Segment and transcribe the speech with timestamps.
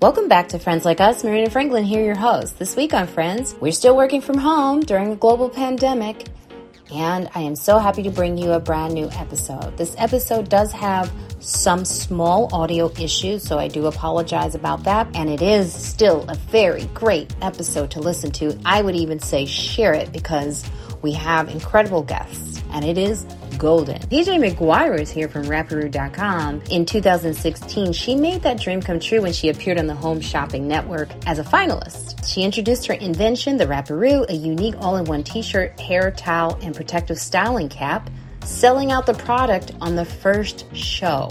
[0.00, 1.22] Welcome back to Friends Like Us.
[1.22, 2.58] Marina Franklin here, your host.
[2.58, 6.26] This week on Friends, we're still working from home during a global pandemic,
[6.90, 9.76] and I am so happy to bring you a brand new episode.
[9.76, 15.06] This episode does have some small audio issues, so I do apologize about that.
[15.14, 18.58] And it is still a very great episode to listen to.
[18.64, 20.64] I would even say share it because
[21.02, 23.26] we have incredible guests, and it is
[23.60, 23.98] golden.
[23.98, 26.62] PJ McGuire is here from Wrapperoo.com.
[26.70, 30.66] In 2016, she made that dream come true when she appeared on the Home Shopping
[30.66, 32.26] Network as a finalist.
[32.26, 37.68] She introduced her invention, the Wrapperoo, a unique all-in-one t-shirt, hair towel, and protective styling
[37.68, 38.10] cap,
[38.44, 41.28] selling out the product on the first show.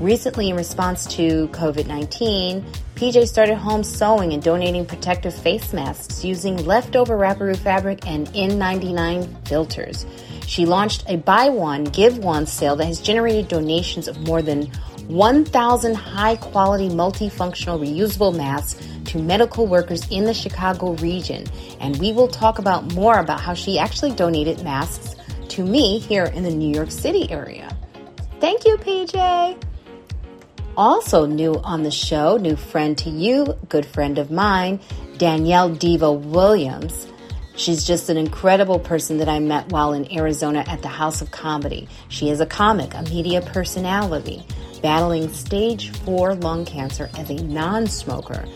[0.00, 2.64] Recently, in response to COVID 19,
[2.94, 9.46] PJ started home sewing and donating protective face masks using leftover Wrapperoo fabric and N99
[9.46, 10.06] filters.
[10.48, 14.62] She launched a buy one, give one sale that has generated donations of more than
[15.08, 21.44] 1,000 high quality multifunctional reusable masks to medical workers in the Chicago region.
[21.80, 25.16] And we will talk about more about how she actually donated masks
[25.50, 27.68] to me here in the New York City area.
[28.40, 29.62] Thank you, PJ.
[30.78, 34.80] Also, new on the show, new friend to you, good friend of mine,
[35.18, 37.07] Danielle Diva Williams.
[37.58, 41.32] She's just an incredible person that I met while in Arizona at the House of
[41.32, 41.88] Comedy.
[42.08, 44.44] She is a comic, a media personality,
[44.80, 48.46] battling stage 4 lung cancer as a non smoker.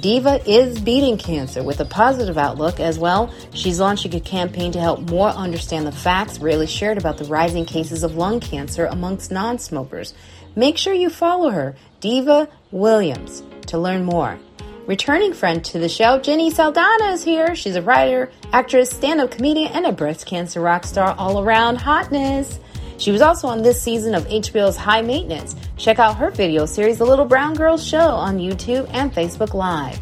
[0.00, 3.30] Diva is beating cancer with a positive outlook as well.
[3.52, 7.66] She's launching a campaign to help more understand the facts rarely shared about the rising
[7.66, 10.14] cases of lung cancer amongst non smokers.
[10.54, 14.38] Make sure you follow her, Diva Williams, to learn more.
[14.86, 17.56] Returning friend to the show, Jenny Saldana is here.
[17.56, 21.74] She's a writer, actress, stand up comedian, and a breast cancer rock star all around
[21.74, 22.60] hotness.
[22.96, 25.56] She was also on this season of HBO's High Maintenance.
[25.76, 29.98] Check out her video series, The Little Brown Girls Show, on YouTube and Facebook Live.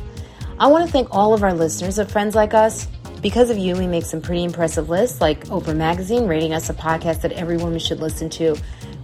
[0.59, 2.87] I want to thank all of our listeners of Friends Like Us.
[3.23, 6.75] Because of you, we make some pretty impressive lists, like Oprah Magazine rating us a
[6.75, 8.55] podcast that every woman should listen to.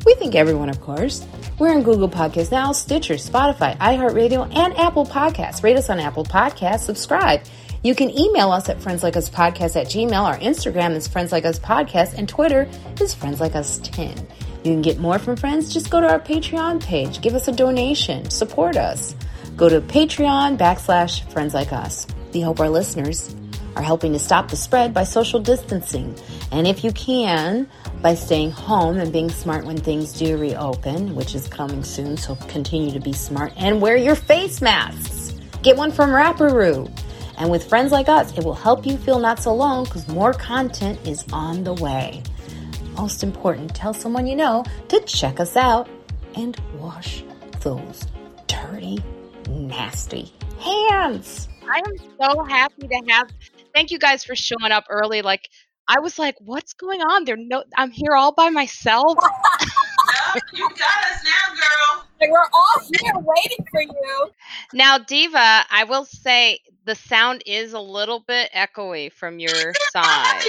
[0.05, 1.27] We think everyone, of course.
[1.59, 5.63] We're on Google Podcasts now, Stitcher, Spotify, iHeartRadio, and Apple Podcasts.
[5.63, 7.43] Rate us on Apple Podcasts, subscribe.
[7.83, 10.23] You can email us at friendslikeUspodcast at gmail.
[10.23, 12.69] Our Instagram is Friends Like Us Podcast, and Twitter
[13.01, 14.27] is Friends Like Us 10.
[14.65, 15.73] You can get more from friends.
[15.73, 17.23] Just go to our Patreon page.
[17.23, 18.29] Give us a donation.
[18.29, 19.15] Support us.
[19.57, 22.07] Go to Patreon backslash Friends Like Us.
[22.35, 23.35] We hope our listeners
[23.77, 26.15] are helping to stop the spread by social distancing.
[26.53, 27.69] And if you can,
[28.03, 32.35] by staying home and being smart when things do reopen, which is coming soon, so
[32.49, 35.35] continue to be smart and wear your face masks.
[35.63, 36.91] Get one from Wrapperoo.
[37.39, 40.33] And with friends like us, it will help you feel not so alone because more
[40.35, 42.23] content is on the way.
[42.97, 45.89] Most important, tell someone you know to check us out
[46.35, 47.25] and wash
[47.61, 48.07] those
[48.47, 48.99] dirty,
[49.49, 51.49] nasty hands.
[51.71, 53.31] I am so happy to have.
[53.75, 55.23] Thank you guys for showing up early.
[55.23, 55.49] Like
[55.89, 57.25] I was like, what's going on?
[57.25, 59.19] There no I'm here all by myself.
[60.53, 62.05] you got us now, girl.
[62.21, 64.31] Like, we're all here waiting for you.
[64.73, 70.43] Now, Diva, I will say the sound is a little bit echoey from your side.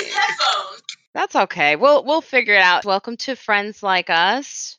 [1.13, 1.75] That's okay.
[1.75, 2.85] We'll we'll figure it out.
[2.85, 4.77] Welcome to Friends Like Us.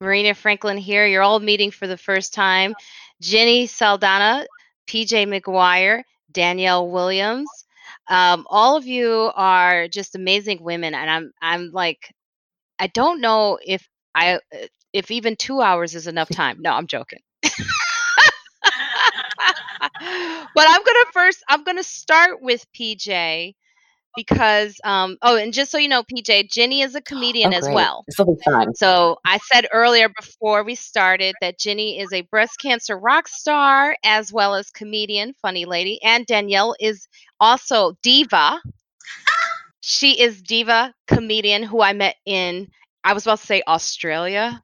[0.00, 1.06] Marina Franklin here.
[1.06, 2.74] You're all meeting for the first time.
[3.20, 4.46] Jenny Saldana,
[4.86, 6.02] PJ McGuire,
[6.32, 7.48] Danielle Williams,
[8.10, 12.12] um, all of you are just amazing women, and I'm I'm like,
[12.78, 14.38] I don't know if I uh,
[14.92, 16.58] if even two hours is enough time.
[16.62, 17.20] No, I'm joking.
[17.42, 17.52] but
[20.68, 23.54] I'm gonna first I'm gonna start with PJ
[24.16, 27.68] because um oh and just so you know PJ Jenny is a comedian oh, as
[27.68, 28.04] well.
[28.06, 28.74] This will be fun.
[28.74, 33.96] So I said earlier before we started that Jenny is a breast cancer rock star
[34.04, 37.06] as well as comedian, funny lady, and Danielle is
[37.38, 38.60] also diva.
[39.80, 42.68] She is diva comedian who I met in
[43.04, 44.62] I was about to say Australia.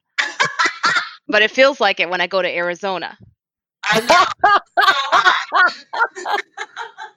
[1.27, 3.17] but it feels like it when I go to Arizona.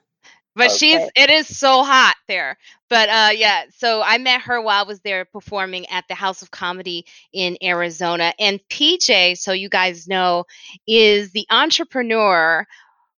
[0.55, 0.77] But okay.
[0.77, 2.57] she's it is so hot there.
[2.89, 6.41] But uh yeah, so I met her while I was there performing at the House
[6.41, 8.33] of Comedy in Arizona.
[8.39, 10.45] And PJ, so you guys know,
[10.87, 12.65] is the entrepreneur,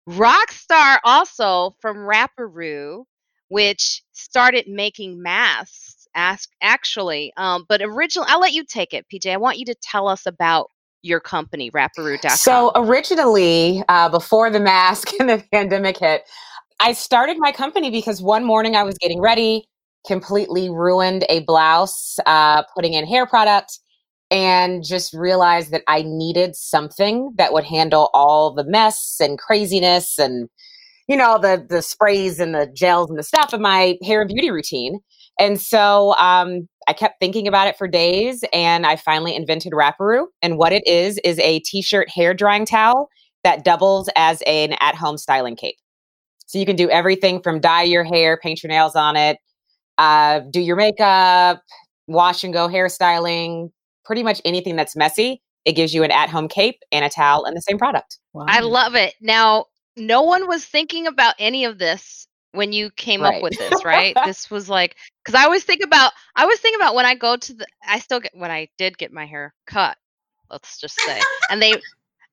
[0.06, 3.04] rock star also from Wrapperoo,
[3.48, 7.32] which started making masks ask actually.
[7.36, 9.32] Um, but originally I'll let you take it, PJ.
[9.32, 10.70] I want you to tell us about
[11.02, 12.36] your company, Wrapperoo.com.
[12.36, 16.28] So originally, uh, before the mask and the pandemic hit,
[16.82, 19.68] I started my company because one morning I was getting ready,
[20.04, 23.78] completely ruined a blouse, uh, putting in hair product,
[24.32, 30.18] and just realized that I needed something that would handle all the mess and craziness
[30.18, 30.48] and
[31.06, 34.28] you know the the sprays and the gels and the stuff of my hair and
[34.28, 34.98] beauty routine.
[35.38, 40.24] And so um, I kept thinking about it for days, and I finally invented Wrapperoo.
[40.42, 43.08] And what it is is a t-shirt hair drying towel
[43.44, 45.76] that doubles as an at-home styling cape.
[46.52, 49.38] So you can do everything from dye your hair, paint your nails on it,
[49.96, 51.62] uh, do your makeup,
[52.08, 53.70] wash and go hairstyling,
[54.04, 55.40] pretty much anything that's messy.
[55.64, 58.18] It gives you an at-home cape and a towel and the same product.
[58.34, 58.44] Wow.
[58.48, 59.14] I love it.
[59.22, 59.64] Now,
[59.96, 63.36] no one was thinking about any of this when you came Right.
[63.36, 64.14] up with this, right?
[64.26, 67.38] this was like because I always think about I always think about when I go
[67.38, 69.96] to the I still get when I did get my hair cut,
[70.50, 71.80] let's just say, and they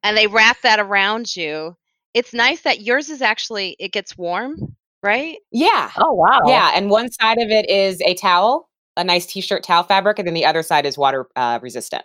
[0.04, 1.78] and they wrap that around you.
[2.14, 5.38] It's nice that yours is actually it gets warm, right?
[5.52, 5.92] Yeah.
[5.98, 6.42] Oh wow.
[6.46, 6.72] Yeah.
[6.74, 10.34] And one side of it is a towel, a nice t-shirt towel fabric, and then
[10.34, 12.04] the other side is water uh, resistant.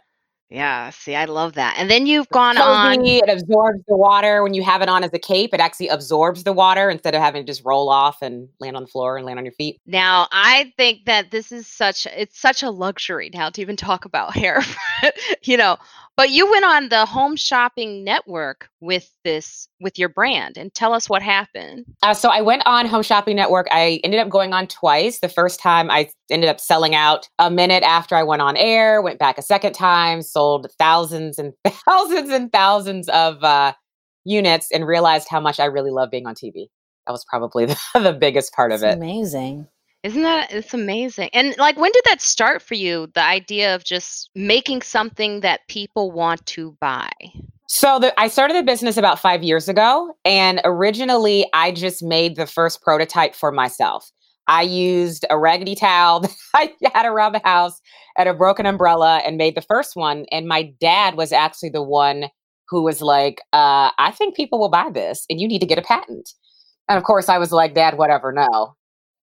[0.51, 0.91] Yeah.
[0.91, 1.75] See, I love that.
[1.79, 2.99] And then you've gone on.
[2.99, 4.43] Cozy, It absorbs the water.
[4.43, 7.23] When you have it on as a cape, it actually absorbs the water instead of
[7.23, 9.81] having to just roll off and land on the floor and land on your feet.
[9.87, 14.05] Now, I think that this is such it's such a luxury now to even talk
[14.05, 14.63] about hair,
[15.43, 15.77] you know.
[16.17, 20.93] But you went on the home shopping network with this with your brand and tell
[20.93, 21.87] us what happened.
[22.03, 23.67] Uh, so I went on Home Shopping Network.
[23.73, 25.19] I ended up going on twice.
[25.19, 29.03] The first time I ended up selling out a minute after I went on air,
[29.03, 33.73] went back a second time, sold thousands and thousands and thousands of uh,
[34.25, 36.69] units, and realized how much I really love being on TV.
[37.07, 38.95] That was probably the, the biggest part of it.
[38.95, 39.67] amazing.
[40.05, 41.31] Isn't that it's amazing?
[41.33, 43.11] And like when did that start for you?
[43.15, 47.11] The idea of just making something that people want to buy.
[47.69, 52.37] So the, I started the business about five years ago, and originally I just made
[52.37, 54.13] the first prototype for myself.
[54.47, 57.81] I used a raggedy towel that I had around the house
[58.19, 60.27] and a broken umbrella and made the first one.
[60.31, 62.27] And my dad was actually the one
[62.69, 65.79] who was like, uh, I think people will buy this and you need to get
[65.79, 66.29] a patent.
[66.91, 68.77] And of course, I was like, Dad, whatever, no.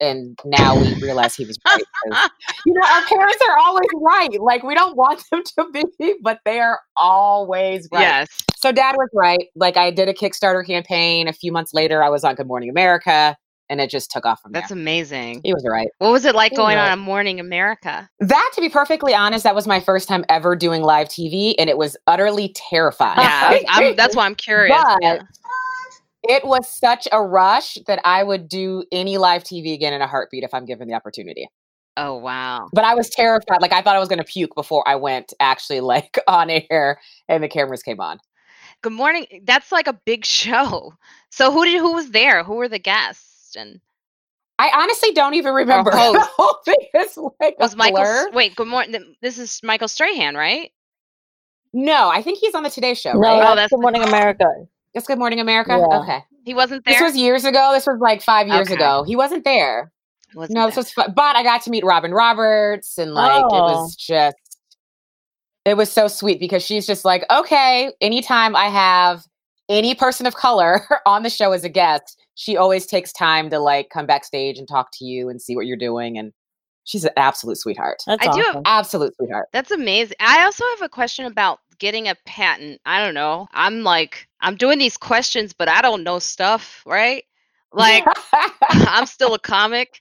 [0.01, 1.83] And now we realize he was right.
[2.67, 4.41] you know, our parents are always right.
[4.41, 8.03] Like, we don't want them to be, but they are always right.
[8.03, 8.29] Yes.
[8.57, 9.47] So dad was right.
[9.55, 11.29] Like I did a Kickstarter campaign.
[11.29, 13.37] A few months later, I was on Good Morning America,
[13.69, 14.79] and it just took off from That's there.
[14.79, 15.41] amazing.
[15.45, 15.89] He was right.
[15.99, 16.93] What was it like He going on right.
[16.95, 18.09] a Morning America?
[18.21, 21.69] That, to be perfectly honest, that was my first time ever doing live TV, and
[21.71, 23.19] it was utterly terrifying.
[23.19, 24.77] Yeah, I'm, that's why I'm curious.
[24.77, 25.23] But yeah.
[26.29, 30.07] It was such a rush that I would do any live TV again in a
[30.07, 31.49] heartbeat if I'm given the opportunity.
[31.97, 32.69] Oh wow.
[32.73, 33.63] But I was terrified.
[33.63, 37.01] Like I thought I was going to puke before I went actually like on air
[37.29, 38.19] and the cameras came on.
[38.83, 39.27] Good morning.
[39.31, 40.95] Eh, that's like a big show.
[41.31, 42.45] So who did who was there?
[42.45, 43.57] Who were the guests?
[43.57, 43.81] And
[44.59, 45.91] I honestly don't even oh, remember.
[45.95, 46.33] The oh.
[46.37, 48.03] whole thing is like was a Michael?
[48.03, 48.31] blur.
[48.33, 49.17] Wait, good morning.
[49.23, 50.71] This is Michael Strahan, right?
[51.73, 53.37] No, I think he's on the Today Show, No, right?
[53.37, 54.47] Oh, that's that's Good Morning America.
[54.97, 55.73] It's Good Morning America.
[55.91, 55.99] Yeah.
[56.01, 56.95] Okay, He wasn't there.
[56.95, 57.71] this was years ago.
[57.75, 58.75] This was like five years Okay.
[58.75, 59.05] ago.
[59.07, 59.93] He wasn't there.
[60.35, 63.45] Wasn't no, this was, fu- but I got to meet Robin Roberts, and like it
[63.51, 63.73] Oh.
[63.85, 64.37] was just,
[65.65, 69.25] it was so sweet because she's just like, okay, anytime I have
[69.69, 73.59] any person of color on the show as a guest, she always takes time to
[73.59, 76.33] like come backstage and talk to you and see what you're doing, and
[76.85, 77.99] she's an absolute sweetheart.
[78.07, 79.49] That's I do have- Absolute sweetheart.
[79.53, 80.17] That's amazing.
[80.21, 82.81] I also have a question about getting a patent.
[82.85, 83.49] I don't know.
[83.53, 87.25] I'm like I'm doing these questions, but I don't know stuff, right?
[87.73, 88.05] Like
[88.71, 90.01] I'm still a comic.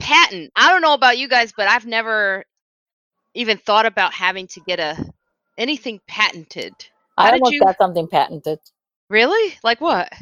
[0.00, 0.52] Patent.
[0.54, 2.44] I don't know about you guys, but I've never
[3.34, 4.96] even thought about having to get a
[5.56, 6.72] anything patented.
[7.16, 8.60] How I almost you- got something patented.
[9.10, 9.56] Really?
[9.64, 10.12] Like what?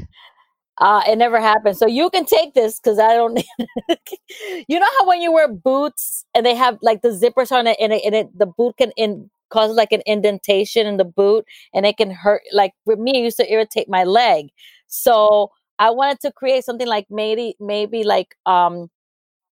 [0.78, 1.76] Uh, it never happened.
[1.76, 3.38] So you can take this because I don't.
[4.68, 7.76] you know how when you wear boots and they have like the zippers on it,
[7.80, 11.44] and it, and it the boot can in cause like an indentation in the boot,
[11.74, 12.42] and it can hurt.
[12.52, 14.48] Like for me, it used to irritate my leg.
[14.86, 18.88] So I wanted to create something like maybe maybe like um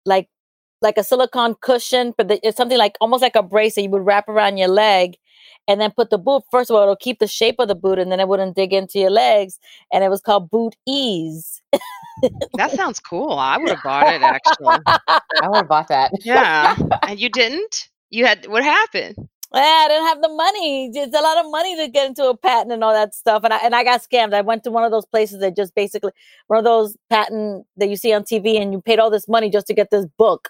[0.05, 0.27] like
[0.81, 3.89] like a silicone cushion, but the, it's something like almost like a brace that you
[3.89, 5.17] would wrap around your leg.
[5.67, 6.41] And then put the boot.
[6.50, 8.74] First of all, it'll keep the shape of the boot, and then it wouldn't dig
[8.74, 9.60] into your legs
[9.93, 11.62] and it was called Boot Ease.
[12.55, 13.34] That sounds cool.
[13.34, 14.77] I would have bought it actually.
[14.88, 16.12] I would have bought that.
[16.24, 16.75] Yeah.
[17.08, 17.89] and you didn't?
[18.10, 19.29] You had what happened?
[19.53, 20.91] Yeah, I didn't have the money.
[20.94, 23.44] It's a lot of money to get into a patent and all that stuff.
[23.44, 24.34] And I and I got scammed.
[24.36, 26.12] I went to one of those places that just basically
[26.48, 29.50] one of those patent that you see on TV, and you paid all this money
[29.50, 30.50] just to get this book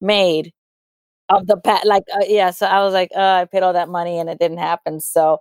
[0.00, 0.52] made
[1.30, 1.86] of the pat.
[1.86, 2.50] Like, uh, yeah.
[2.52, 5.00] So I was like, uh, I paid all that money, and it didn't happen.
[5.00, 5.38] So,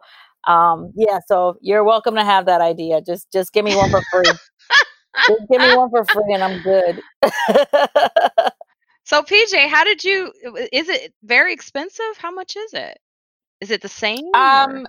[0.48, 1.20] um, yeah.
[1.28, 3.02] So you're welcome to have that idea.
[3.02, 4.32] Just just give me one for free.
[5.52, 7.02] give me one for free, and I'm good.
[9.04, 10.32] So PJ, how did you
[10.72, 12.18] is it very expensive?
[12.18, 13.00] How much is it?
[13.62, 14.26] Is it the same?
[14.34, 14.88] Um,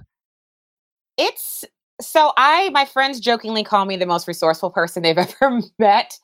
[1.16, 1.64] it's
[2.00, 6.18] so I my friends jokingly call me the most resourceful person they've ever met.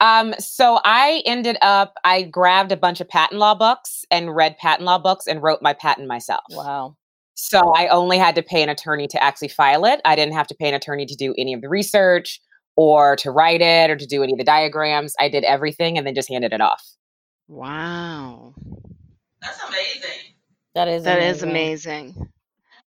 [0.00, 4.56] Um, so I ended up I grabbed a bunch of patent law books and read
[4.58, 6.42] patent law books and wrote my patent myself.
[6.50, 6.96] Wow.
[7.34, 10.00] So I only had to pay an attorney to actually file it.
[10.04, 12.40] I didn't have to pay an attorney to do any of the research
[12.76, 15.14] or to write it or to do any of the diagrams.
[15.18, 16.84] I did everything and then just handed it off.
[17.48, 18.54] Wow.
[19.42, 20.34] That's amazing.
[20.74, 22.14] That is That is amazing.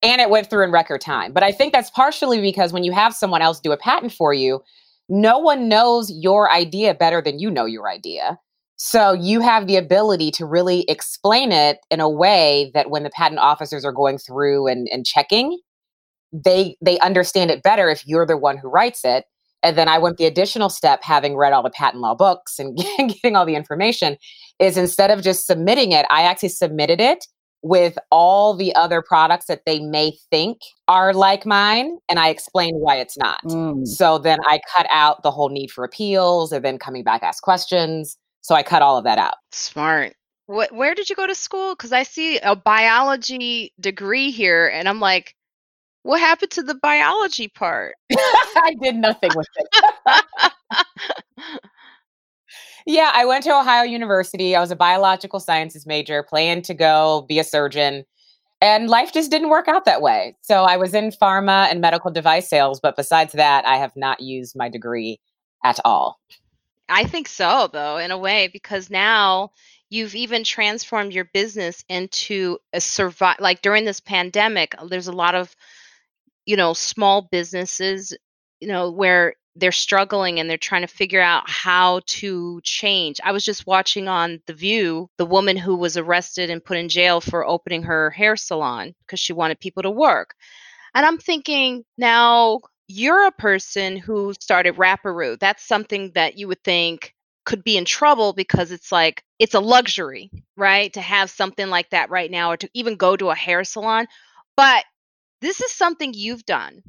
[0.01, 1.31] and it went through in record time.
[1.33, 4.33] But I think that's partially because when you have someone else do a patent for
[4.33, 4.61] you,
[5.07, 8.37] no one knows your idea better than you know your idea.
[8.75, 13.09] So you have the ability to really explain it in a way that when the
[13.09, 15.59] patent officers are going through and, and checking,
[16.31, 19.25] they they understand it better if you're the one who writes it.
[19.61, 22.77] And then I went the additional step, having read all the patent law books and
[22.97, 24.17] getting all the information,
[24.59, 27.25] is instead of just submitting it, I actually submitted it
[27.61, 32.79] with all the other products that they may think are like mine and I explained
[32.79, 33.39] why it's not.
[33.45, 33.85] Mm.
[33.85, 37.43] So then I cut out the whole need for appeals and then coming back ask
[37.43, 38.17] questions.
[38.41, 39.35] So I cut all of that out.
[39.51, 40.13] Smart.
[40.45, 41.75] What, where did you go to school?
[41.75, 45.35] Because I see a biology degree here, and I'm like,
[46.03, 47.95] what happened to the biology part?
[48.11, 50.51] I did nothing with it.
[52.85, 54.55] yeah, I went to Ohio University.
[54.55, 58.05] I was a biological sciences major, planned to go be a surgeon.
[58.61, 60.35] And life just didn't work out that way.
[60.41, 64.19] So I was in pharma and medical device sales, but besides that, I have not
[64.19, 65.19] used my degree
[65.63, 66.19] at all.
[66.89, 69.51] I think so, though, in a way, because now
[69.89, 73.37] you've even transformed your business into a survive.
[73.39, 75.55] Like during this pandemic, there's a lot of,
[76.49, 78.11] you know, small businesses,
[78.59, 83.19] you know, where they're struggling and they're trying to figure out how to change.
[83.23, 86.89] I was just watching on The View the woman who was arrested and put in
[86.89, 90.33] jail for opening her hair salon because she wanted people to work.
[90.95, 95.37] And I'm thinking, now you're a person who started Wrapperoo.
[95.37, 97.13] That's something that you would think
[97.45, 100.91] could be in trouble because it's like it's a luxury, right?
[100.93, 104.07] To have something like that right now or to even go to a hair salon.
[104.57, 104.83] But
[105.41, 106.81] this is something you've done.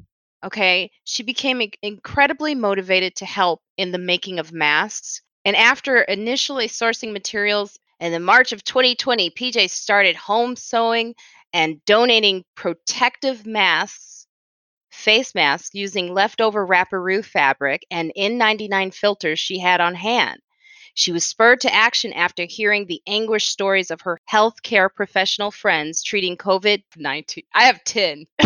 [0.43, 0.91] Okay.
[1.03, 5.21] She became incredibly motivated to help in the making of masks.
[5.45, 11.13] And after initially sourcing materials in the March of 2020, PJ started home sewing
[11.53, 14.27] and donating protective masks,
[14.91, 20.39] face masks, using leftover Wrapperoo fabric and N99 filters she had on hand.
[20.93, 26.03] She was spurred to action after hearing the anguished stories of her healthcare professional friends
[26.03, 27.43] treating COVID 19.
[27.53, 28.25] I have 10.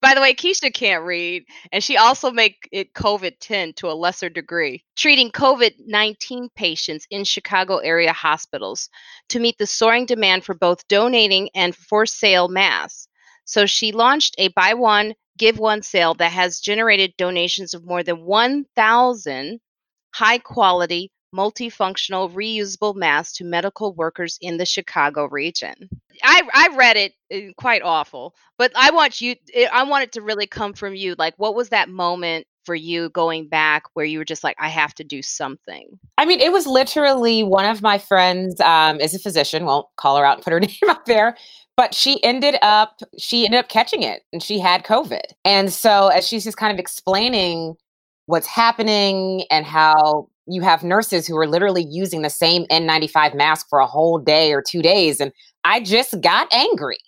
[0.00, 3.94] By the way, Keisha can't read, and she also make it COVID 10 to a
[3.94, 8.88] lesser degree, treating COVID 19 patients in Chicago area hospitals
[9.30, 13.08] to meet the soaring demand for both donating and for sale masks.
[13.44, 18.02] So she launched a buy one, give one sale that has generated donations of more
[18.02, 19.60] than 1,000
[20.14, 25.88] high quality, multifunctional, reusable masks to medical workers in the Chicago region.
[26.22, 30.12] I, I read it uh, quite awful, but I want you, eh, I want it
[30.12, 31.14] to really come from you.
[31.18, 34.68] Like, what was that moment for you going back where you were just like, I
[34.68, 35.98] have to do something?
[36.18, 39.64] I mean, it was literally one of my friends um, is a physician.
[39.64, 41.36] Won't call her out and put her name up there,
[41.76, 45.22] but she ended up she ended up catching it and she had COVID.
[45.44, 47.76] And so as she's just kind of explaining
[48.26, 53.66] what's happening and how you have nurses who are literally using the same N95 mask
[53.68, 55.20] for a whole day or two days.
[55.20, 55.32] And
[55.64, 56.98] I just got angry,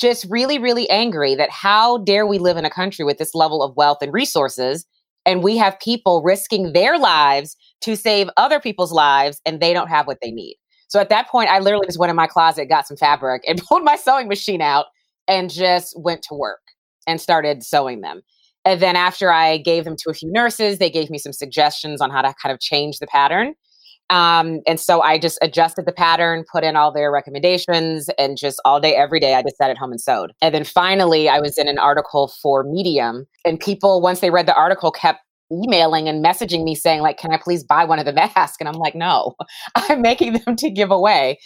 [0.00, 3.62] just really, really angry that how dare we live in a country with this level
[3.62, 4.86] of wealth and resources
[5.26, 9.88] and we have people risking their lives to save other people's lives and they don't
[9.88, 10.56] have what they need.
[10.88, 13.58] So at that point, I literally just went in my closet, got some fabric, and
[13.58, 14.86] pulled my sewing machine out
[15.28, 16.60] and just went to work
[17.06, 18.22] and started sewing them.
[18.66, 22.00] And then after I gave them to a few nurses, they gave me some suggestions
[22.00, 23.54] on how to kind of change the pattern.
[24.10, 28.60] Um, and so I just adjusted the pattern, put in all their recommendations, and just
[28.64, 30.32] all day, every day, I just sat at home and sewed.
[30.42, 34.46] And then finally, I was in an article for Medium, and people, once they read
[34.46, 35.20] the article, kept
[35.52, 38.56] emailing and messaging me saying, like, can I please buy one of the masks?
[38.58, 39.34] And I'm like, no,
[39.76, 41.38] I'm making them to give away.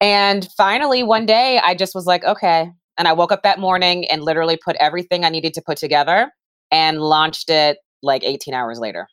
[0.00, 2.70] And finally, one day, I just was like, okay.
[2.96, 6.30] And I woke up that morning and literally put everything I needed to put together
[6.74, 9.06] and launched it like 18 hours later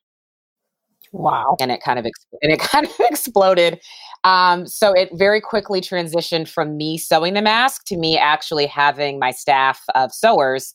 [1.13, 1.55] Wow.
[1.59, 3.79] and it kind of ex- and it kind of exploded.
[4.23, 9.19] Um, so it very quickly transitioned from me sewing the mask to me actually having
[9.19, 10.73] my staff of sewers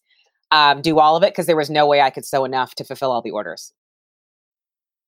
[0.53, 2.85] um, do all of it because there was no way I could sew enough to
[2.85, 3.73] fulfill all the orders.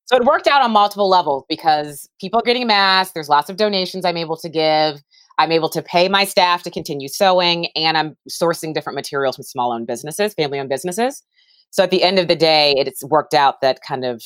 [0.07, 3.13] So it worked out on multiple levels because people are getting masks.
[3.13, 5.03] There's lots of donations I'm able to give.
[5.39, 9.45] I'm able to pay my staff to continue sewing, and I'm sourcing different materials from
[9.45, 11.23] small owned businesses, family owned businesses.
[11.71, 14.23] So at the end of the day, it's worked out that kind of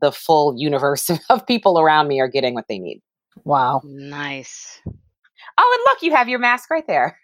[0.00, 3.00] the full universe of people around me are getting what they need.
[3.44, 3.80] Wow.
[3.84, 4.80] Nice.
[4.86, 7.18] Oh, and look, you have your mask right there.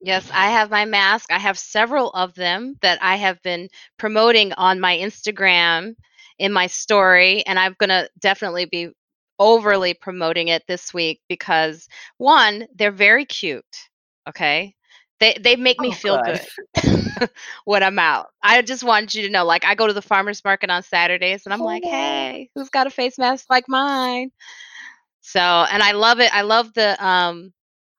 [0.00, 1.32] Yes, I have my mask.
[1.32, 3.68] I have several of them that I have been
[3.98, 5.94] promoting on my Instagram
[6.38, 8.90] in my story, and I'm going to definitely be
[9.38, 13.64] overly promoting it this week because one, they're very cute.
[14.28, 14.74] Okay.
[15.20, 16.18] They they make me Oh, feel good.
[16.18, 16.46] good
[17.64, 18.28] when I'm out.
[18.42, 21.46] I just want you to know, like I go to the farmers market on Saturdays
[21.46, 21.84] and I'm like, Oh.
[21.84, 24.30] hey, who's got a face mask like mine?
[25.22, 26.34] So and I love it.
[26.34, 27.52] I love the um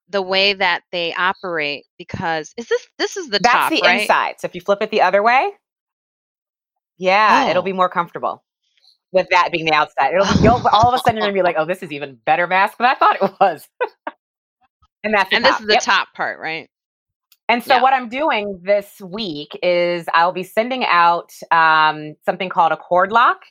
[0.09, 4.13] the way that they operate because is this this is the That's top, the right?
[4.17, 4.36] inside.
[4.39, 5.51] So if you flip it the other way,
[6.97, 7.63] yeah, it'll Oh.
[7.63, 8.43] be more comfortable.
[9.12, 11.41] With that being the outside, it'll be, you'll, all of a sudden you're gonna be
[11.43, 13.67] like, "Oh, this is even better mask than I thought it was."
[15.03, 15.83] and that's And this is the Yep.
[15.86, 16.69] top part, right?
[17.50, 17.82] And so, Yeah.
[17.82, 23.12] what I'm doing this week is I'll be sending out um, something called a cord
[23.12, 23.44] lock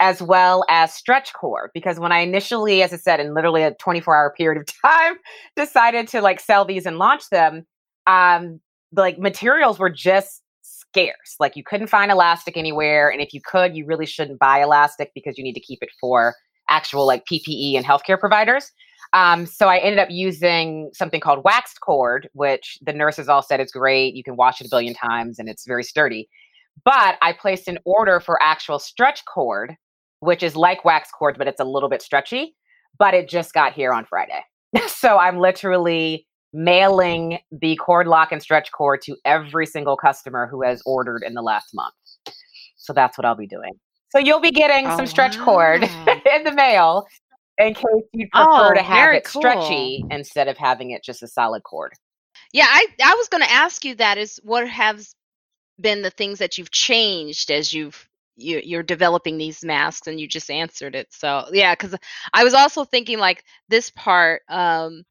[0.00, 1.70] as well as stretch cord.
[1.74, 5.14] Because when I initially, as I said, in literally a 24 hour period of time,
[5.56, 7.66] decided to like sell these and launch them,
[8.06, 8.60] um,
[8.96, 11.36] like materials were just scarce.
[11.38, 13.10] Like you couldn't find elastic anywhere.
[13.10, 15.90] And if you could, you really shouldn't buy elastic because you need to keep it
[16.00, 16.34] for
[16.70, 18.72] actual like PPE and healthcare providers.
[19.14, 23.60] Um, so I ended up using something called waxed cord, which the nurses all said
[23.60, 24.14] it's great.
[24.14, 26.28] You can wash it a billion times and it's very sturdy.
[26.84, 29.76] But I placed an order for actual stretch cord,
[30.18, 32.56] which is like wax cord, but it's a little bit stretchy.
[32.98, 34.40] But it just got here on Friday.
[34.88, 40.62] so I'm literally mailing the cord lock and stretch cord to every single customer who
[40.62, 41.94] has ordered in the last month.
[42.76, 43.72] So that's what I'll be doing.
[44.10, 45.82] So you'll be getting Oh, some stretch cord
[46.34, 47.06] in the mail
[47.58, 51.28] in case you prefer Oh, to have it stretchy instead of having it just a
[51.28, 51.92] solid cord.
[52.52, 55.14] Yeah, I I was going to ask you that is what has
[55.80, 60.26] been the things that you've changed as you've you, you're developing these masks and you
[60.26, 61.06] just answered it.
[61.12, 61.94] So, yeah, cuz
[62.32, 65.04] I was also thinking like this part um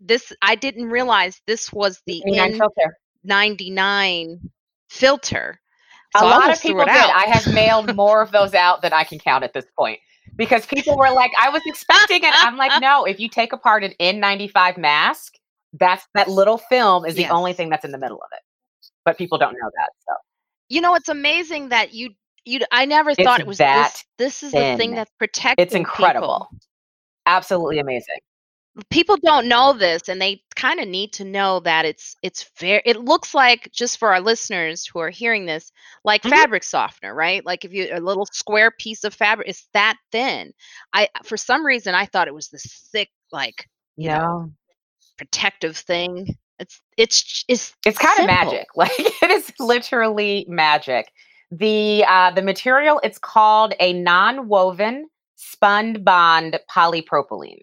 [0.00, 2.96] this I didn't realize this was the 99 filter.
[3.26, 4.40] N99
[4.88, 5.60] filter.
[6.14, 6.94] A So I lot of people did.
[6.94, 10.00] I have mailed more of those out than I can count at this point
[10.40, 12.32] because people were like, I was expecting it.
[12.34, 15.34] I'm like, no, if you take apart an N95 mask,
[15.74, 17.30] that's that little film is the Yes.
[17.30, 18.40] only thing that's in the middle of it.
[19.04, 19.90] But people don't know that.
[20.08, 20.14] So
[20.70, 22.10] You know, it's amazing that you
[22.46, 24.96] you I never thought it was that this this is the thing thin.
[24.96, 26.48] that's protecting it's incredible.
[26.50, 26.50] people.
[27.26, 28.18] Absolutely amazing.
[28.90, 32.80] People don't know this and they kind of need to know that it's it's very
[32.84, 35.72] it looks like just for our listeners who are hearing this
[36.04, 36.30] like Mhm.
[36.30, 40.52] fabric softener right like if you a little square piece of fabric it's that thin
[40.92, 44.52] i for some reason i thought it was this thick like you know
[45.18, 48.68] protective thing it's it's it's It's kind of magic.
[48.76, 51.10] Like it is literally magic.
[51.50, 57.62] The uh the material it's called a non-woven spun bond polypropylene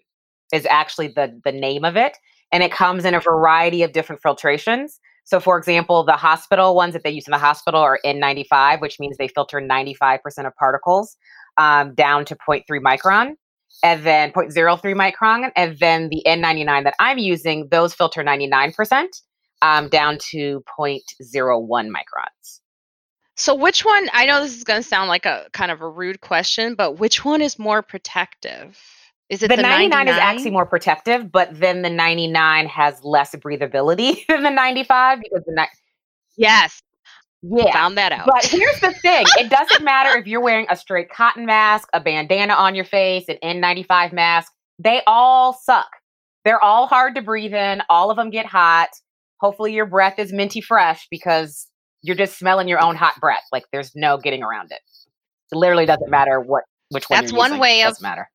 [0.52, 2.16] is actually the the name of it
[2.52, 4.98] and it comes in a variety of different filtrations.
[5.24, 8.98] So for example, the hospital ones that they use in the hospital are N95, which
[8.98, 11.16] means they filter 95% of particles
[11.58, 13.34] um, down to 0.3 micron
[13.82, 19.06] and then 0.03 micron and then the N99 that I'm using, those filter 99%
[19.60, 22.60] um, down to 0.01 microns.
[23.34, 25.88] so which one i know this is going to sound like a kind of a
[25.88, 28.78] rude question but which one is more protective
[29.28, 33.34] is it The, the, 99, is actually more protective, but then the 99 has less
[33.34, 35.68] breathability than the 95 because the ni-
[36.36, 36.80] yes
[37.42, 37.72] yeah.
[37.72, 41.10] found that out But here's the thing it doesn't matter if you're wearing a straight
[41.10, 45.88] cotton mask, a bandana on your face, an N95 mask, they all suck.
[46.44, 47.82] They're all hard to breathe in.
[47.90, 48.88] All of them get hot.
[49.40, 51.66] Hopefully, your breath is minty fresh because
[52.02, 53.44] you're just smelling your own hot breath.
[53.52, 54.80] Like, there's no getting around it.
[55.52, 57.60] It literally doesn't matter what which one That's one using.
[57.60, 58.30] way of doesn't matter.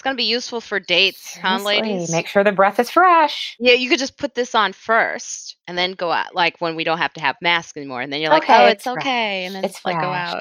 [0.00, 2.10] It's gonna be useful for dates, huh, ladies?
[2.10, 3.54] Make sure the breath is fresh.
[3.60, 6.84] yeah, you could just put this on first and then go out, like when we
[6.84, 9.44] don't have to have masks anymore, and then you're like, Okay, oh, it's it's okay,
[9.44, 10.40] and then It's it's like go out.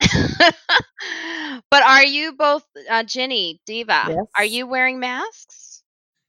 [1.70, 4.26] but are you both, uh, Jenny, Diva?
[4.36, 5.84] Are you wearing masks?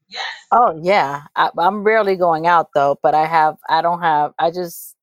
[0.07, 0.21] Yes.
[0.51, 3.57] Oh yeah, I, I'm rarely going out though, but I have.
[3.69, 4.33] I don't have.
[4.37, 4.95] I just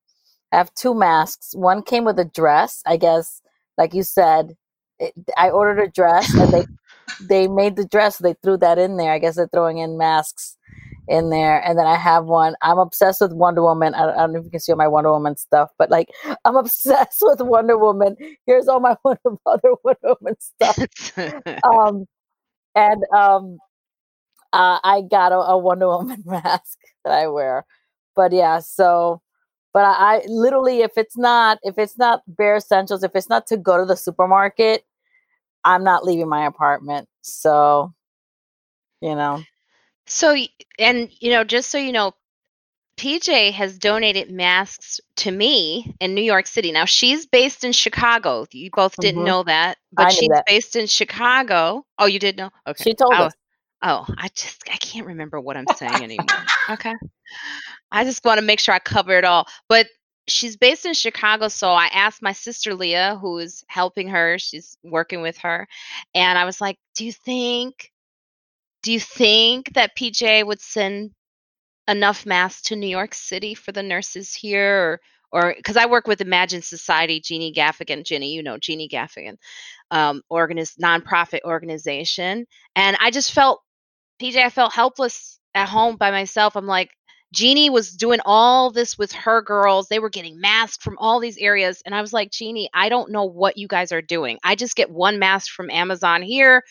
[0.53, 1.57] have two masks.
[1.57, 2.85] One came with a dress.
[2.87, 3.43] I guess,
[3.77, 4.57] like you said,
[5.01, 6.65] it, I ordered a dress and they
[7.21, 8.19] they made the dress.
[8.19, 9.13] They threw that in there.
[9.13, 10.57] I guess they're throwing in masks
[11.09, 11.63] in there.
[11.65, 12.55] And then I have one.
[12.63, 13.95] I'm obsessed with Wonder Woman.
[13.95, 16.09] I, I don't know if you can see all my Wonder Woman stuff, but like
[16.45, 18.17] I'm obsessed with Wonder Woman.
[18.47, 20.79] Here's all my Wonder, other Wonder Woman stuff
[21.65, 22.07] um,
[22.75, 23.59] and um,
[24.53, 27.65] uh, I got a, a Wonder Woman mask that I wear.
[28.15, 29.23] But yeah, so
[29.73, 33.47] but I, I literally if it's not if it's not bare essentials, if it's not
[33.49, 34.85] to go to the supermarket,
[35.69, 37.07] I'm not leaving my apartment.
[37.21, 37.93] So,
[39.03, 39.43] you know.
[40.07, 40.35] So,
[40.79, 42.13] and you know, just so you know,
[42.97, 46.73] PJ has donated masks to me in New York City.
[46.73, 48.47] Now she's based in Chicago.
[48.51, 49.27] You both didn't Mhm.
[49.27, 50.45] know that, but she's that.
[50.47, 51.85] based in Chicago.
[51.99, 52.51] Oh, you did know?
[52.67, 52.85] Okay.
[52.85, 53.35] She told I us.
[53.83, 56.45] Oh, I just I can't remember what I'm saying anymore.
[56.71, 56.95] Okay.
[57.93, 59.47] I just want to make sure I cover it all.
[59.69, 59.87] But
[60.29, 64.77] she's based in Chicago, so I asked my sister Leah, who is helping her, she's
[64.85, 65.67] working with her,
[66.15, 67.93] and I was like, "Do you think
[68.83, 71.11] do you think that PJ would send
[71.89, 75.01] enough masks to New York City for the nurses here
[75.33, 79.37] or because I work with Imagine Society, Jeannie Gaffigan, Jenny, you know Jeannie Gaffigan,
[79.91, 83.61] um, organiz- nonprofit organization, and I just felt
[84.23, 86.57] PJ, I felt helpless at home by myself.
[86.57, 86.91] I'm like,
[87.33, 89.89] Jeannie was doing all this with her girls.
[89.89, 91.83] They were getting masks from all these areas.
[91.85, 94.39] And I was like, Jeannie, I don't know what you guys are doing.
[94.43, 96.63] I just get one mask from Amazon here,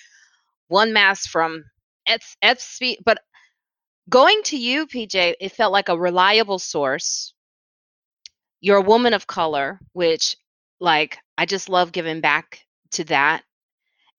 [0.67, 1.63] one mask from
[2.07, 2.97] Ets- Etsy.
[3.05, 3.19] But
[4.09, 7.33] going to you, PJ, it felt like a reliable source.
[8.59, 10.35] You're a woman of color, which,
[10.79, 12.61] like, I just love giving back
[12.93, 13.43] to that.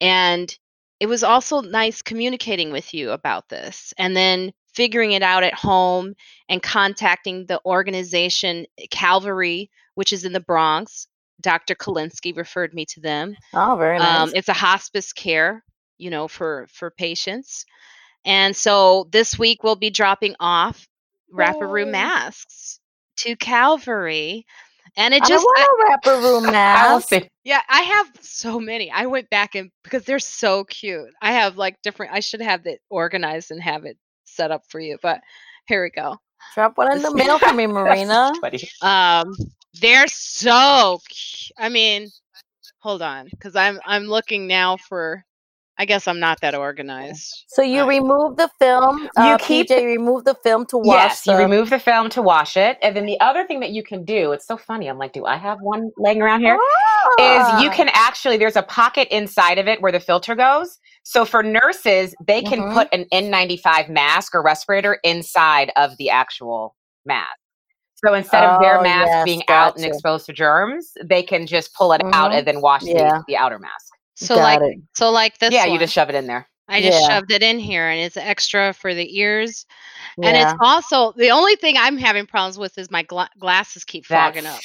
[0.01, 0.57] And
[1.01, 5.55] it was also nice communicating with you about this and then figuring it out at
[5.55, 6.15] home
[6.49, 11.09] and contacting the organization Calvary, which is in the Bronx.
[11.41, 11.75] Dr.
[11.75, 13.35] Kalinsky referred me to them.
[13.55, 14.21] Oh, very nice.
[14.21, 15.65] Um, it's a hospice care,
[15.99, 17.67] you know, for for patients.
[18.25, 20.87] And so this week we'll be dropping off
[21.37, 21.85] Yay.
[21.85, 22.79] masks
[23.17, 24.47] to Calvary.
[24.97, 27.13] And it just I- want a Wrapperoo mask.
[27.43, 28.93] Yeah, I have so many.
[28.93, 31.11] I went back and because they're so cute.
[31.21, 33.97] I have like different I should have it organized and have it
[34.39, 35.21] set up for you, but
[35.67, 36.17] here we go.
[36.55, 38.33] Drop one in the This- mail for me, Marina.
[38.83, 39.35] Um
[39.83, 42.09] they're so cu- I mean,
[42.79, 45.25] hold on cuz I'm I'm looking now for
[45.81, 47.45] I guess I'm not that organized.
[47.49, 49.09] So you Uh, remove the film.
[49.17, 50.97] Uh, You keep- PJ, remove the film to wash.
[50.97, 53.85] Yes, you remove the film to wash it, and then the other thing that you
[53.85, 54.33] can do.
[54.33, 54.89] It's so funny.
[54.89, 56.55] I'm like, do I have one laying around here?
[56.57, 57.75] Is you Ah.
[57.79, 60.79] can actually there's a pocket inside of it where the filter goes.
[61.09, 62.75] So for nurses, they can Mhm.
[62.75, 67.39] put an N95 mask or respirator inside of the actual mask.
[68.05, 71.47] So instead of their Oh, mask yes, being out and exposed to germs, they can
[71.47, 72.35] just pull it out Mhm.
[72.35, 73.21] and then wash Yeah.
[73.21, 73.95] the, the outer mask.
[74.17, 74.79] so Got like it.
[74.97, 76.47] so like this yeah, you just shove it in there.
[76.69, 77.17] I just Yeah.
[77.17, 79.65] shoved it in here and it's extra for the ears.
[80.23, 84.05] And it's also the only thing I'm having problems with is my gla- glasses keep
[84.05, 84.61] fogging up.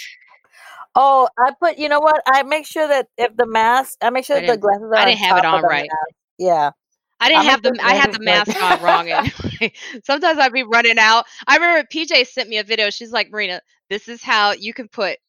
[0.96, 1.78] Oh, I put.
[1.78, 2.22] You know what?
[2.28, 4.96] I make sure that if the mask, I make sure I that the glasses are
[4.96, 5.90] I didn't have it top of on the right.
[6.38, 6.72] Yeah.
[7.20, 9.74] I didn't I'm have the I had the mask on wrong anyway.
[10.04, 11.26] Sometimes I'd be running out.
[11.48, 12.90] I remember PJ sent me a video.
[12.90, 15.20] She's like, Marina, this is how you can put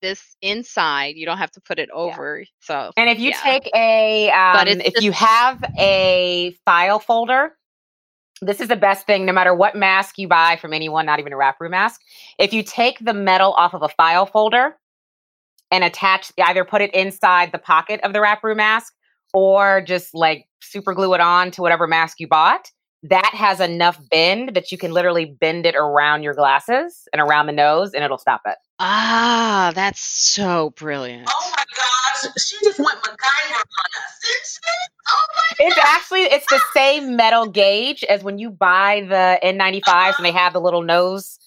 [0.00, 1.16] this inside.
[1.16, 2.44] You don't have to put it over.
[2.60, 3.40] So And if you yeah.
[3.42, 7.56] take a, um, But if you have a file folder,
[8.42, 11.32] this is the best thing no matter what mask you buy from anyone, not even
[11.32, 12.00] a Wrapperoo mask.
[12.38, 14.76] If you take the metal off of a file folder
[15.70, 18.92] and attach, either put it inside the pocket of the Wrapperoo mask
[19.32, 22.70] or just like super glue it on to whatever mask you bought,
[23.02, 27.46] that has enough bend that you can literally bend it around your glasses and around
[27.46, 28.56] the nose and it'll stop it.
[28.78, 31.28] Ah, that's so brilliant.
[31.28, 34.60] Oh my gosh, she just went MacGyver on us.
[35.08, 40.16] Oh my It's actually it's the same metal gauge as when you buy the N95s
[40.16, 41.38] and they have the little nose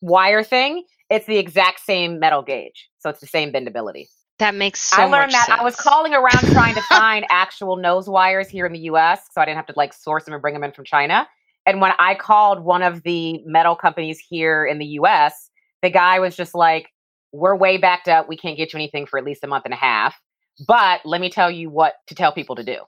[0.00, 0.84] wire thing.
[1.10, 4.06] It's the exact same metal gauge, so it's the same bendability.
[4.42, 8.08] That makes so I learned that I was calling around trying to find actual nose
[8.08, 10.52] wires here in the U.S., so I didn't have to like source them and bring
[10.52, 11.28] them in from China.
[11.64, 15.48] And when I called one of the metal companies here in the U.S.,
[15.80, 16.88] the guy was just like,
[17.30, 18.28] "We're way backed up.
[18.28, 20.20] We can't get you anything for at least a month and a half."
[20.66, 22.78] But let me tell you what to tell people to do: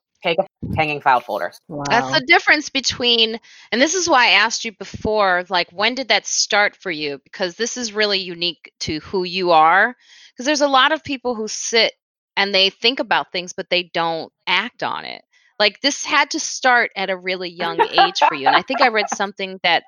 [0.76, 1.52] hanging file folder.
[1.68, 1.84] Wow.
[1.88, 3.38] That's the difference between,
[3.70, 7.20] and this is why I asked you before, like, when did that start for you?
[7.24, 9.94] Because this is really unique to who you are.
[10.32, 11.92] Because there's a lot of people who sit
[12.36, 15.22] and they think about things, but they don't act on it.
[15.60, 18.48] Like, this had to start at a really young age for you.
[18.48, 19.84] And I think I read something that,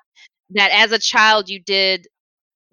[0.50, 2.06] that as a child, you did.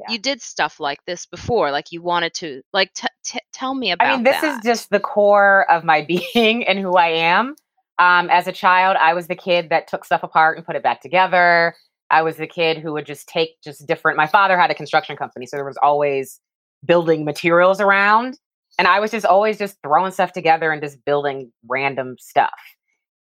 [0.03, 0.13] Yeah.
[0.13, 2.61] You did stuff like this before, like you wanted to.
[2.73, 4.07] Like, t- t- tell me about.
[4.07, 4.57] I mean, this that.
[4.57, 6.01] is just the core of my
[6.33, 7.55] being and who I am.
[7.99, 10.83] Um, as a child, I was the kid that took stuff apart and put it
[10.83, 11.75] back together.
[12.09, 14.17] I was the kid who would just take just different.
[14.17, 16.39] My father had a construction company, so there was always
[16.85, 18.37] building materials around,
[18.77, 22.51] and I was just always just throwing stuff together and just building random stuff.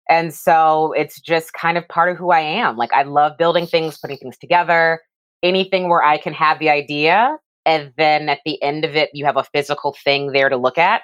[0.08, 2.76] And so it's just kind of part of who I am.
[2.76, 5.00] Like I love building things, putting things together,
[5.42, 9.24] anything where I can have the idea and then at the end of it you
[9.26, 11.02] have a physical thing there to look at.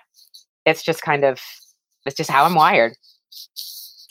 [0.65, 1.41] It's just kind of
[2.05, 2.95] it's just how I'm wired.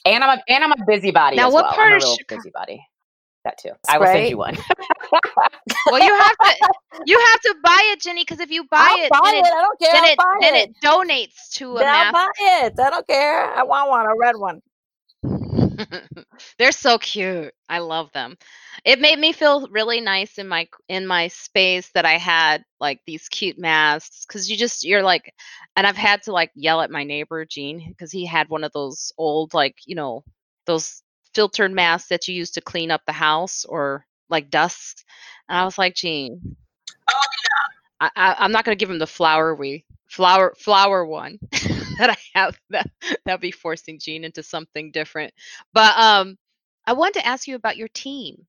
[0.05, 1.37] And I'm a and I'm a busybody.
[1.37, 1.73] Now, as what well.
[1.73, 2.85] part I'm a of Chicago- busybody.
[3.43, 3.71] That too.
[3.87, 4.57] I will send you one.
[5.87, 6.55] Well, you have to
[7.05, 9.45] you have to buy it, Jenny, because if you buy I'll it, buy then it.
[9.45, 9.93] I don't care.
[9.93, 10.69] then I'll it buy then it.
[10.69, 12.79] it donates to a Then I'll buy it.
[12.79, 13.53] I don't care.
[13.55, 14.05] I want one.
[14.07, 14.61] A red one.
[16.57, 17.53] They're so cute.
[17.69, 18.37] I love them.
[18.83, 23.01] It made me feel really nice in my in my space that I had like
[23.05, 25.33] these cute masks cuz you just you're like
[25.75, 28.71] and I've had to like yell at my neighbor Gene because he had one of
[28.73, 30.23] those old like, you know,
[30.65, 31.01] those
[31.33, 35.05] filtered masks that you use to clean up the house or like dust.
[35.49, 36.55] And I was like, Gene,
[37.09, 37.21] Oh,
[37.99, 39.85] I, I, I'm not going to give him the flowery
[40.15, 42.57] flower flower one that I have.
[42.69, 42.89] That
[43.25, 45.33] that'd be forcing Gene into something different.
[45.73, 46.37] But um,
[46.87, 48.45] I wanted to ask you about your team.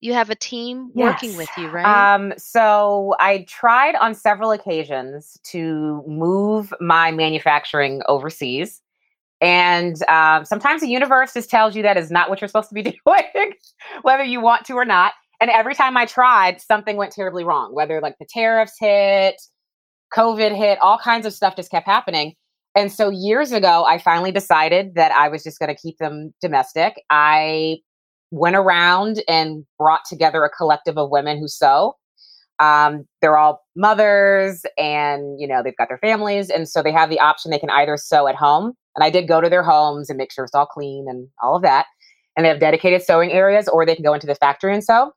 [0.00, 2.14] You have a team working with you, right?
[2.14, 8.82] Um, so I tried on several occasions to move my manufacturing overseas.
[9.40, 12.74] And um, sometimes the universe just tells you that is not what you're supposed to
[12.74, 13.52] be doing,
[14.02, 15.12] whether you want to or not.
[15.40, 19.40] And every time I tried, something went terribly wrong, whether like the tariffs hit,
[20.14, 22.34] COVID hit, all kinds of stuff just kept happening.
[22.74, 26.34] And so years ago, I finally decided that I was just going to keep them
[26.40, 27.02] domestic.
[27.10, 27.78] I
[28.30, 31.94] went around and brought together a collective of women who sew.
[32.58, 36.50] Um, they're all mothers and, you know, they've got their families.
[36.50, 38.72] And so they have the option they can either sew at home.
[38.96, 41.56] And I did go to their homes and make sure it's all clean and all
[41.56, 41.86] of that.
[42.36, 45.12] And they have dedicated sewing areas or they can go into the factory and sew.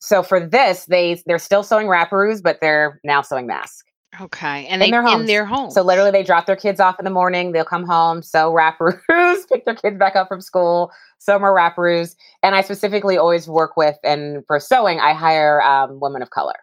[0.00, 3.82] So for this, they they're still sewing Wrapperoos, but they're now sewing masks.
[4.20, 5.26] Okay, and in they their in homes.
[5.26, 5.70] their home.
[5.70, 7.52] So literally, they drop their kids off in the morning.
[7.52, 12.16] They'll come home, sew Wrapperoos, pick their kids back up from school, sew more Wrapperoos.
[12.42, 16.56] And I specifically always work with, and for sewing, I hire um, women of color.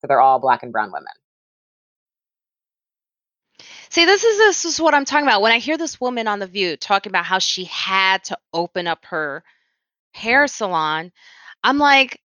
[0.00, 1.12] So they're all black and brown women.
[3.90, 5.42] See, this is this is what I'm talking about.
[5.42, 8.86] When I hear this woman on the View talking about how she had to open
[8.86, 9.44] up her
[10.12, 11.12] hair salon,
[11.62, 12.20] I'm like,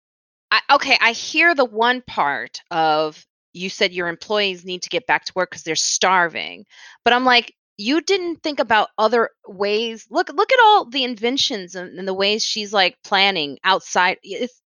[0.51, 3.25] I, okay, I hear the one part of
[3.59, 6.65] you said your employees need to get back to work because they're starving,
[7.05, 10.07] but I'm like, you didn't think about other ways.
[10.11, 14.19] Look, look at all the inventions and, and the ways she's like planning outside.
[14.23, 14.61] It's,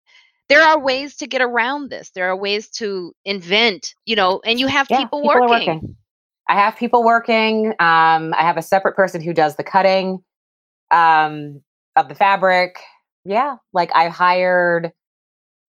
[0.48, 2.11] there are ways to get around this.
[2.11, 5.50] There are ways to invent, you know, and you have Yeah, people, people working.
[5.50, 5.96] working.
[6.48, 7.68] I have people working.
[7.79, 10.22] Um, I have a separate person who does the cutting
[10.90, 11.62] um,
[11.96, 12.79] of the fabric.
[13.24, 14.92] Yeah, like I hired.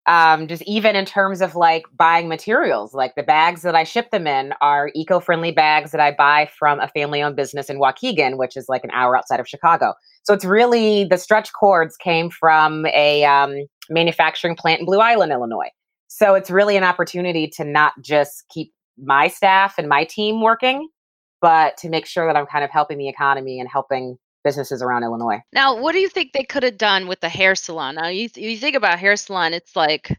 [0.08, 4.10] Um, just even in terms of like buying materials, like the bags that I ship
[4.10, 8.58] them in are eco-friendly bags that I buy from a family-owned business in Waukegan, which
[8.58, 9.94] is like an hour outside of Chicago.
[10.24, 15.32] So it's really the stretch cords came from a um, manufacturing plant in Blue Island,
[15.32, 15.70] Illinois.
[16.08, 20.90] So it's really an opportunity to not just keep my staff and my team working,
[21.42, 25.04] but to make sure that I'm kind of helping the economy and helping businesses around
[25.04, 25.42] Illinois.
[25.54, 27.96] Now, what do you think they could have done with the hair salon?
[27.96, 30.18] Now, you you think about hair salon, it's like,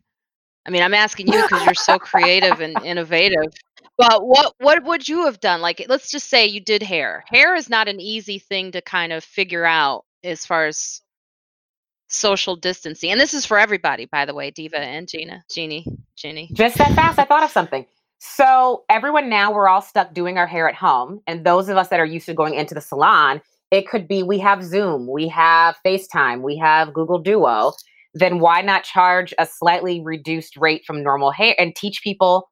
[0.66, 3.52] I mean, I'm asking you because you're so creative and innovative.
[3.98, 5.60] But what what would you have done?
[5.60, 7.24] Like, let's just say you did hair.
[7.28, 11.02] Hair is not an easy thing to kind of figure out as far as
[12.08, 13.10] social distancing.
[13.10, 16.50] And this is for everybody, by the way, Diva and Gina, Jeannie, Jeannie.
[16.52, 17.86] Just that fast, I thought of something.
[18.18, 21.88] So everyone now we're all stuck doing our hair at home, and those of us
[21.88, 23.40] that are used to going into the salon,
[23.72, 27.72] it could be we have Zoom, we have FaceTime, we have Google Duo.
[28.14, 32.50] Then why not charge a slightly reduced rate from normal hair and teach people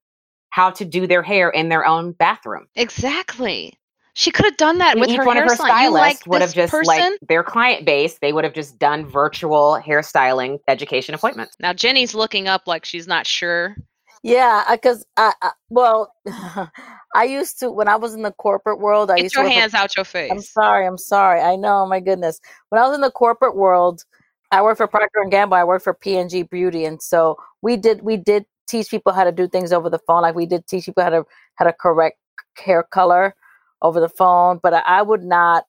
[0.49, 2.67] how to do their hair in their own bathroom?
[2.75, 3.75] Exactly.
[4.15, 5.83] She could have done that And with each her one of her salon.
[5.85, 6.87] You like stylists would have just person?
[6.87, 11.55] like their client base, they would have just done virtual hairstyling education appointments.
[11.61, 13.77] now Jenny's looking up like she's not sure.
[14.23, 16.15] Yeah, uh, because I, uh, I uh, well,
[17.15, 19.11] I used to when I was in the corporate world.
[19.11, 20.31] I Get used to your for hands out your face.
[20.31, 20.87] I'm sorry.
[20.87, 21.41] I'm sorry.
[21.41, 21.87] I know.
[21.87, 22.41] My goodness.
[22.69, 24.05] When I was in the corporate world,
[24.53, 25.57] I worked for Procter and Gamble.
[25.57, 29.13] I worked for P and G Beauty, and so we did we did teach people
[29.13, 30.23] how to do things over the phone.
[30.23, 31.25] Like we did teach people how to
[31.57, 32.19] how to correct
[32.57, 33.35] hair color
[33.83, 34.61] over the phone.
[34.63, 35.65] But I, I would not.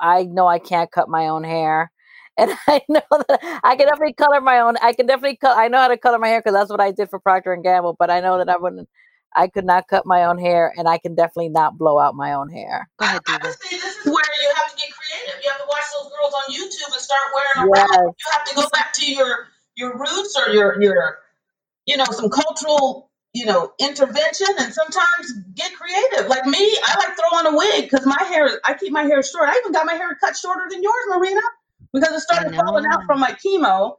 [0.00, 1.90] I know I can't cut my own hair.
[2.38, 4.76] And I know that I can definitely color my own.
[4.80, 5.54] I can definitely cut.
[5.54, 7.62] I know how to color my hair because that's what I did for Procter and
[7.62, 7.94] Gamble.
[7.98, 8.88] But I know that I wouldn't.
[9.34, 12.34] I could not cut my own hair, and I can definitely not blow out my
[12.34, 12.88] own hair.
[12.98, 15.42] Go ahead, I would say this is where you have to get creative.
[15.42, 17.88] You have to watch those girls on YouTube and start wearing a Yes.
[17.90, 18.00] wrap.
[18.00, 21.18] You have to go back to your your roots or your your
[21.86, 26.28] you know some cultural you know, intervention and sometimes get creative.
[26.28, 29.22] Like me, I like throw on a wig because my hair, I keep my hair
[29.22, 29.48] short.
[29.48, 31.40] I even got my hair cut shorter than yours, Marina,
[31.94, 33.96] because it started falling out from my chemo.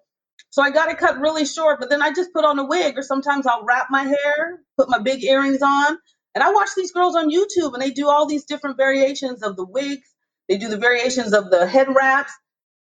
[0.54, 2.96] So I got it cut really short, but then I just put on a wig,
[2.96, 5.98] or sometimes I'll wrap my hair, put my big earrings on.
[6.36, 9.56] And I watch these girls on YouTube and they do all these different variations of
[9.56, 10.08] the wigs.
[10.48, 12.32] They do the variations of the head wraps.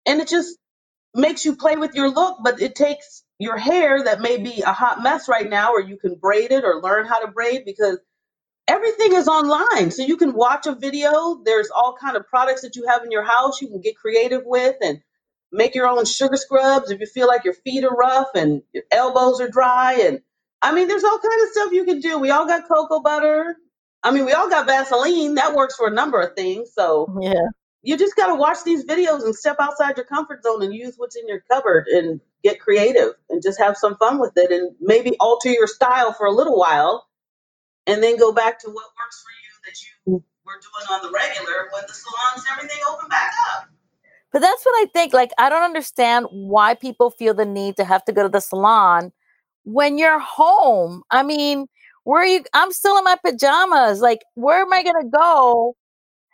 [0.08, 0.58] And it just
[1.14, 4.74] makes you play with your look, but it takes your hair that may be a
[4.74, 8.00] hot mess right now, or you can braid it or learn how to braid because
[8.68, 9.92] everything is online.
[9.92, 11.40] So you can watch a video.
[11.46, 14.42] There's all kind of products that you have in your house you can get creative
[14.44, 15.02] with and
[15.52, 18.84] make your own sugar scrubs if you feel like your feet are rough and your
[18.92, 19.96] elbows are dry.
[20.06, 20.22] And
[20.62, 22.20] I mean, there's all kind of stuff you can do.
[22.20, 23.56] We all got cocoa butter.
[24.04, 25.36] I mean, we all got Vaseline.
[25.36, 26.72] That works for a number of things.
[26.74, 27.34] So Yeah.
[27.84, 30.96] you just got to watch these videos and step outside your comfort zone and use
[30.98, 34.76] what's in your cupboard and get creative and just have some fun with it and
[34.82, 37.08] maybe alter your style for a little while
[37.88, 41.12] and then go back to what works for you that you were doing on the
[41.14, 43.70] regular when the salons and everything open back up.
[44.32, 45.14] But that's what I think.
[45.14, 48.40] Like, I don't understand why people feel the need to have to go to the
[48.42, 49.12] salon
[49.64, 51.04] when you're home.
[51.12, 51.68] I mean,
[52.04, 52.44] where are you?
[52.54, 54.02] I'm still in my pajamas.
[54.02, 55.76] Like, where am I going to go?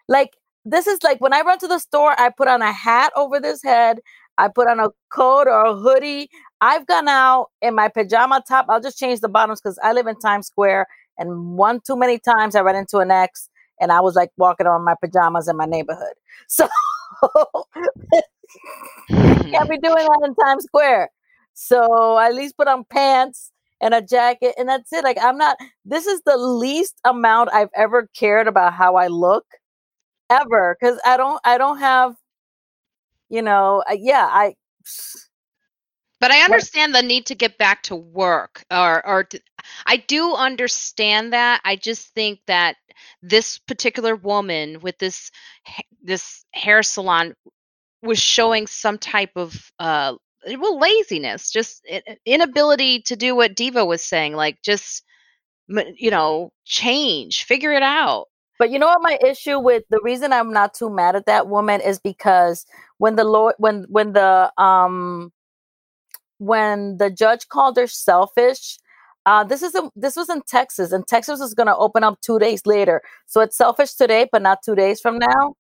[0.08, 0.32] Like,
[0.66, 3.40] this is like when I run to the store, I put on a hat over
[3.40, 4.00] this head,
[4.38, 6.30] I put on a coat or a hoodie.
[6.62, 8.66] I've gone out in my pajama top.
[8.70, 10.88] I'll just change the bottoms because I live in Times Square.
[11.18, 14.68] And one too many times I ran into an ex and I was like walking
[14.68, 16.14] on my pajamas in my neighborhood.
[16.48, 16.68] So
[19.10, 21.10] can't be doing that in Times Square.
[21.54, 25.04] So I at least put on pants and a jacket, and that's it.
[25.04, 25.58] Like I'm not.
[25.86, 29.46] This is the least amount I've ever cared about how I look
[30.30, 31.40] ever because I don't.
[31.44, 32.16] I don't have.
[33.30, 33.84] You know.
[33.92, 34.28] Yeah.
[34.30, 34.56] I.
[36.20, 39.40] But I understand the need to get back to work, or or to,
[39.86, 41.62] I do understand that.
[41.66, 42.78] I just think that
[43.22, 45.32] this particular woman with this
[46.02, 47.34] this hair salon
[48.02, 50.14] was showing some type of uh
[50.60, 51.86] well laziness, just
[52.26, 55.04] inability to do what Diva was saying, like just
[55.68, 58.28] you know change, figure it out.
[58.58, 61.48] But you know what my issue with the reason I'm not too mad at that
[61.48, 62.66] woman is because
[63.00, 65.32] when the Lord when when the um
[66.38, 68.78] when the judge called her selfish,
[69.26, 72.20] uh this is a, this was in Texas and Texas is going to open up
[72.22, 73.02] 2 days later.
[73.26, 75.56] So it's selfish today but not 2 days from now.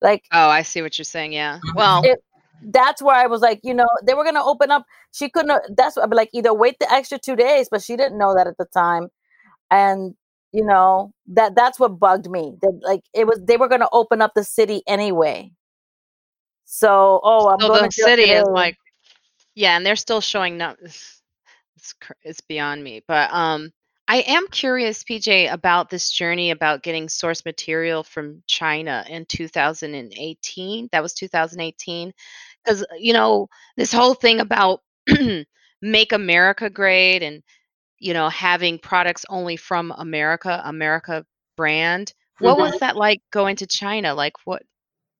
[0.00, 1.32] Like Oh, I see what you're saying.
[1.32, 1.58] Yeah.
[1.74, 2.22] Well, it
[2.62, 4.84] that's where I was like, you know, they were gonna open up.
[5.12, 5.76] She couldn't.
[5.76, 8.34] That's what I'd be like, either wait the extra two days, but she didn't know
[8.34, 9.08] that at the time,
[9.70, 10.14] and
[10.52, 12.56] you know that that's what bugged me.
[12.62, 15.52] That like it was they were gonna open up the city anyway.
[16.64, 18.76] So oh, I'm so going the to jail city is like
[19.54, 20.74] Yeah, and they're still showing no
[21.78, 23.02] it's it's beyond me.
[23.06, 23.70] But um
[24.10, 30.88] I am curious, PJ, about this journey about getting source material from China in 2018.
[30.92, 32.12] That was 2018
[32.64, 34.80] because you know this whole thing about
[35.82, 37.42] make America great and
[37.98, 41.24] you know having products only from America, America
[41.56, 42.12] brand.
[42.40, 42.60] What Mhm.
[42.60, 44.14] was that like going to China?
[44.14, 44.62] Like what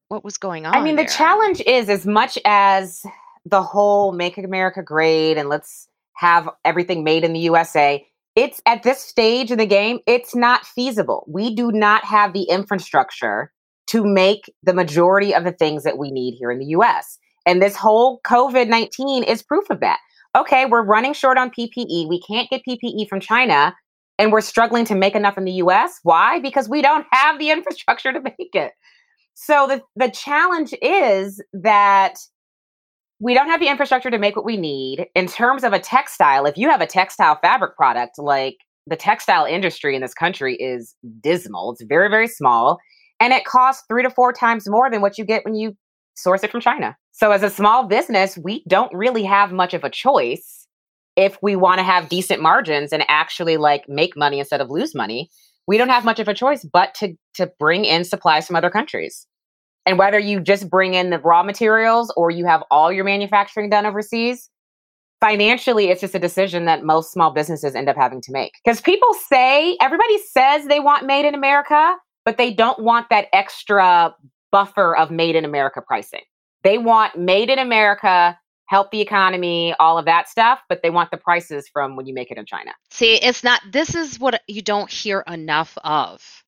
[0.09, 3.05] what was going on I mean, the challenge is as much as
[3.45, 5.88] the whole make America great and let's
[6.19, 8.05] have everything made in the USA,
[8.35, 11.25] it's at this stage in the game, it's not feasible.
[11.29, 13.53] We do not have the infrastructure
[13.89, 17.19] to make the majority of the things that we need here in the US.
[17.47, 19.99] And this whole COVID 19 is proof of that.
[20.37, 22.09] Okay, we're running short on PPE.
[22.09, 23.75] We can't get PPE from China,
[24.19, 26.01] and we're struggling to make enough in the US.
[26.03, 26.41] Why?
[26.41, 28.73] Because we don't have the infrastructure to make it.
[29.35, 32.19] So the the challenge is that
[33.21, 36.47] we don't have the infrastructure to make what we need in terms of a textile.
[36.47, 40.95] If you have a textile fabric product, like the textile industry in this country is
[41.21, 41.73] dismal.
[41.73, 42.79] It's very very small
[43.21, 45.77] and it costs 3 to 4 times more than what you get when you
[46.15, 46.97] source it from China.
[47.13, 50.67] So as a small business, we don't really have much of a choice
[51.17, 54.95] if we want to have decent margins and actually like make money instead of lose
[54.95, 55.29] money
[55.69, 58.71] we don't have much of a choice but to to bring in supplies from other
[58.71, 59.29] countries.
[59.89, 63.71] And whether you just bring in the raw materials or you have all your manufacturing
[63.71, 64.51] done overseas,
[65.19, 68.53] financially it's just a decision that most small businesses end up having to make.
[68.63, 71.97] Because people say, everybody says they want made in America,
[72.27, 74.15] but they don't want that extra
[74.53, 76.21] buffer of made in America pricing.
[76.65, 81.11] They want made in America, help the economy, all of that stuff, but they want
[81.11, 82.73] the prices from when you make it in China.
[82.91, 86.45] See, it's not, this is what you don't hear enough of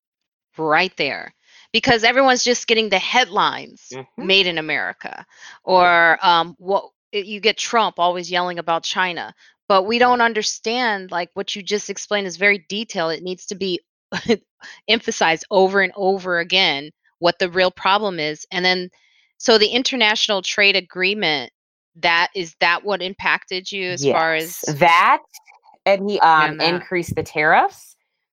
[0.59, 1.33] right there
[1.73, 4.07] because everyone's just getting the headlines Mhm.
[4.19, 5.25] made in America
[5.65, 9.35] or um, what you get Trump always yelling about China.
[9.69, 13.13] but we don't understand like what you just explained is very detailed.
[13.13, 13.81] It needs to be
[14.89, 16.91] emphasized over and over again
[17.21, 18.45] what the real problem is.
[18.51, 18.91] And then
[19.39, 21.53] so the international trade agreement
[21.97, 24.13] that is that what impacted you as yes.
[24.13, 25.23] far as that
[25.87, 27.90] and he um, and increased the tariffs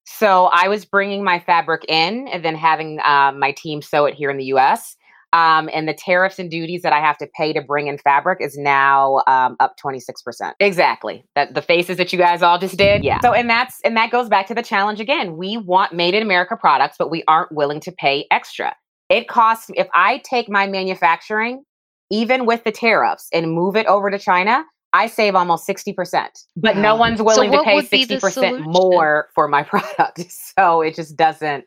[0.08, 4.14] so i was bringing my fabric in and then having um, my team sew it
[4.14, 4.96] here in the us
[5.34, 8.40] um, and the tariffs and duties that I have to pay to bring in fabric
[8.42, 10.54] is now um, up 26%.
[10.60, 11.26] Exactly.
[11.36, 13.04] That the faces that you guys all just did.
[13.04, 13.20] Yeah.
[13.20, 15.36] So and that's and that goes back to the challenge again.
[15.36, 18.76] We want made in America products, but we aren't willing to pay extra.
[19.10, 21.64] It costs if I take my manufacturing,
[22.10, 26.28] even with the tariffs, and move it over to China, I save almost 60%.
[26.56, 30.32] But no one's willing so to pay 60% more for my product.
[30.32, 31.66] So it just doesn't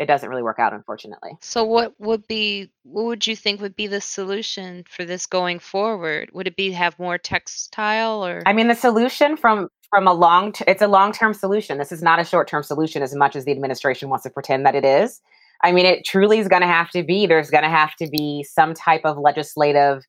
[0.00, 1.32] it doesn't really work out unfortunately.
[1.40, 5.60] So what would be what would you think would be the solution for this going
[5.60, 6.30] forward?
[6.32, 8.42] Would it be have more textile or?
[8.44, 11.78] I mean the solution from from a long t- it's a long-term solution.
[11.78, 14.74] This is not a short-term solution as much as the administration wants to pretend that
[14.74, 15.20] it is.
[15.62, 18.08] I mean it truly is going to have to be there's going to have to
[18.08, 20.04] be some type of legislative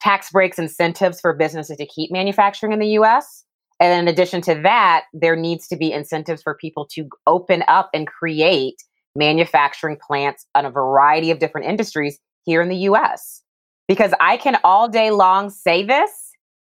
[0.00, 3.44] tax breaks incentives for businesses to keep manufacturing in the us
[3.80, 7.90] and in addition to that there needs to be incentives for people to open up
[7.92, 8.82] and create
[9.16, 13.42] manufacturing plants on a variety of different industries here in the US.
[13.88, 16.10] Because I can all day long say this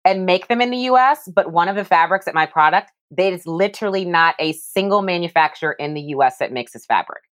[0.05, 3.45] and make them in the US, but one of the fabrics at my product, there's
[3.45, 7.23] literally not a single manufacturer in the US that makes this fabric.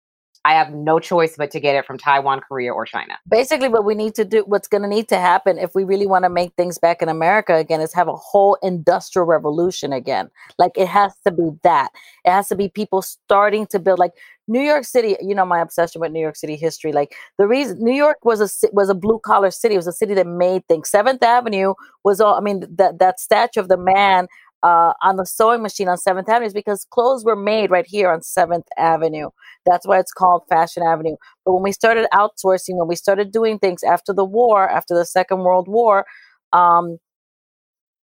[0.48, 3.18] I have no choice but to get it from Taiwan, Korea, or China.
[3.28, 6.06] Basically, what we need to do, what's going to need to happen if we really
[6.06, 10.30] want to make things back in America again, is have a whole industrial revolution again.
[10.58, 11.90] Like it has to be that.
[12.24, 13.98] It has to be people starting to build.
[13.98, 14.12] Like
[14.46, 16.92] New York City, you know, my obsession with New York City history.
[16.92, 19.74] Like the reason New York was a was a blue collar city.
[19.74, 20.88] It was a city that made things.
[20.88, 21.74] Seventh Avenue
[22.04, 22.36] was all.
[22.36, 24.28] I mean, that that statue of the man
[24.62, 28.10] uh, on the sewing machine on Seventh Avenue is because clothes were made right here
[28.10, 29.30] on Seventh Avenue.
[29.66, 31.16] That's why it's called Fashion Avenue.
[31.44, 35.04] But when we started outsourcing, when we started doing things after the war, after the
[35.04, 36.04] Second World War,
[36.52, 36.98] um,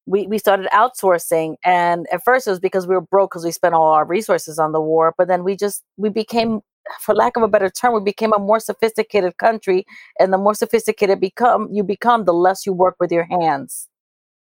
[0.05, 1.55] we, we started outsourcing.
[1.65, 4.59] And at first it was because we were broke because we spent all our resources
[4.59, 5.13] on the war.
[5.17, 6.61] But then we just, we became,
[7.01, 9.85] for lack of a better term, we became a more sophisticated country.
[10.19, 13.89] And the more sophisticated become you become, the less you work with your hands.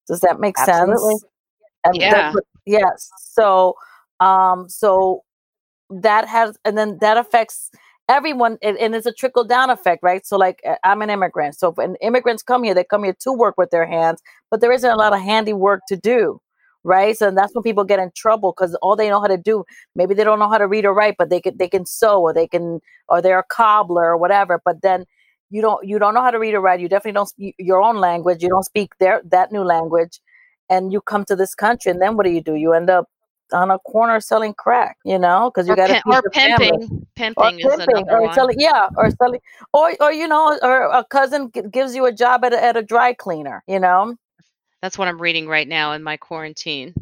[0.08, 1.12] Does that make Absolutely.
[1.12, 1.26] sense?
[1.84, 2.34] And yeah.
[2.66, 3.10] yes.
[3.20, 3.76] So,
[4.20, 5.24] um, so
[5.90, 7.72] that has, and then that affects
[8.08, 10.26] everyone, and, and it's a trickle down effect, right?
[10.26, 11.58] So, like, uh, I'm an immigrant.
[11.58, 14.72] So, when immigrants come here, they come here to work with their hands, but there
[14.72, 16.40] isn't a lot of handy work to do,
[16.84, 17.18] right?
[17.18, 19.64] So, that's when people get in trouble because all they know how to do,
[19.96, 22.22] maybe they don't know how to read or write, but they can they can sew
[22.22, 22.80] or they can
[23.10, 24.62] or they're a cobbler or whatever.
[24.64, 25.06] But then
[25.50, 26.80] you don't you don't know how to read or write.
[26.80, 28.42] You definitely don't speak your own language.
[28.42, 30.20] You don't speak their that new language,
[30.72, 32.56] and you come to this country, and then what do you do?
[32.56, 33.10] You end up
[33.54, 37.06] on a corner selling crack, you know, because you got to or pimping.
[37.16, 38.34] Pimping is pimping, another or one.
[38.34, 39.42] selling, yeah, or selling,
[39.74, 42.78] or or you know, or a cousin g- gives you a job at a, at
[42.78, 44.16] a dry cleaner, you know.
[44.82, 46.96] That's what I'm reading right now in my quarantine.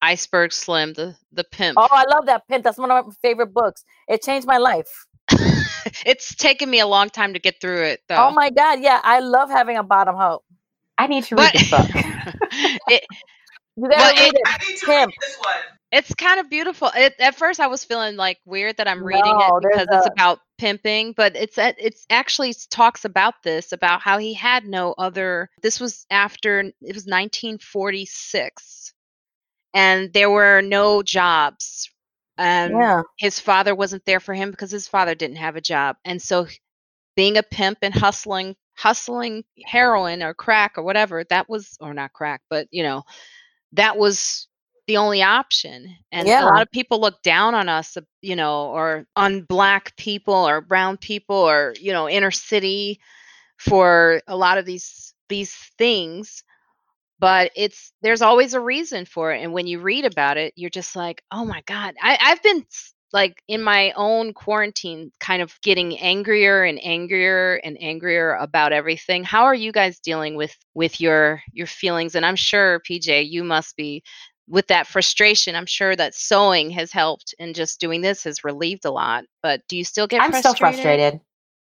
[0.00, 1.78] Iceberg Slim, the the pimp.
[1.78, 2.64] Oh, I love that pimp.
[2.64, 3.84] That's one of my favorite books.
[4.08, 5.06] It changed my life.
[6.06, 8.16] it's taken me a long time to get through it, though.
[8.16, 10.42] Oh my god, yeah, I love having a bottom hope
[10.98, 11.90] I need to read But this book.
[12.88, 13.04] it,
[13.76, 14.40] You gotta Well, read it- it.
[14.46, 15.08] I need to Pimp.
[15.08, 15.56] read this one.
[15.92, 16.90] it's kind of beautiful.
[16.94, 20.06] It, at first, I was feeling like weird that I'm reading No, it because it's
[20.06, 24.64] a- about pimping, but it's uh, it's actually talks about this about how he had
[24.66, 25.50] no other.
[25.62, 28.92] This was after it was 1946,
[29.74, 31.90] and there were no jobs.
[32.36, 35.96] And Yeah, his father wasn't there for him because his father didn't have a job,
[36.04, 36.46] and so
[37.16, 42.12] being a pimp and hustling hustling heroin or crack or whatever that was or not
[42.12, 43.02] crack but you know
[43.72, 44.48] that was
[44.86, 48.66] the only option and a lot of people look down on us uh, you know
[48.66, 53.00] or on black people or brown people or you know inner city
[53.56, 56.42] for a lot of these these things
[57.18, 60.68] but it's there's always a reason for it and when you read about it you're
[60.68, 62.64] just like oh my god I, i've been
[63.14, 69.24] like in my own quarantine kind of getting angrier and angrier and angrier about everything
[69.24, 73.42] how are you guys dealing with with your your feelings and i'm sure pj you
[73.42, 74.02] must be
[74.46, 78.84] with that frustration i'm sure that sewing has helped and just doing this has relieved
[78.84, 81.20] a lot but do you still get I'm frustrated still frustrated.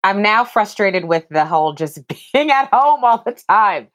[0.06, 2.00] I'm now frustrated with the whole just
[2.34, 3.88] being at home all the time.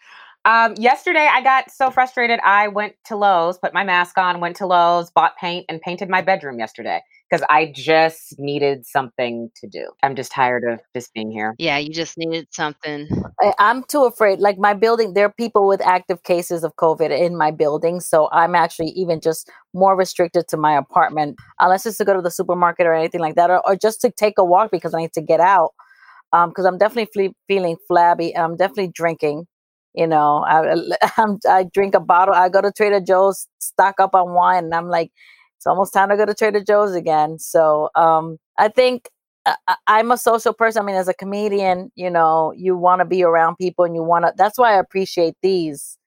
[0.45, 2.41] Um, yesterday, I got so frustrated.
[2.43, 6.09] I went to Lowe's, put my mask on, went to Lowe's, bought paint, and painted
[6.09, 7.03] my bedroom yesterday.
[7.31, 9.91] Because I just needed something to do.
[10.03, 11.55] I'm just tired of just being here.
[11.59, 13.09] Yeah, you just needed something.
[13.41, 14.41] I, I'm too afraid.
[14.41, 18.01] Like my building, there are people with active cases of COVID in my building.
[18.01, 22.22] So I'm actually even just more restricted to my apartment, unless it's to go to
[22.22, 24.99] the supermarket or anything like that, or, or just to take a walk because I
[24.99, 25.70] need to get out.
[26.33, 28.37] Because um, I'm definitely fle- feeling flabby.
[28.37, 29.47] I'm definitely drinking.
[29.95, 30.74] You know, I,
[31.16, 32.35] I'm, I drink a bottle.
[32.35, 35.11] I go to Trader Joe's, stock up on wine, and I'm like,
[35.61, 37.38] it's almost time to go to Trader Joe's again.
[37.38, 39.11] So um, I think
[39.44, 39.56] uh,
[39.86, 40.80] I'm a social person.
[40.80, 44.02] I mean, as a comedian, you know, you want to be around people and you
[44.02, 45.98] want to, that's why I appreciate these.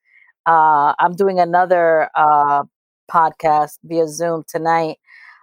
[0.44, 2.64] Uh, I'm doing another uh,
[3.08, 4.96] podcast via Zoom tonight.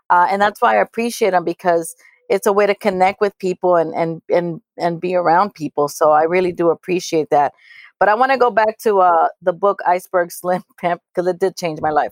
[0.09, 1.95] Uh, and that's why I appreciate them because
[2.29, 5.87] it's a way to connect with people and, and, and, and be around people.
[5.87, 7.53] So I really do appreciate that.
[7.97, 11.39] But I want to go back to uh, the book Iceberg Slim Pimp because it
[11.39, 12.11] did change my life.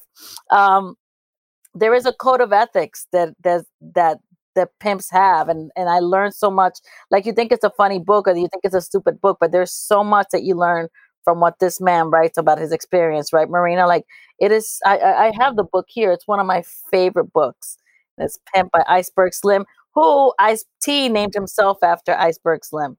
[0.49, 0.95] Um,
[1.73, 4.19] there is a code of ethics that that that
[4.55, 6.79] that pimps have and and I learned so much.
[7.11, 9.51] Like you think it's a funny book or you think it's a stupid book but
[9.51, 10.87] there's so much that you learn
[11.23, 13.87] from what this man writes about his experience right Marina?
[13.87, 14.05] Like
[14.39, 16.11] it is I I have the book here.
[16.11, 17.77] It's one of my favorite books.
[18.17, 22.97] It's Pimp by Iceberg Slim who Ice T named himself after Iceberg Slim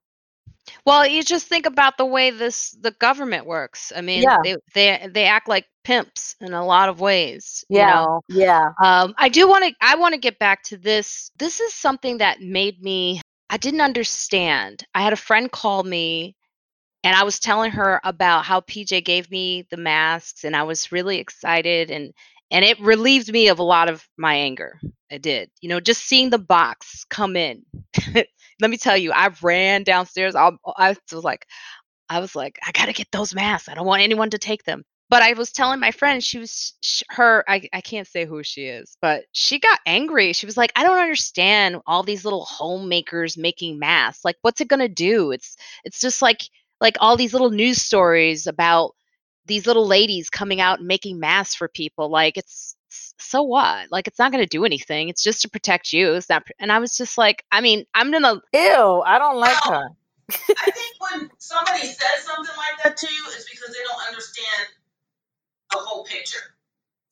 [0.85, 3.91] well, you just think about the way this the government works.
[3.95, 4.37] I mean, Yeah.
[4.43, 7.63] they they they act like pimps in a lot of ways.
[7.73, 7.85] You Yeah.
[7.85, 9.73] know, yeah um, I do want to.
[9.81, 11.31] I want to get back to this.
[11.37, 13.21] This is something that made me.
[13.49, 14.83] I didn't understand.
[14.95, 16.35] I had a friend call me,
[17.03, 20.91] and I was telling her about how PJ gave me the masks, and I was
[20.91, 22.13] really excited, and
[22.51, 24.79] and it relieved me of a lot of my anger.
[25.09, 25.49] It did.
[25.61, 27.63] You know, just seeing the box come in.
[28.13, 30.35] Let me tell you, I ran downstairs.
[30.35, 31.47] I, I was like,
[32.09, 33.69] I was like, I gotta get those masks.
[33.69, 34.83] I don't want anyone to take them.
[35.09, 37.43] But I was telling my friend, she was sh- her.
[37.47, 40.31] I, I can't say who she is, but she got angry.
[40.31, 44.23] She was like, I don't understand all these little homemakers making masks.
[44.23, 45.31] Like, what's it gonna do?
[45.31, 46.41] It's it's just like
[46.79, 48.95] like all these little news stories about
[49.45, 52.09] these little ladies coming out and making masks for people.
[52.09, 52.75] Like, it's
[53.19, 53.91] so what?
[53.91, 55.09] Like, it's not gonna do anything.
[55.09, 56.13] It's just to protect you.
[56.15, 56.45] It's not.
[56.45, 59.81] pr- And I was just like, I mean, I'm gonna ew I don't like Well,
[59.81, 59.89] her
[60.61, 64.67] I think when somebody says something like that to you, it's because they don't understand
[65.71, 66.55] the whole picture.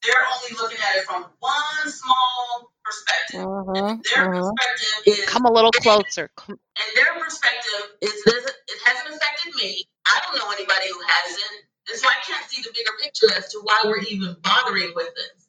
[0.04, 3.42] They're only looking at it from one small perspective.
[3.42, 4.52] Mhm, Their mhm.
[4.56, 6.30] perspective is, come a little closer.
[6.48, 9.84] And their perspective is, this, it hasn't affected me.
[10.08, 11.58] I don't know anybody who hasn't,
[11.90, 15.10] and so I can't see the bigger picture as to why we're even bothering with
[15.16, 15.48] this.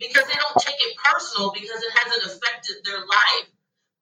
[0.00, 3.48] Because they don't take it personal because it hasn't affected their life.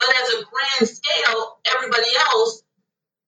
[0.01, 2.63] But as a grand scale, everybody else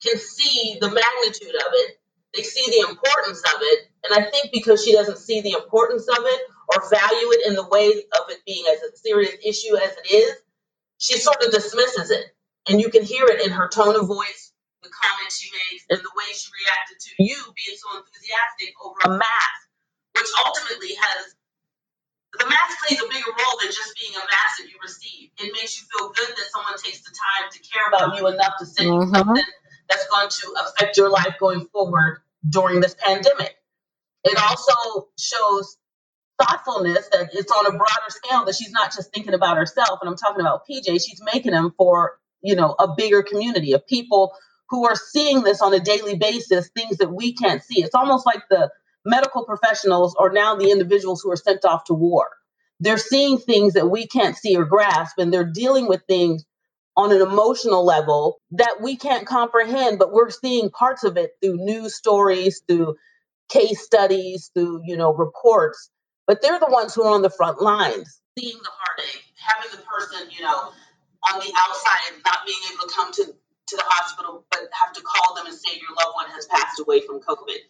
[0.03, 2.01] can see the magnitude of it.
[2.35, 3.89] They see the importance of it.
[4.05, 6.41] And I think because she doesn't see the importance of it
[6.75, 10.15] or value it in the way of it being as a serious issue as it
[10.15, 10.35] is,
[10.99, 12.27] she sort of dismisses it.
[12.69, 14.44] And you can hear it in her tone of voice,
[14.85, 19.01] the comments she makes, and the way she reacted to you being so enthusiastic over
[19.09, 19.61] a mask,
[20.15, 21.35] which ultimately has
[22.39, 25.31] the mask plays a bigger role than just being a mask that you receive.
[25.39, 28.59] It makes you feel good that someone takes the time to care about you enough
[28.61, 29.17] to send you Mhm.
[29.17, 29.45] something
[29.89, 33.57] that's going to affect your life going forward during this pandemic.
[34.25, 35.77] It also shows
[36.41, 40.09] thoughtfulness that it's on a broader scale that she's not just thinking about herself and
[40.11, 44.35] i'm talking about pj she's making them for you know a bigger community of people
[44.75, 47.83] who are seeing this on a daily basis things that we can't see.
[47.83, 48.71] It's almost like the
[49.05, 52.29] medical professionals are now the individuals who are sent off to war.
[52.81, 56.45] They're seeing things that we can't see or grasp and they're dealing with things
[56.97, 61.57] on an emotional level that we can't comprehend but we're seeing parts of it through
[61.57, 62.97] news stories through
[63.49, 65.91] case studies through you know reports.
[66.27, 69.85] But they're the ones who are on the front lines seeing the heartache having the
[69.85, 70.73] person you know
[71.33, 73.35] on the outside not being able to come to,
[73.67, 76.81] to the hospital but have to call them and say your loved one has passed
[76.81, 77.61] away from covid.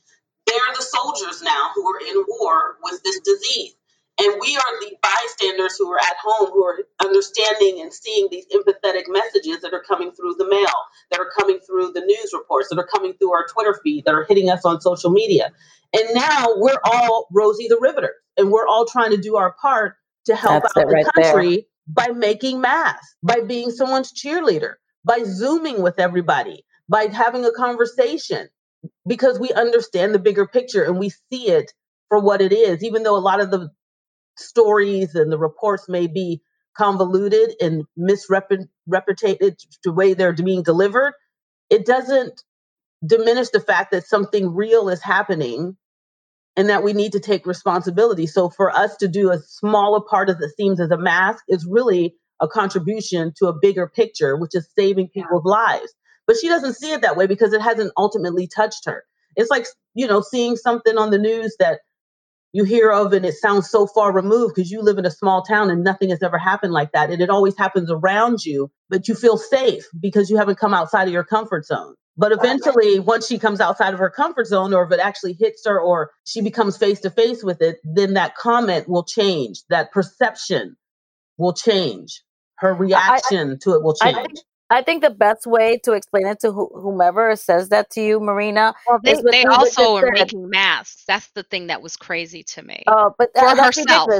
[0.46, 3.74] They're the soldiers now who are in war with this disease.
[4.20, 8.46] And we are the bystanders who are at home who are understanding and seeing these
[8.54, 10.74] empathetic messages that are coming through the mail
[11.10, 14.14] that are coming through the news reports that are coming through our twitter feed that
[14.14, 15.50] are hitting us on social media.
[15.92, 19.96] And now we're all Rosie the Riveter, and we're all trying to do our part
[20.26, 21.32] to help That's out the right there.
[21.32, 24.74] country by making masks, by being someone's cheerleader,
[25.04, 28.48] by zooming with everybody, by having a conversation,
[29.06, 31.72] because we understand the bigger picture and we see it
[32.08, 33.70] for what it is, even though a lot of the
[34.36, 36.40] stories and the reports may be
[36.76, 38.68] convoluted and misrepresented
[39.84, 41.14] the way they're being delivered.
[41.70, 42.42] It doesn't
[43.06, 45.76] diminish the fact that something real is happening
[46.56, 48.26] and that we need to take responsibility.
[48.26, 51.66] So for us to do a smaller part of the seems as a mask is
[51.68, 55.50] really a contribution to a bigger picture, which is saving people's yeah.
[55.50, 55.94] lives.
[56.26, 59.04] But she doesn't see it that way because it hasn't ultimately touched her.
[59.36, 61.80] It's like, you know, seeing something on the news that
[62.52, 65.42] you hear of and it sounds so far removed because you live in a small
[65.42, 67.10] town and nothing has ever happened like that.
[67.10, 71.08] And it always happens around you, but you feel safe because you haven't come outside
[71.08, 71.94] of your comfort zone.
[72.16, 75.66] But eventually, once she comes outside of her comfort zone, or if it actually hits
[75.66, 79.62] her, or she becomes face to face with it, then that comment will change.
[79.68, 80.76] That perception
[81.38, 82.22] will change.
[82.56, 84.16] Her reaction I, I, to it will change.
[84.16, 84.38] I think,
[84.70, 88.20] I think the best way to explain it to wh- whomever says that to you,
[88.20, 91.04] Marina, well, they, they also are making masks.
[91.06, 92.84] That's the thing that was crazy to me.
[92.86, 94.10] Oh, but for uh, herself.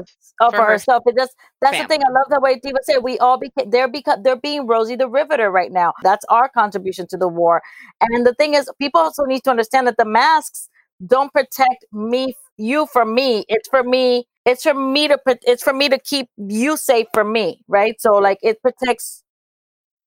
[0.40, 1.04] Oh, for, for herself.
[1.06, 1.84] It just that's family.
[1.84, 2.02] the thing.
[2.02, 5.08] I love the way Diva said we all became they're because they're being Rosie the
[5.08, 5.92] Riveter right now.
[6.02, 7.62] That's our contribution to the war.
[8.00, 10.68] And the thing is, people also need to understand that the masks
[11.06, 13.44] don't protect me, you from me.
[13.48, 14.26] It's for me.
[14.44, 15.18] It's for me to.
[15.26, 18.00] It's for me to keep you safe from me, right?
[18.00, 19.22] So like it protects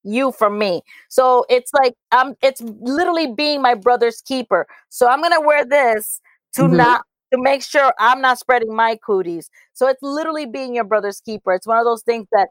[0.03, 0.81] you from me.
[1.09, 4.67] So it's like I'm it's literally being my brother's keeper.
[4.89, 6.19] So I'm gonna wear this
[6.55, 6.77] to mm-hmm.
[6.77, 7.01] not
[7.33, 9.49] to make sure I'm not spreading my cooties.
[9.73, 11.53] So it's literally being your brother's keeper.
[11.53, 12.47] It's one of those things that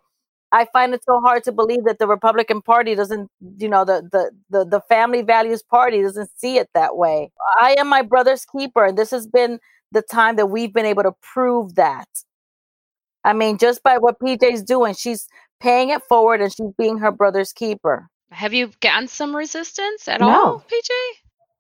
[0.53, 4.09] I find it so hard to believe that the Republican Party doesn't, you know, the
[4.12, 7.30] the the, the family values party doesn't see it that way.
[7.61, 9.59] I am my brother's keeper, and this has been
[9.97, 12.07] the time that we've been able to prove that.
[13.24, 15.26] I mean, just by what PJ's doing, she's
[15.59, 18.09] paying it forward and she's being her brother's keeper.
[18.30, 20.28] Have you gotten some resistance at no.
[20.28, 20.90] all, PJ?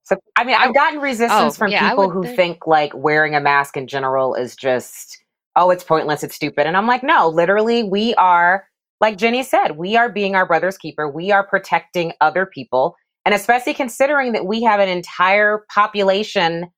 [0.02, 2.36] So I mean, I've gotten resistance oh, from yeah, people who think...
[2.36, 5.18] think like wearing a mask in general is just
[5.56, 6.66] oh, it's pointless, it's stupid.
[6.66, 8.66] And I'm like, no, literally, we are
[9.00, 11.08] like Jenny said, we are being our brother's keeper.
[11.08, 12.96] We are protecting other people.
[13.24, 16.68] And especially considering that we have an entire population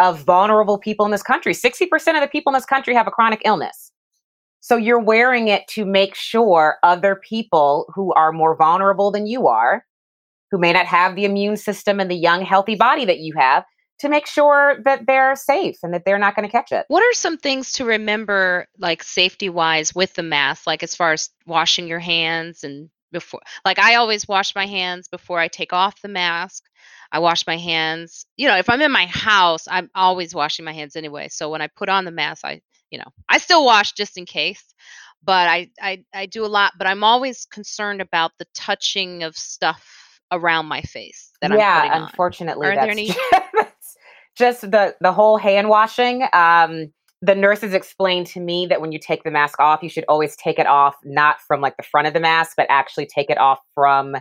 [0.00, 1.52] of vulnerable people in this country.
[1.52, 1.84] 60%
[2.14, 3.92] of the people in this country have a chronic illness.
[4.60, 9.46] So you're wearing it to make sure other people who are more vulnerable than you
[9.46, 9.84] are,
[10.50, 13.64] who may not have the immune system and the young, healthy body that you have,
[14.00, 16.86] to make sure that they're safe and that they're not going to catch it.
[16.88, 21.12] What are some things to remember, like safety wise, with the mask, like as far
[21.12, 23.40] as washing your hands and before?
[23.64, 26.64] Like I always wash my hands before I take off the mask.
[27.12, 28.26] I wash my hands.
[28.36, 31.28] You know, if I'm in my house, I'm always washing my hands anyway.
[31.28, 34.26] So when I put on the mask, I you know, I still wash just in
[34.26, 34.64] case,
[35.22, 39.36] but I, I, I do a lot, but I'm always concerned about the touching of
[39.36, 43.10] stuff around my face that yeah, I'm unfortunately, Are that's any-
[44.36, 46.22] just the, the whole hand washing.
[46.32, 46.92] Um,
[47.22, 50.36] the nurses explained to me that when you take the mask off, you should always
[50.36, 53.38] take it off not from like the front of the mask, but actually take it
[53.38, 54.16] off from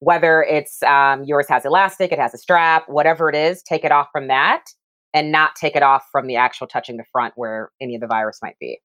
[0.00, 3.92] whether it's um, yours has elastic, it has a strap, whatever it is, take it
[3.92, 4.64] off from that
[5.14, 8.06] and not take it off from the actual touching the front where any of the
[8.06, 8.80] virus might be.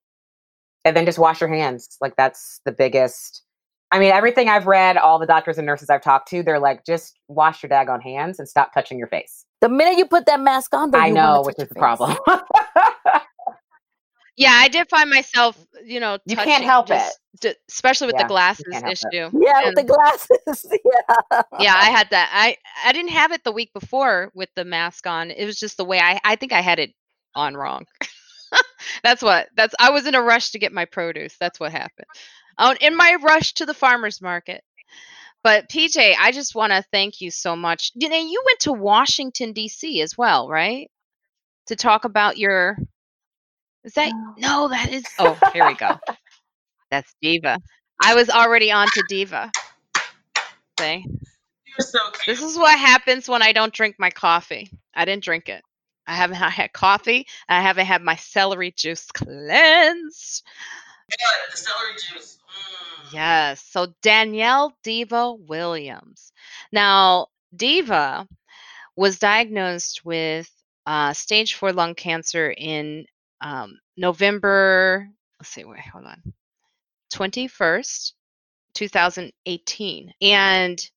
[0.84, 1.96] And then just wash your hands.
[2.00, 3.42] Like that's the biggest.
[3.90, 6.84] I mean, everything I've read, all the doctors and nurses I've talked to, they're like,
[6.86, 9.44] just wash your daggone hands and stop touching your face.
[9.60, 12.16] The minute you put that mask on, I know, which is the problem.
[14.38, 18.22] Yeah, I did find myself, you know, you can't help just, it, especially with yeah,
[18.22, 19.06] the glasses issue.
[19.12, 19.32] It.
[19.34, 20.66] Yeah, and, with the glasses.
[21.32, 21.42] yeah.
[21.58, 22.30] Yeah, I had that.
[22.32, 25.32] I I didn't have it the week before with the mask on.
[25.32, 26.94] It was just the way I I think I had it
[27.34, 27.86] on wrong.
[29.02, 29.48] that's what.
[29.56, 31.34] That's I was in a rush to get my produce.
[31.40, 32.06] That's what happened.
[32.58, 34.62] Oh, in my rush to the farmers market.
[35.42, 37.90] But PJ, I just want to thank you so much.
[37.96, 40.00] You know, you went to Washington D.C.
[40.00, 40.88] as well, right?
[41.66, 42.76] To talk about your
[43.84, 44.68] is that no?
[44.68, 45.04] That is.
[45.18, 45.98] Oh, here we go.
[46.90, 47.60] That's Diva.
[48.02, 49.50] I was already on to Diva.
[50.78, 51.04] See?
[51.06, 52.38] You're so cute.
[52.38, 54.70] This is what happens when I don't drink my coffee.
[54.94, 55.62] I didn't drink it.
[56.06, 57.26] I haven't had coffee.
[57.48, 60.44] I haven't had my celery juice cleansed.
[61.10, 62.38] Yeah, the celery juice.
[63.06, 63.12] Mm.
[63.12, 63.62] Yes.
[63.62, 66.32] So Danielle Diva Williams.
[66.72, 68.26] Now, Diva
[68.96, 70.50] was diagnosed with
[70.86, 73.06] uh, stage four lung cancer in
[73.40, 75.08] um, November,
[75.40, 76.22] let's see, wait, hold on,
[77.12, 78.12] 21st,
[78.74, 80.12] 2018.
[80.20, 80.90] And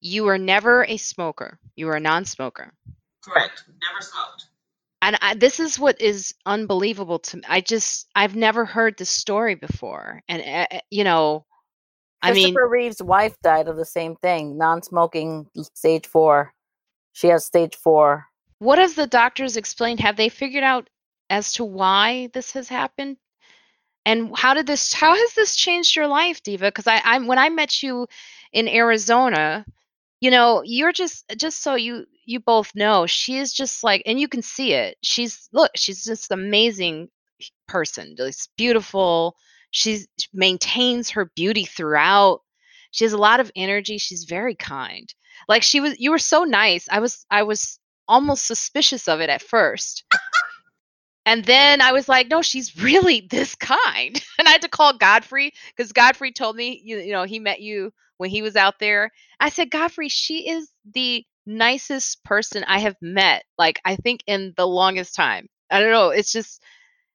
[0.00, 2.72] you were never a smoker, you were a non smoker.
[3.22, 3.64] Correct.
[3.68, 4.46] Never smoked.
[5.02, 7.42] And I, this is what is unbelievable to me.
[7.46, 10.22] I just, I've never heard this story before.
[10.28, 11.44] And, uh, you know,
[12.22, 16.54] I mean, Christopher Reeve's wife died of the same thing, non-smoking, stage four.
[17.12, 18.24] She has stage four.
[18.60, 20.00] What have the doctors explained?
[20.00, 20.88] Have they figured out
[21.34, 23.16] as to why this has happened?
[24.06, 26.66] And how did this how has this changed your life, Diva?
[26.66, 28.06] Because I I'm when I met you
[28.52, 29.64] in Arizona,
[30.20, 34.20] you know, you're just just so you you both know, she is just like and
[34.20, 34.96] you can see it.
[35.02, 37.08] She's look, she's just amazing
[37.66, 38.14] person.
[38.56, 39.36] Beautiful.
[39.72, 42.42] she maintains her beauty throughout.
[42.92, 43.98] She has a lot of energy.
[43.98, 45.12] She's very kind.
[45.48, 46.86] Like she was you were so nice.
[46.88, 50.04] I was I was almost suspicious of it at first.
[51.26, 54.22] And then I was like, no, she's really this kind.
[54.38, 57.60] And I had to call Godfrey because Godfrey told me, you, you know, he met
[57.60, 59.10] you when he was out there.
[59.40, 64.54] I said, Godfrey, she is the nicest person I have met, like, I think in
[64.56, 65.48] the longest time.
[65.70, 66.10] I don't know.
[66.10, 66.62] It's just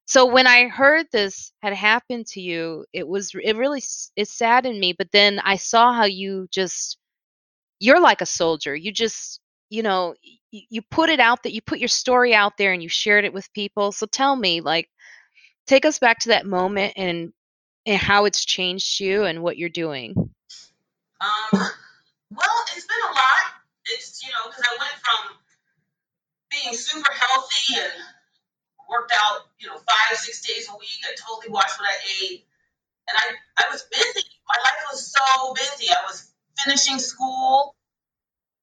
[0.06, 3.84] so when I heard this had happened to you, it was, it really,
[4.16, 4.94] it saddened me.
[4.94, 6.98] But then I saw how you just,
[7.80, 8.76] you're like a soldier.
[8.76, 9.40] You just,
[9.70, 10.16] you know,
[10.52, 13.26] you, you put it out that you put your story out there and you shared
[13.26, 13.92] it with people.
[13.92, 14.90] So tell me, like,
[15.68, 17.32] take us back to that moment and
[17.86, 20.14] and how it's changed you and what you're doing.
[21.22, 23.46] Um, well, it's been a lot.
[23.86, 25.38] It's you know because I went from
[26.52, 28.04] being super healthy and
[28.90, 31.02] worked out you know five six days a week.
[31.06, 32.46] I totally watched what I ate,
[33.08, 34.28] and I I was busy.
[34.48, 35.90] My life was so busy.
[35.90, 37.76] I was finishing school.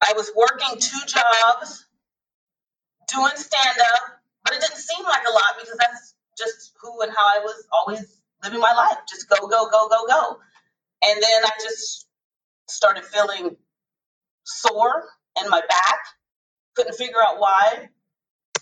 [0.03, 1.87] I was working two jobs,
[3.13, 7.13] doing stand up, but it didn't seem like a lot because that's just who and
[7.17, 8.99] how I was always living my life.
[9.11, 10.39] Just go, go, go, go, go.
[11.05, 12.07] And then I just
[12.69, 13.57] started feeling
[14.45, 15.05] sore
[15.43, 15.99] in my back.
[16.77, 17.89] Couldn't figure out why.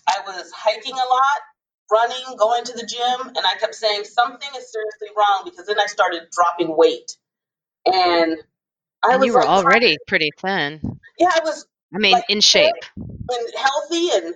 [0.07, 1.41] I was hiking a lot,
[1.91, 5.79] running, going to the gym, and I kept saying something is seriously wrong because then
[5.79, 7.17] I started dropping weight.
[7.85, 8.37] And
[9.03, 10.81] I And was you were like, already pretty thin.
[11.17, 12.73] Yeah, I was I mean, like in shape.
[12.95, 14.35] and healthy and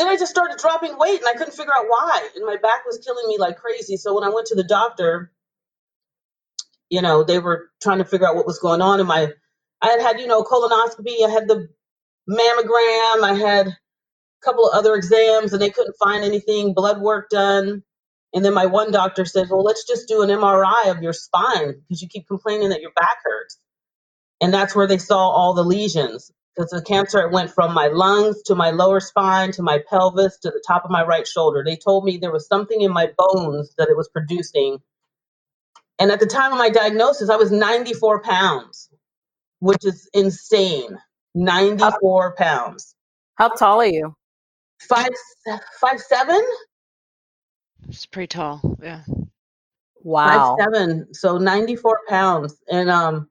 [0.00, 2.26] then I just started dropping weight and I couldn't figure out why.
[2.34, 3.98] And my back was killing me like crazy.
[3.98, 5.30] So when I went to the doctor,
[6.88, 8.98] you know, they were trying to figure out what was going on.
[9.00, 9.30] And my,
[9.82, 11.68] I had had, you know, colonoscopy, I had the
[12.28, 13.76] mammogram, I had a
[14.42, 17.82] couple of other exams and they couldn't find anything, blood work done.
[18.32, 21.74] And then my one doctor said, well, let's just do an MRI of your spine
[21.80, 23.58] because you keep complaining that your back hurts.
[24.40, 27.88] And that's where they saw all the lesions because the cancer it went from my
[27.88, 31.62] lungs to my lower spine to my pelvis to the top of my right shoulder.
[31.64, 34.78] They told me there was something in my bones that it was producing.
[35.98, 38.90] And at the time of my diagnosis, I was 94 pounds,
[39.60, 40.98] which is insane.
[41.34, 42.94] 94 pounds.
[43.36, 44.14] How tall are you?
[44.80, 45.10] Five
[45.80, 46.40] five seven?
[47.88, 48.78] It's pretty tall.
[48.82, 49.02] Yeah.
[50.02, 50.56] Wow.
[50.58, 51.14] Five seven.
[51.14, 52.56] So 94 pounds.
[52.70, 53.28] And um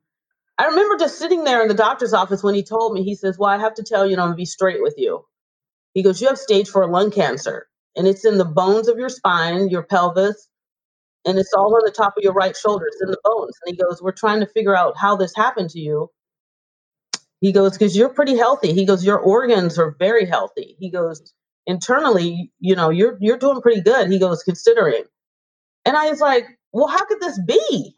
[0.60, 3.39] I remember just sitting there in the doctor's office when he told me, he says,
[3.39, 5.26] Well, I have to tell you, and I'm gonna be straight with you.
[5.95, 9.10] He goes, You have stage four lung cancer, and it's in the bones of your
[9.10, 10.49] spine, your pelvis,
[11.26, 12.86] and it's all on the top of your right shoulder.
[12.88, 13.53] It's in the bones.
[13.66, 16.10] And he goes, We're trying to figure out how this happened to you.
[17.41, 18.74] He goes, Because you're pretty healthy.
[18.74, 20.78] He goes, Your organs are very healthy.
[20.80, 21.34] He goes,
[21.68, 24.10] Internally, you know, you're you're doing pretty good.
[24.12, 25.03] He goes, considering.
[25.86, 27.95] And I was like, Well, how could this be?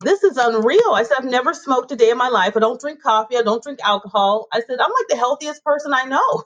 [0.00, 0.92] This is unreal.
[0.94, 2.56] I said, I've never smoked a day in my life.
[2.56, 3.36] I don't drink coffee.
[3.36, 4.48] I don't drink alcohol.
[4.52, 6.44] I said, I'm like the healthiest person I know.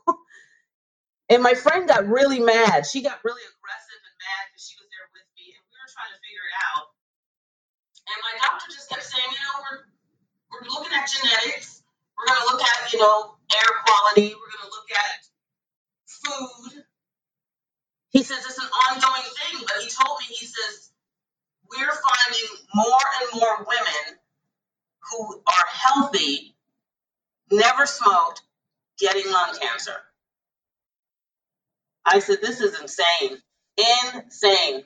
[1.31, 2.87] and my friend got really mad.
[2.87, 5.91] She got really aggressive and mad because she was there with me and we were
[5.93, 6.87] trying to figure it out.
[8.11, 9.81] And my doctor just kept saying, you know, we're,
[10.53, 11.83] we're looking at genetics.
[12.19, 14.35] We're going to look at, you know, air quality.
[14.35, 15.19] We're going to look at
[16.09, 16.85] food.
[18.11, 20.91] He says it's an ongoing thing, but he told me, he says,
[21.77, 24.19] we're finding more and more women
[25.11, 26.57] who are healthy,
[27.51, 28.43] never smoked,
[28.99, 29.97] getting lung cancer.
[32.07, 33.39] I said, this is insane.
[33.79, 34.85] Insane.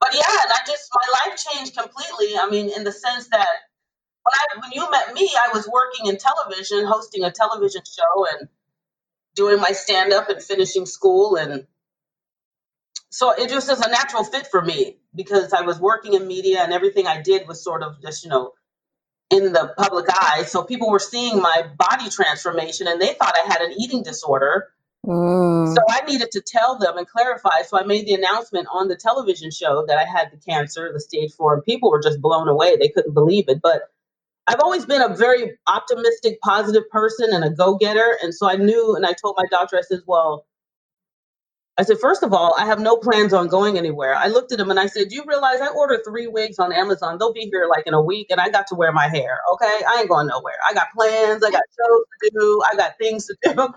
[0.00, 2.36] But yeah, and I just, my life changed completely.
[2.38, 3.48] I mean, in the sense that
[4.22, 8.26] when, I, when you met me, I was working in television, hosting a television show
[8.38, 8.48] and
[9.36, 11.36] doing my stand up and finishing school.
[11.36, 11.66] And
[13.10, 16.62] so it just is a natural fit for me because I was working in media
[16.62, 18.52] and everything I did was sort of just, you know,
[19.30, 20.44] in the public eye.
[20.46, 24.68] So people were seeing my body transformation and they thought I had an eating disorder.
[25.06, 25.74] Mm.
[25.74, 27.62] So I needed to tell them and clarify.
[27.66, 31.00] So I made the announcement on the television show that I had the cancer, the
[31.00, 32.76] stage four, and people were just blown away.
[32.76, 33.60] They couldn't believe it.
[33.62, 33.82] But
[34.46, 38.18] I've always been a very optimistic, positive person and a go getter.
[38.22, 40.46] And so I knew, and I told my doctor, I said, well,
[41.78, 44.14] I said, first of all, I have no plans on going anywhere.
[44.14, 46.70] I looked at him and I said, Do you realize I ordered three wigs on
[46.70, 47.16] Amazon?
[47.18, 49.40] They'll be here like in a week, and I got to wear my hair.
[49.54, 49.80] Okay.
[49.88, 50.56] I ain't going nowhere.
[50.68, 53.68] I got plans, I got shows to do, I got things to do.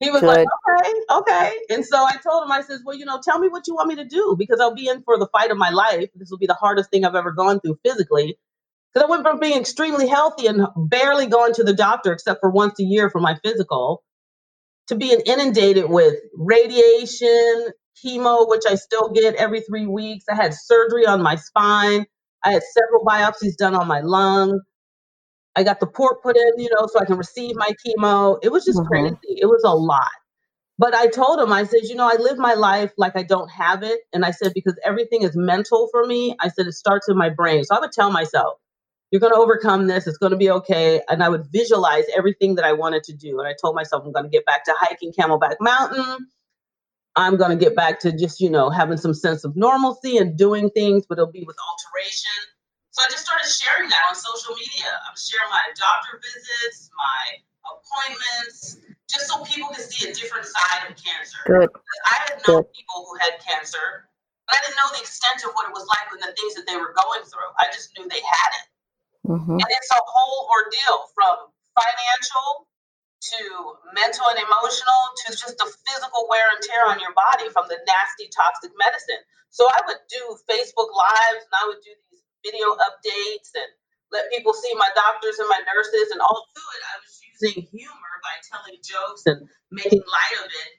[0.00, 1.52] He was like, Okay, okay.
[1.70, 3.88] And so I told him, I said, Well, you know, tell me what you want
[3.88, 6.10] me to do because I'll be in for the fight of my life.
[6.14, 8.38] This will be the hardest thing I've ever gone through physically.
[8.92, 12.50] Because I went from being extremely healthy and barely going to the doctor except for
[12.50, 14.04] once a year for my physical
[14.88, 17.68] to being inundated with radiation,
[18.04, 20.24] chemo, which I still get every three weeks.
[20.30, 22.06] I had surgery on my spine.
[22.44, 24.60] I had several biopsies done on my lung.
[25.54, 28.38] I got the port put in, you know, so I can receive my chemo.
[28.42, 28.88] It was just mm-hmm.
[28.88, 29.16] crazy.
[29.24, 30.10] It was a lot.
[30.78, 33.50] But I told him, I said, you know, I live my life like I don't
[33.50, 34.00] have it.
[34.12, 37.28] And I said, because everything is mental for me, I said, it starts in my
[37.28, 37.62] brain.
[37.64, 38.54] So I would tell myself,
[39.12, 40.06] you're going to overcome this.
[40.06, 41.02] It's going to be okay.
[41.08, 43.38] And I would visualize everything that I wanted to do.
[43.38, 46.26] And I told myself, I'm going to get back to hiking Camelback Mountain.
[47.14, 50.36] I'm going to get back to just, you know, having some sense of normalcy and
[50.36, 52.56] doing things, but it'll be with alteration.
[52.92, 54.88] So I just started sharing that on social media.
[54.88, 57.36] I'm sharing my doctor visits, my
[57.68, 58.80] appointments,
[59.12, 61.36] just so people can see a different side of cancer.
[61.44, 61.68] Good.
[62.08, 62.72] I had known Good.
[62.72, 64.08] people who had cancer,
[64.48, 66.64] but I didn't know the extent of what it was like and the things that
[66.64, 67.52] they were going through.
[67.60, 68.71] I just knew they had it.
[69.26, 69.58] Mm-hmm.
[69.58, 72.66] And it's a whole ordeal from financial
[73.22, 73.40] to
[73.94, 77.78] mental and emotional to just the physical wear and tear on your body from the
[77.86, 79.22] nasty toxic medicine.
[79.54, 83.70] So I would do Facebook lives and I would do these video updates and
[84.10, 87.62] let people see my doctors and my nurses and all through it I was using
[87.70, 90.72] humor by telling jokes and making light of it.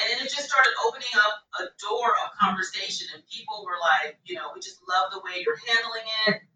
[0.00, 4.16] And then it just started opening up a door of conversation and people were like,
[4.24, 6.48] you know, we just love the way you're handling it.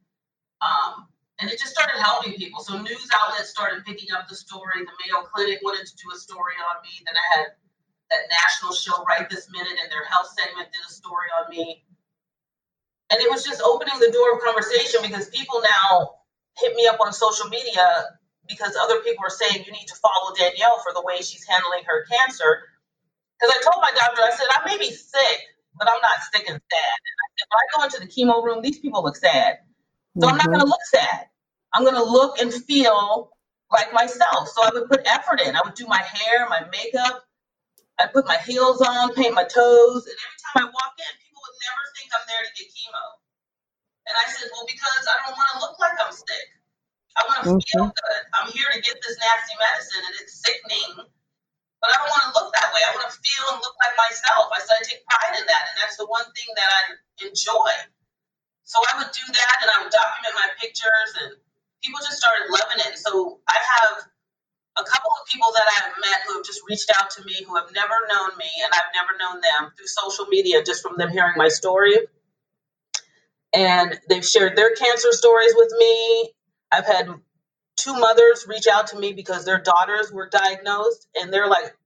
[0.62, 1.08] Um,
[1.40, 2.62] and it just started helping people.
[2.62, 4.86] So news outlets started picking up the story.
[4.86, 6.90] The Mayo Clinic wanted to do a story on me.
[7.06, 7.46] Then I had
[8.10, 11.84] that national show right this minute, and their health segment did a story on me.
[13.10, 16.22] And it was just opening the door of conversation because people now
[16.58, 20.34] hit me up on social media because other people are saying you need to follow
[20.36, 22.62] Danielle for the way she's handling her cancer.
[23.40, 25.38] Because I told my doctor, I said, I may be sick,
[25.78, 26.98] but I'm not sick and sad.
[27.04, 29.58] And I said, when I go into the chemo room, these people look sad.
[30.18, 30.28] So mm-hmm.
[30.28, 31.28] I'm not going to look sad.
[31.72, 33.32] I'm going to look and feel
[33.72, 34.48] like myself.
[34.52, 35.56] So I would put effort in.
[35.56, 37.24] I would do my hair, my makeup.
[37.96, 40.04] I put my heels on, paint my toes.
[40.04, 43.04] And every time I walk in, people would never think I'm there to get chemo.
[44.10, 46.48] And I said, well, because I don't want to look like I'm sick.
[47.16, 47.64] I want to mm-hmm.
[47.64, 48.22] feel good.
[48.36, 51.08] I'm here to get this nasty medicine and it's sickening.
[51.80, 52.84] But I don't want to look that way.
[52.84, 54.52] I want to feel and look like myself.
[54.52, 55.64] I said I take pride in that.
[55.72, 56.82] And that's the one thing that I
[57.24, 57.72] enjoy.
[58.64, 61.32] So I would do that and I would document my pictures and
[61.84, 62.98] people just started loving it.
[62.98, 64.04] So I have
[64.78, 67.56] a couple of people that I've met who have just reached out to me who
[67.56, 71.10] have never known me and I've never known them through social media just from them
[71.10, 71.96] hearing my story.
[73.54, 76.32] And they've shared their cancer stories with me.
[76.72, 77.08] I've had
[77.76, 81.76] two mothers reach out to me because their daughters were diagnosed and they're like,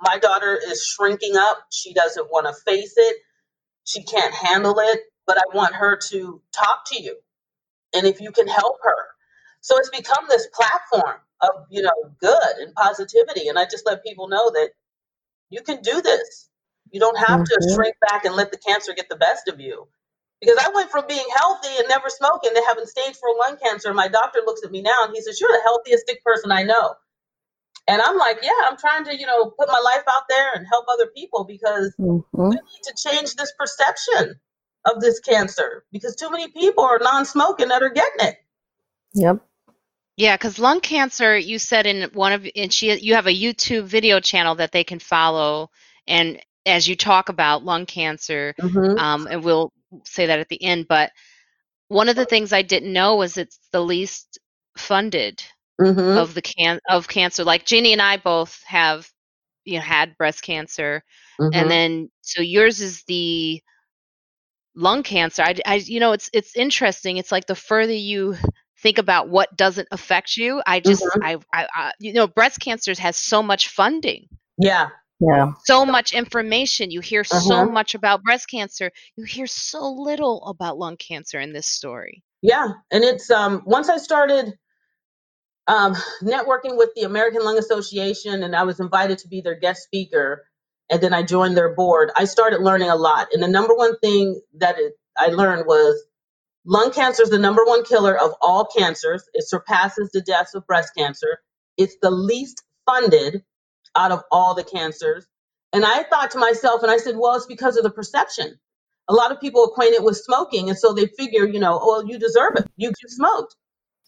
[0.00, 1.58] my daughter is shrinking up.
[1.72, 3.16] She doesn't want to face it.
[3.84, 7.16] She can't handle it, but I want her to talk to you.
[7.94, 8.96] And if you can help her,
[9.60, 13.48] so it's become this platform of, you know, good and positivity.
[13.48, 14.70] And I just let people know that
[15.50, 16.50] you can do this.
[16.90, 19.88] You don't have to shrink back and let the cancer get the best of you.
[20.40, 23.94] Because I went from being healthy and never smoking to having stage four lung cancer.
[23.94, 26.64] My doctor looks at me now and he says, You're the healthiest sick person I
[26.64, 26.94] know.
[27.88, 30.66] And I'm like, Yeah, I'm trying to, you know, put my life out there and
[30.66, 32.48] help other people because mm-hmm.
[32.48, 34.40] we need to change this perception
[34.84, 38.36] of this cancer because too many people are non smoking that are getting it.
[39.14, 39.38] Yep.
[40.16, 43.84] Yeah, because lung cancer, you said in one of, and she, you have a YouTube
[43.84, 45.70] video channel that they can follow,
[46.06, 48.98] and as you talk about lung cancer, mm-hmm.
[48.98, 49.72] um, and we'll
[50.04, 50.86] say that at the end.
[50.88, 51.10] But
[51.88, 54.38] one of the things I didn't know was it's the least
[54.76, 55.42] funded
[55.80, 56.18] mm-hmm.
[56.18, 57.42] of the can of cancer.
[57.42, 59.10] Like Jeannie and I both have,
[59.64, 61.02] you know, had breast cancer,
[61.40, 61.54] mm-hmm.
[61.54, 63.60] and then so yours is the
[64.74, 65.42] lung cancer.
[65.42, 67.16] I, I, you know, it's it's interesting.
[67.16, 68.36] It's like the further you
[68.84, 70.62] think about what doesn't affect you.
[70.66, 71.24] I just, mm-hmm.
[71.24, 74.28] I, I, I, you know, breast cancer has so much funding.
[74.58, 74.90] Yeah.
[75.20, 75.52] Yeah.
[75.64, 76.90] So much information.
[76.90, 77.40] You hear uh-huh.
[77.40, 78.90] so much about breast cancer.
[79.16, 82.22] You hear so little about lung cancer in this story.
[82.42, 82.68] Yeah.
[82.90, 84.52] And it's, um, once I started,
[85.66, 89.82] um, networking with the American Lung Association and I was invited to be their guest
[89.82, 90.44] speaker
[90.90, 93.28] and then I joined their board, I started learning a lot.
[93.32, 95.96] And the number one thing that it, I learned was
[96.66, 99.24] Lung cancer is the number one killer of all cancers.
[99.34, 101.40] It surpasses the deaths of breast cancer.
[101.78, 103.44] It's the least funded
[103.96, 105.26] out of all the cancers.
[105.74, 108.60] And I thought to myself, and I said, well, it's because of the perception.
[109.08, 112.04] A lot of people acquaint it with smoking, and so they figure, you know, oh,
[112.06, 112.68] you deserve it.
[112.76, 113.56] You, you smoked.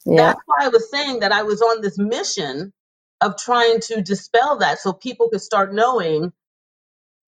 [0.06, 0.16] Yeah.
[0.18, 2.72] That's why I was saying that I was on this mission
[3.20, 6.32] of trying to dispel that so people could start knowing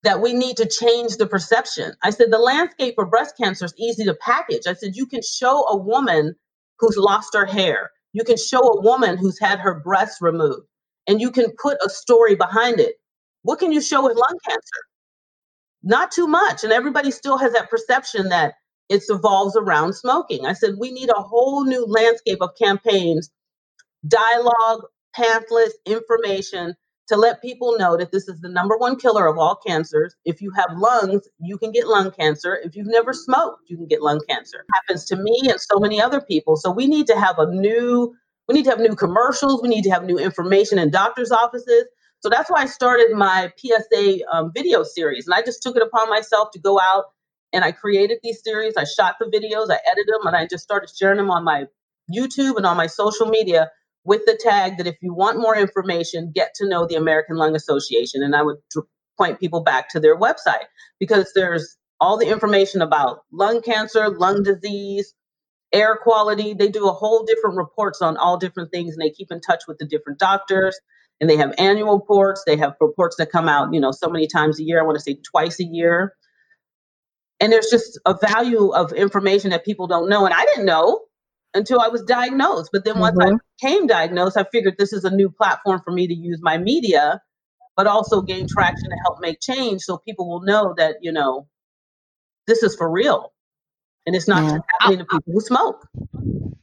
[0.05, 1.93] that we need to change the perception.
[2.03, 4.67] I said, the landscape for breast cancer is easy to package.
[4.67, 6.37] I said, you can show a woman
[6.81, 10.67] who's lost her hair, you can show a woman who's had her breasts removed,
[11.09, 12.97] and you can put a story behind it.
[13.43, 14.63] What can you show with lung cancer?
[15.85, 16.65] not too much.
[16.65, 18.57] And everybody still has that perception that
[18.91, 20.47] it evolves around smoking.
[20.47, 23.31] I said, we need a whole new landscape of campaigns,
[24.07, 24.83] dialogue,
[25.15, 26.75] pamphlets, information
[27.09, 30.15] to let people know that this is the number one killer of all cancers.
[30.25, 32.59] If you have lungs, you can get lung cancer.
[32.63, 34.61] If you've never smoked, you can get lung cancer.
[34.61, 36.57] It happens to me and so many other people.
[36.57, 38.15] So we need to have a new
[38.49, 41.85] we need to have new commercials, we need to have new information in doctors' offices.
[42.21, 45.27] So that's why I started my PSA um, video series.
[45.27, 47.05] And I just took it upon myself to go out
[47.53, 48.75] and I created these series.
[48.77, 51.67] I shot the videos, I edited them, and I just started sharing them on my
[52.11, 53.71] YouTube and on my social media
[54.09, 57.55] with the tag that if you want more information, get to know the American Lung
[57.55, 58.23] Association.
[58.23, 58.57] And I would
[59.19, 60.65] point people back to their website
[60.99, 65.13] because there's all the information about lung cancer, lung disease,
[65.75, 66.55] air quality.
[66.55, 69.65] They do a whole different reports on all different things and they keep in touch
[69.69, 70.81] with the different doctors
[71.21, 72.45] and they have annual reports.
[72.47, 74.81] They have reports that come out, you know, so many times a year.
[74.81, 76.15] I want to say twice a year.
[77.41, 80.25] And there's just a value of information that people don't know.
[80.25, 81.08] And I didn't know
[81.55, 82.71] until I was diagnosed.
[82.73, 83.35] But then once mm-hmm.
[83.35, 86.59] I became diagnosed, I figured this is a new platform for me to use my
[86.59, 87.21] media,
[87.77, 91.49] but also gain traction to help make change so people will know that, you know,
[92.47, 93.33] this is for real.
[94.07, 94.59] And it's not yeah.
[94.81, 95.87] happening to people who smoke.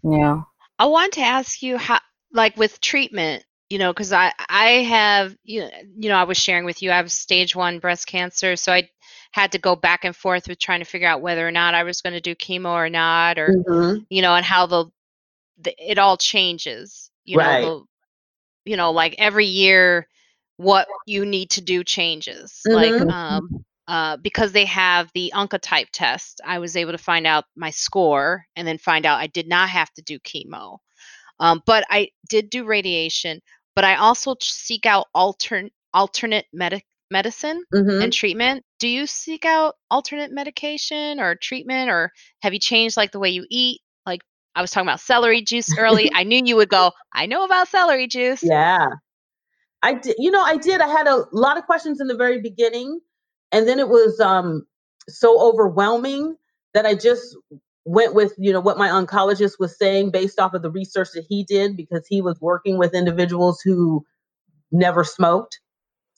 [0.03, 0.41] Yeah.
[0.79, 1.99] I want to ask you how
[2.31, 6.37] like with treatment, you know, because I I have you know, you know I was
[6.37, 8.89] sharing with you I have stage one breast cancer, so I
[9.35, 11.83] had to go back and forth with trying to figure out whether or not I
[11.83, 14.03] was going to do chemo or not, or mm-hmm.
[14.09, 14.85] you know, and how the,
[15.57, 17.11] the, it all changes.
[17.25, 17.61] You right.
[17.61, 20.07] know, the, you know, like every year,
[20.55, 22.61] what you need to do changes.
[22.65, 22.75] Mm-hmm.
[22.75, 27.43] Like, um, uh, because they have the Oncotype test, I was able to find out
[27.57, 30.77] my score and then find out I did not have to do chemo.
[31.41, 33.41] Um, but I did do radiation,
[33.75, 38.01] but I also seek out altern- alternate medic medicine mm-hmm.
[38.01, 43.11] and treatment do you seek out alternate medication or treatment or have you changed like
[43.11, 43.81] the way you eat?
[44.05, 44.21] Like
[44.55, 47.67] i was talking about celery juice early i knew you would go i know about
[47.67, 48.43] celery juice.
[48.43, 48.87] Yeah.
[49.83, 52.41] I did you know i did i had a lot of questions in the very
[52.41, 52.99] beginning
[53.51, 54.65] and then it was um
[55.07, 56.35] so overwhelming
[56.73, 57.37] that i just
[57.85, 61.25] went with you know what my oncologist was saying based off of the research that
[61.29, 64.03] he did because he was working with individuals who
[64.71, 65.59] never smoked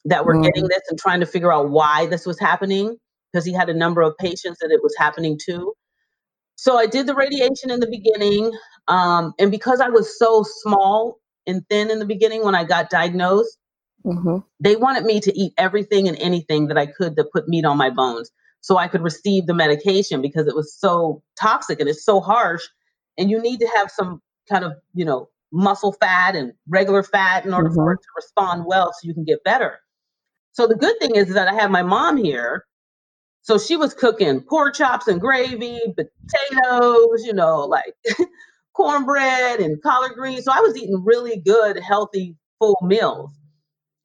[0.08, 0.44] that were mm.
[0.44, 2.98] getting this and trying to figure out why this was happening
[3.32, 5.74] because he had a number of patients that it was happening to.
[6.56, 8.52] So I did the radiation in the beginning.
[8.88, 12.90] Um, and because I was so small and thin in the beginning when I got
[12.90, 13.58] diagnosed,
[14.06, 14.38] mm-hmm.
[14.60, 17.78] they wanted me to eat everything and anything that I could to put meat on
[17.78, 18.32] my bones
[18.62, 22.64] so I could receive the medication because it was so toxic and it's so harsh.
[23.18, 27.46] And you need to have some kind of, you know, muscle fat and regular fat
[27.46, 27.76] in order mm-hmm.
[27.76, 29.80] for it to respond well so you can get better.
[30.54, 32.66] So the good thing is that I have my mom here.
[33.44, 37.96] So she was cooking pork chops and gravy, potatoes, you know, like
[38.76, 40.46] cornbread and collard greens.
[40.46, 43.32] So I was eating really good, healthy, full meals,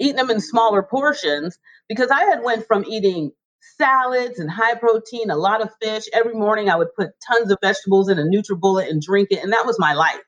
[0.00, 3.32] eating them in smaller portions because I had went from eating
[3.78, 6.04] salads and high protein, a lot of fish.
[6.12, 9.42] Every morning I would put tons of vegetables in a NutriBullet and drink it.
[9.42, 10.20] And that was my life.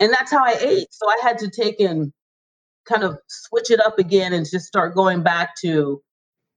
[0.00, 0.88] And that's how I ate.
[0.92, 2.12] So I had to take in
[2.86, 6.02] kind of switch it up again and just start going back to,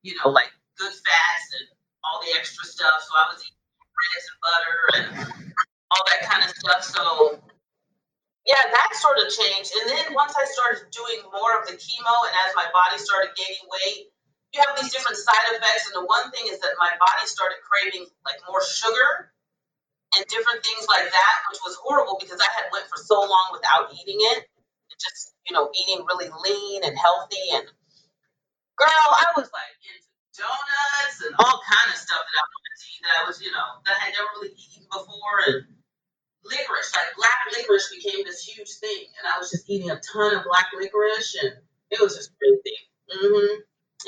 [0.01, 1.67] you know, like good fats and
[2.03, 2.97] all the extra stuff.
[3.01, 5.53] So I was eating breads and butter and
[5.91, 6.83] all that kind of stuff.
[6.83, 7.39] So
[8.45, 9.71] yeah, that sort of changed.
[9.81, 13.31] And then once I started doing more of the chemo and as my body started
[13.39, 14.11] gaining weight,
[14.51, 15.87] you have these different side effects.
[15.89, 19.33] And the one thing is that my body started craving like more sugar
[20.13, 23.49] and different things like that, which was horrible because I had went for so long
[23.55, 24.45] without eating it.
[24.91, 27.45] It just you know, eating really lean and healthy.
[27.53, 27.65] And
[28.77, 30.07] girl, I was like into
[30.39, 33.51] donuts and all kind of stuff that I wanted to eat that I was, you
[33.51, 35.37] know, that I had never really eaten before.
[35.47, 35.65] And
[36.45, 39.11] licorice, like black licorice became this huge thing.
[39.19, 41.53] And I was just eating a ton of black licorice and
[41.91, 42.77] it was just crazy.
[43.11, 43.61] Mm-hmm.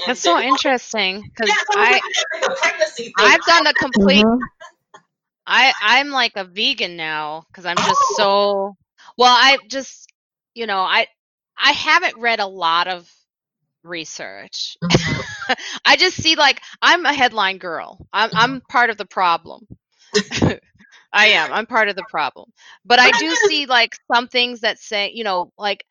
[0.07, 2.01] That's so interesting because yeah, I,
[3.17, 4.25] I've done the complete.
[4.25, 4.99] Mm-hmm.
[5.47, 8.15] I I'm like a vegan now because I'm just oh.
[8.17, 8.75] so
[9.17, 9.33] well.
[9.33, 10.11] I just
[10.53, 11.07] you know I
[11.57, 13.09] I haven't read a lot of
[13.83, 14.77] research.
[14.83, 15.53] Mm-hmm.
[15.85, 18.05] I just see like I'm a headline girl.
[18.11, 19.67] I'm I'm part of the problem.
[21.13, 21.53] I am.
[21.53, 22.51] I'm part of the problem.
[22.83, 25.85] But I do see like some things that say, you know, like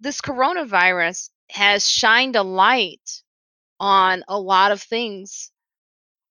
[0.00, 3.22] this coronavirus has shined a light
[3.78, 5.50] on a lot of things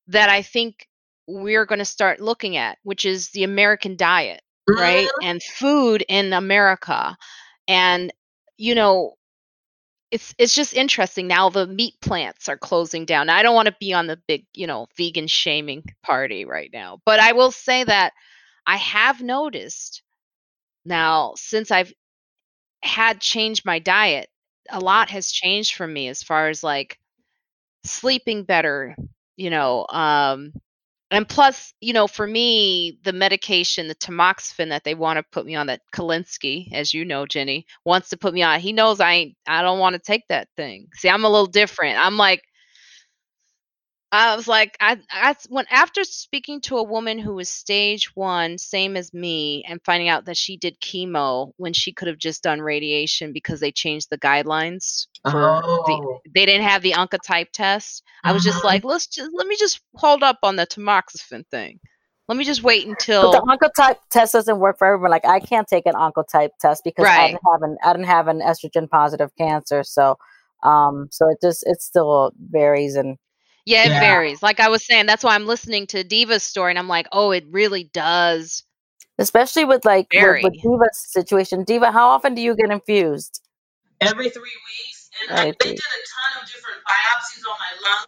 [0.07, 0.87] that I think
[1.27, 5.07] we're going to start looking at, which is the American diet, right?
[5.07, 5.27] Mm-hmm.
[5.27, 7.15] And food in America.
[7.67, 8.11] And
[8.61, 9.15] you know,
[10.11, 13.29] it's it's just interesting now the meat plants are closing down.
[13.29, 16.99] I don't want to be on the big, you know, vegan shaming party right now,
[17.05, 18.13] but I will say that
[18.67, 20.03] I have noticed
[20.85, 21.93] now since I've
[22.83, 24.29] had changed my diet,
[24.69, 26.99] a lot has changed for me as far as like
[27.85, 28.95] sleeping better,
[29.37, 30.53] you know, um
[31.11, 35.45] and plus, you know, for me, the medication, the tamoxifen that they want to put
[35.45, 38.59] me on, that Kalinsky, as you know, Jenny, wants to put me on.
[38.61, 40.87] He knows I ain't, I don't want to take that thing.
[40.95, 41.99] See, I'm a little different.
[41.99, 42.41] I'm like,
[44.13, 48.57] I was like, I, I when after speaking to a woman who was stage one,
[48.57, 52.43] same as me, and finding out that she did chemo when she could have just
[52.43, 56.19] done radiation because they changed the guidelines for Oh.
[56.23, 58.03] the they didn't have the oncotype test.
[58.23, 58.65] I was just Mhm.
[58.65, 61.79] like, let's just let me just hold up on the tamoxifen thing.
[62.27, 65.11] Let me just wait But until the oncotype test doesn't work for everyone.
[65.11, 68.27] Like I can't take an oncotype test because I didn't have an I didn't have
[68.27, 69.83] an estrogen positive cancer.
[69.83, 70.17] So
[70.63, 73.17] um so it just it still varies and
[73.65, 73.99] yeah, it Yeah.
[73.99, 74.41] varies.
[74.43, 77.31] Like I was saying, that's why I'm listening to Diva's story and I'm like, oh,
[77.31, 78.63] it really does.
[79.19, 81.63] especially with like with, with Diva's situation.
[81.63, 83.41] Diva, how often do you get infused?
[84.01, 85.77] every three weeks, and I, they three.
[85.77, 88.05] did a ton of different biopsies on my lung.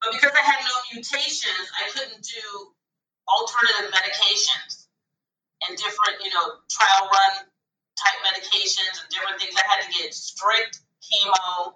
[0.00, 2.46] But because I had no mutations, I couldn't do
[3.26, 4.86] alternative medications
[5.66, 7.46] and different, you know, trial run
[7.98, 9.54] type medications and different things.
[9.58, 11.74] I had to get strict chemo,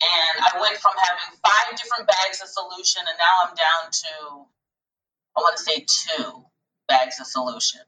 [0.00, 4.46] and I went from having five different bags of solution, and now I'm down to,
[5.36, 6.44] I want to say two
[6.88, 7.80] bags of solution.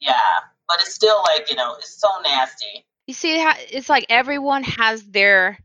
[0.00, 2.86] Yeah, but it's still like, you know, it's so nasty.
[3.06, 5.58] You see, it's like everyone has their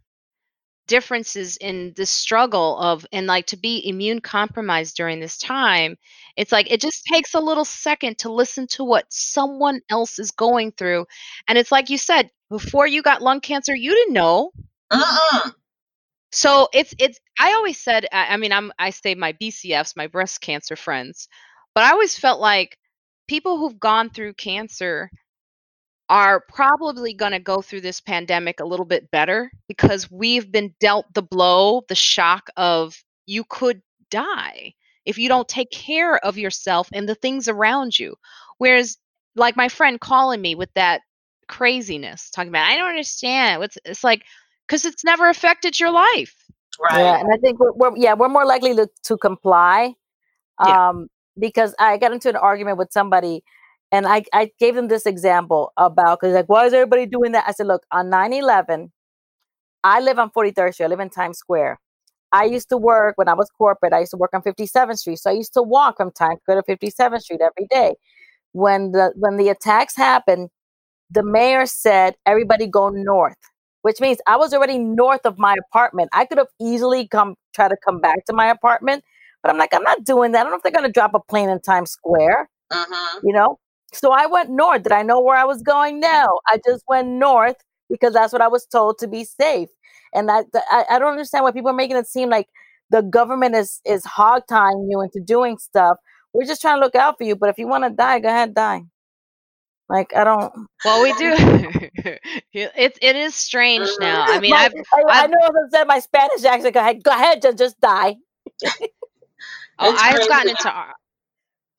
[0.87, 5.97] differences in the struggle of, and like to be immune compromised during this time.
[6.35, 10.31] It's like it just takes a little second to listen to what someone else is
[10.31, 11.05] going through.
[11.47, 14.51] And it's like you said, before you got lung cancer, you didn't know.
[14.91, 15.53] Mm-mm.
[16.31, 20.07] So it's it's I always said I, I mean I'm I say my BCFs, my
[20.07, 21.27] breast cancer friends,
[21.73, 22.77] but I always felt like
[23.27, 25.09] people who've gone through cancer
[26.09, 30.73] are probably going to go through this pandemic a little bit better because we've been
[30.79, 32.95] dealt the blow, the shock of
[33.27, 34.73] you could die
[35.05, 38.15] if you don't take care of yourself and the things around you.
[38.57, 38.97] Whereas,
[39.35, 41.01] like my friend calling me with that
[41.47, 43.59] craziness, talking about, I don't understand.
[43.59, 44.23] What's it's like
[44.69, 46.35] because it's never affected your life.
[46.79, 46.99] Right.
[46.99, 49.95] Yeah, and I think we're, we're yeah we're more likely to, to comply.
[50.65, 50.89] Yeah.
[50.89, 51.07] Um,
[51.37, 53.43] because I got into an argument with somebody,
[53.91, 57.45] and I I gave them this example about because like why is everybody doing that?
[57.47, 58.91] I said, look, on 9-11,
[59.83, 60.85] I live on 43rd Street.
[60.85, 61.79] I live in Times Square.
[62.31, 63.91] I used to work when I was corporate.
[63.91, 66.61] I used to work on 57th Street, so I used to walk from Times Square
[66.61, 67.95] to 57th Street every day.
[68.51, 70.49] When the when the attacks happened,
[71.09, 73.37] the mayor said everybody go north,
[73.81, 76.09] which means I was already north of my apartment.
[76.13, 79.03] I could have easily come try to come back to my apartment,
[79.41, 80.41] but I'm like, I'm not doing that.
[80.41, 83.27] I don't know if they're gonna drop a plane in Times Square, Mm-hmm.
[83.27, 83.57] you know.
[83.93, 84.83] So I went north.
[84.83, 85.99] Did I know where I was going?
[85.99, 87.55] No, I just went north
[87.89, 89.69] because that's what I was told to be safe.
[90.13, 92.47] And I, I, I don't understand why people are making it seem like
[92.91, 95.97] the government is is hog tying you into doing stuff.
[96.33, 97.35] We're just trying to look out for you.
[97.35, 98.83] But if you want to die, go ahead, die.
[99.89, 100.53] Like I don't.
[100.85, 101.33] Well, we do.
[102.53, 104.23] it it is strange now.
[104.27, 106.73] I mean, My- I've I, I I've- know as I said my Spanish accent.
[106.73, 108.15] Go ahead, go ahead, just just die.
[109.79, 110.95] Oh, I've gotten into ar-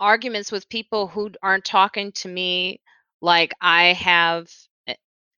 [0.01, 2.81] arguments with people who aren't talking to me
[3.21, 4.51] like I have
[4.87, 4.95] eh,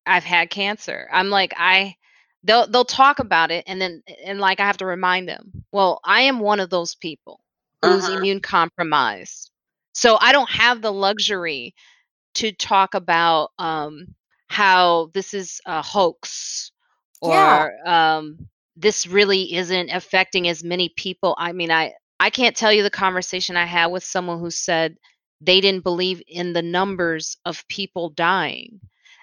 [0.07, 1.09] I've had cancer.
[1.13, 1.97] I'm like I
[2.45, 5.65] they'll they'll talk about it and then and like I have to remind them.
[5.73, 7.41] Well, I am one of those people
[7.83, 8.17] who's Mhm.
[8.19, 9.51] immune compromised.
[9.95, 11.75] So I don't have the luxury
[12.35, 14.15] to talk about um
[14.49, 16.73] how this is a hoax
[17.23, 17.67] Yeah.
[17.67, 21.35] or um this really isn't affecting as many people.
[21.39, 24.97] I mean, I I can't tell you the conversation I had with someone who said
[25.41, 28.81] they didn't believe in the numbers of people dying.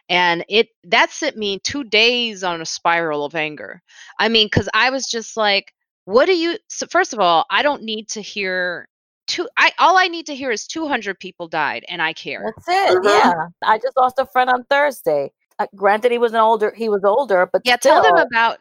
[0.10, 3.82] And it that sent me 2 days on a spiral of anger.
[4.20, 5.74] I mean, cuz I was just like,
[6.06, 8.89] what do you so first of all, I don't need to hear
[9.30, 12.54] two I all I need to hear is 200 people died and I care.
[12.56, 12.98] That's it.
[12.98, 13.06] Mhm.
[13.06, 13.34] Yeah.
[13.64, 15.32] I just lost a friend on Thursday.
[15.60, 16.74] Uh, granted, he was an older.
[16.76, 18.60] He was older, but Yeah, tell them about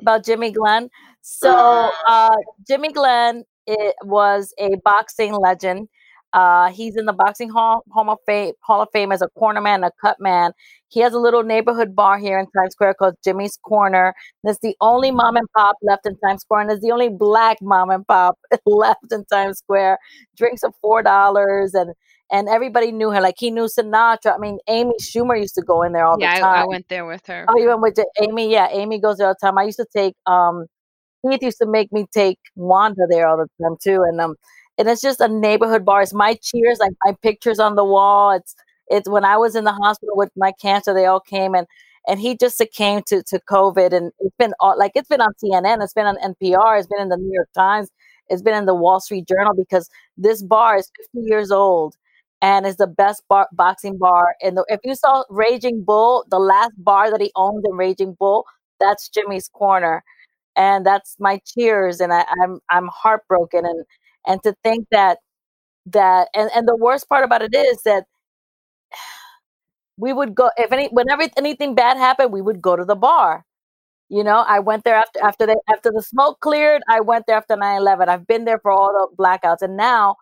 [0.00, 0.88] about Jimmy Glenn.
[1.22, 1.50] So
[2.08, 5.88] uh, Jimmy Glenn it was a boxing legend.
[6.36, 9.62] Uh, he's in the boxing hall, hall of fame hall of fame as a corner
[9.62, 10.52] man, a cut man.
[10.88, 14.14] He has a little neighborhood bar here in Times Square called Jimmy's Corner.
[14.44, 17.56] That's the only mom and pop left in Times Square, and it's the only black
[17.62, 19.96] mom and pop left in Times Square.
[20.36, 21.94] Drinks of four dollars, and
[22.30, 23.22] and everybody knew her.
[23.22, 24.34] Like he knew Sinatra.
[24.34, 26.54] I mean, Amy Schumer used to go in there all yeah, the time.
[26.58, 27.46] I, I went there with her.
[27.48, 28.52] Oh, you went with Amy?
[28.52, 29.56] Yeah, Amy goes there all the time.
[29.56, 30.66] I used to take um
[31.26, 34.02] Keith used to make me take Wanda there all the time too.
[34.02, 34.34] And um
[34.78, 36.02] and it's just a neighborhood bar.
[36.02, 38.30] It's my cheers, like my pictures on the wall.
[38.32, 38.54] It's
[38.88, 41.66] it's when I was in the hospital with my cancer, they all came and
[42.08, 43.92] and he just succumbed to to COVID.
[43.92, 47.00] And it's been all, like it's been on CNN, it's been on NPR, it's been
[47.00, 47.90] in the New York Times,
[48.28, 51.96] it's been in the Wall Street Journal because this bar is 50 years old
[52.42, 54.34] and is the best bar, boxing bar.
[54.42, 58.44] And if you saw Raging Bull, the last bar that he owned in Raging Bull,
[58.78, 60.04] that's Jimmy's Corner,
[60.56, 62.00] and that's my cheers.
[62.00, 63.84] And I, I'm I'm heartbroken, and
[64.26, 65.18] and to think that
[65.86, 68.04] that and and the worst part about it is that
[69.96, 73.44] we would go if any whenever anything bad happened, we would go to the bar.
[74.10, 76.82] You know, I went there after after the after the smoke cleared.
[76.88, 78.08] I went there after 9-11.
[78.08, 80.16] I've been there for all the blackouts, and now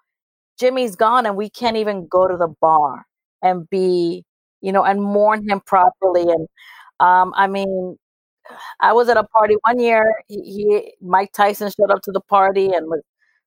[0.61, 3.07] Jimmy's gone, and we can't even go to the bar
[3.43, 4.25] and be,
[4.63, 6.25] you know, and mourn him properly.
[6.25, 6.49] And
[7.01, 7.99] um, I mean,
[8.81, 10.15] I was at a party one year.
[10.29, 13.03] He, he, Mike Tyson showed up to the party and was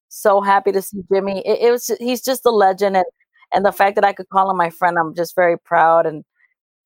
[0.10, 1.42] so happy to see Jimmy.
[1.46, 3.06] It, it was he's just a legend, and
[3.54, 6.06] and the fact that I could call him my friend, I'm just very proud.
[6.06, 6.24] And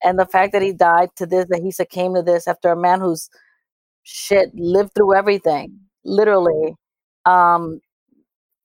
[0.03, 2.79] and the fact that he died to this, that he succumbed to this after a
[2.79, 3.29] man who's
[4.03, 6.75] shit lived through everything, literally.
[7.25, 7.81] Um,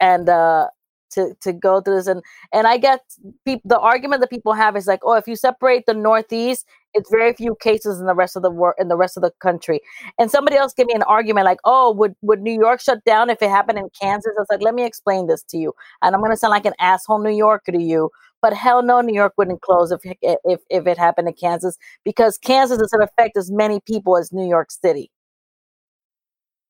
[0.00, 0.68] and uh,
[1.16, 2.22] to to go through this and
[2.52, 3.00] and i get
[3.44, 6.66] pe- the argument that people have is like oh if you separate the northeast
[6.96, 9.30] it's very few cases in the rest of the world in the rest of the
[9.40, 9.80] country.
[10.18, 13.30] And somebody else gave me an argument like oh would would new york shut down
[13.30, 14.32] if it happened in kansas?
[14.36, 15.72] I was like let me explain this to you
[16.02, 18.10] and i'm going to sound like an asshole new yorker to you
[18.42, 22.38] but hell no new york wouldn't close if if if it happened in kansas because
[22.38, 25.10] kansas doesn't affect as many people as new york city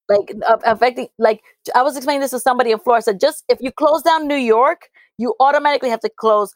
[0.09, 0.33] like
[0.65, 1.41] affecting like
[1.75, 4.37] i was explaining this to somebody in florida said just if you close down new
[4.37, 4.89] york
[5.19, 6.55] you automatically have to close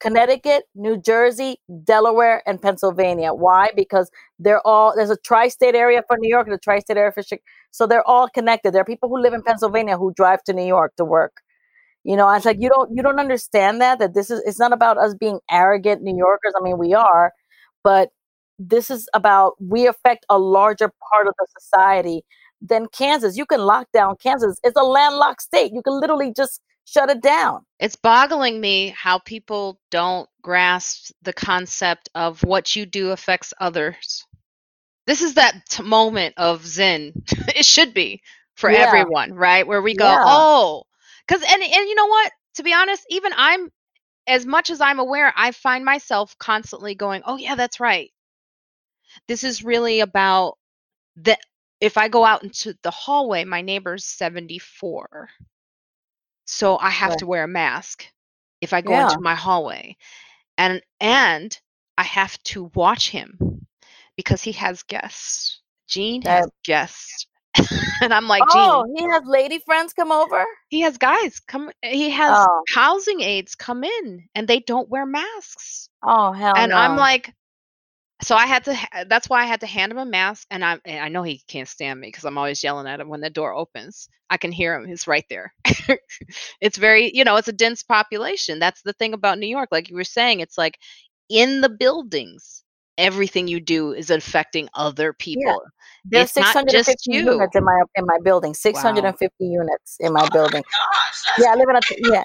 [0.00, 3.32] connecticut new jersey delaware and pennsylvania.
[3.34, 3.68] Why?
[3.76, 7.22] Because they're all there's a tri-state area for new york and a tri-state area for
[7.22, 7.42] chicago
[7.72, 8.72] so they're all connected.
[8.72, 11.32] There are people who live in pennsylvania who drive to new york to work.
[12.04, 14.58] You know i was like you don't you don't understand that that this is it's
[14.58, 17.32] not about us being arrogant new yorkers i mean we are
[17.84, 18.08] but
[18.58, 22.22] this is about we affect a larger part of the society
[22.60, 23.36] than Kansas.
[23.36, 24.58] You can lock down Kansas.
[24.62, 25.72] It's a landlocked state.
[25.72, 27.64] You can literally just shut it down.
[27.78, 34.26] It's boggling me how people don't grasp the concept of what you do affects others.
[35.06, 37.12] This is that t- moment of zen.
[37.56, 38.22] it should be
[38.54, 38.86] for yeah.
[38.86, 39.66] everyone, right?
[39.66, 40.22] Where we go, yeah.
[40.24, 40.84] oh,
[41.26, 42.32] because and and you know what?
[42.56, 43.70] To be honest, even I'm
[44.26, 48.10] as much as I'm aware, I find myself constantly going, oh yeah, that's right.
[49.26, 50.56] This is really about
[51.16, 51.36] the
[51.80, 55.28] if I go out into the hallway, my neighbor's 74.
[56.44, 58.06] So I have to wear a mask
[58.60, 59.04] if I go yeah.
[59.04, 59.96] into my hallway.
[60.58, 61.58] And and
[61.96, 63.66] I have to watch him
[64.16, 65.60] because he has guests.
[65.86, 67.26] Gene has guests.
[68.02, 68.60] and I'm like, Gene.
[68.62, 70.44] Oh, he has lady friends come over?
[70.68, 72.62] He has guys come he has oh.
[72.74, 75.88] housing aides come in and they don't wear masks.
[76.02, 76.76] Oh hell And no.
[76.76, 77.32] I'm like,
[78.22, 78.76] so I had to.
[79.08, 81.68] That's why I had to hand him a mask, and I I know he can't
[81.68, 84.08] stand me because I'm always yelling at him when the door opens.
[84.28, 85.52] I can hear him; he's right there.
[86.60, 88.58] it's very, you know, it's a dense population.
[88.58, 89.70] That's the thing about New York.
[89.72, 90.78] Like you were saying, it's like
[91.28, 92.62] in the buildings,
[92.98, 95.42] everything you do is affecting other people.
[95.42, 95.56] Yeah.
[96.04, 98.54] There's it's 650 units in my in my building.
[98.54, 99.50] 650 wow.
[99.50, 100.62] units in my oh building.
[101.38, 102.24] My yeah, I live in a yeah.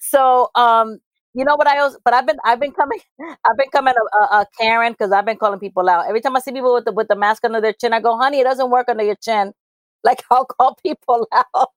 [0.00, 0.98] So um
[1.36, 2.98] you know what I also, but I've been I've been coming
[3.44, 6.08] I've been coming a, a, a Karen because I've been calling people out.
[6.08, 8.16] Every time I see people with the with the mask under their chin, I go,
[8.16, 9.52] honey, it doesn't work under your chin.
[10.04, 11.70] Like I'll call people out.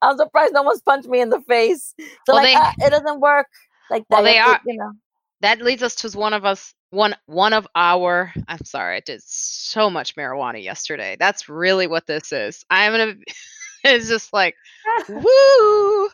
[0.00, 1.92] I'm surprised no one's punched me in the face.
[1.98, 3.46] So well, like they, ah, it doesn't work
[3.90, 4.16] like that.
[4.16, 4.58] Well, they are.
[4.64, 4.92] You know.
[5.42, 9.20] That leads us to one of us one one of our I'm sorry, I did
[9.22, 11.16] so much marijuana yesterday.
[11.18, 12.64] That's really what this is.
[12.70, 13.16] I'm gonna
[13.84, 14.54] it's just like
[15.08, 16.08] woo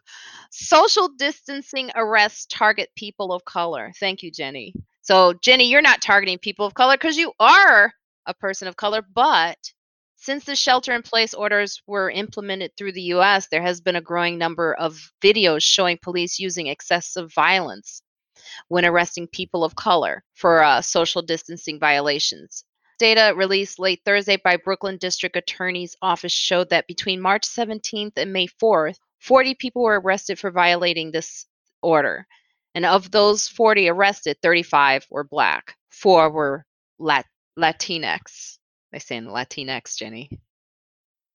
[0.51, 3.93] social distancing arrests target people of color.
[4.01, 4.75] Thank you, Jenny.
[5.03, 7.93] So, Jenny, you're not targeting people of color because you are
[8.27, 9.59] a person of color, but
[10.17, 14.01] since the shelter in place orders were implemented through the US, there has been a
[14.01, 18.03] growing number of videos showing police using excessive violence
[18.69, 22.65] when arresting people of color for uh, social distancing violations.
[22.99, 28.33] Data released late Thursday by Brooklyn District Attorney's Office showed that between March 17th and
[28.33, 31.47] May 4th, 40 people were arrested for violating this
[31.83, 32.27] order.
[32.75, 36.65] And of those 40 arrested, 35 were black, four were
[36.99, 37.27] Lat-
[37.59, 38.59] Latinx.
[38.93, 40.31] They say in Latinx, Jenny,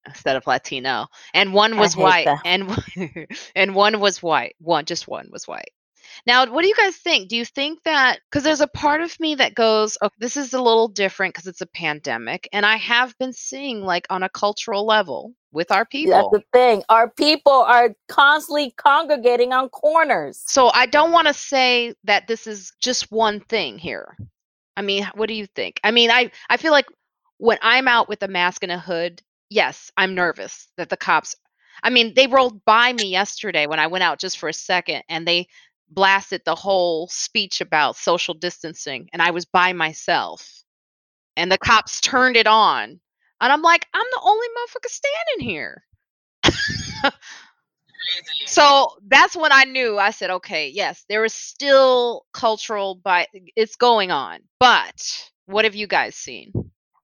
[0.06, 1.07] instead of Latino.
[1.34, 2.26] And one was white.
[2.26, 2.41] That.
[2.45, 4.56] And and one was white.
[4.60, 5.72] One just one was white.
[6.26, 7.30] Now, what do you guys think?
[7.30, 10.53] Do you think that because there's a part of me that goes, oh, this is
[10.53, 14.30] a little different because it's a pandemic, and I have been seeing like on a
[14.30, 16.31] cultural level with our people.
[16.31, 16.84] That's the thing.
[16.90, 20.41] Our people are constantly congregating on corners.
[20.48, 24.18] So I don't want to say that this is just one thing here.
[24.76, 25.80] I mean, what do you think?
[25.84, 26.88] I mean, I I feel like
[27.38, 31.35] when I'm out with a mask and a hood, yes, I'm nervous that the cops
[31.81, 35.03] I mean, they rolled by me yesterday when I went out just for a second
[35.10, 35.48] and they
[35.94, 40.48] blasted the whole speech about social distancing and I was by myself.
[41.36, 42.99] And the cops turned it on.
[43.41, 45.84] And I'm like, I'm the only motherfucker standing here.
[48.45, 49.98] so that's when I knew.
[49.98, 54.41] I said, okay, yes, there is still cultural but it's going on.
[54.60, 56.53] But what have you guys seen?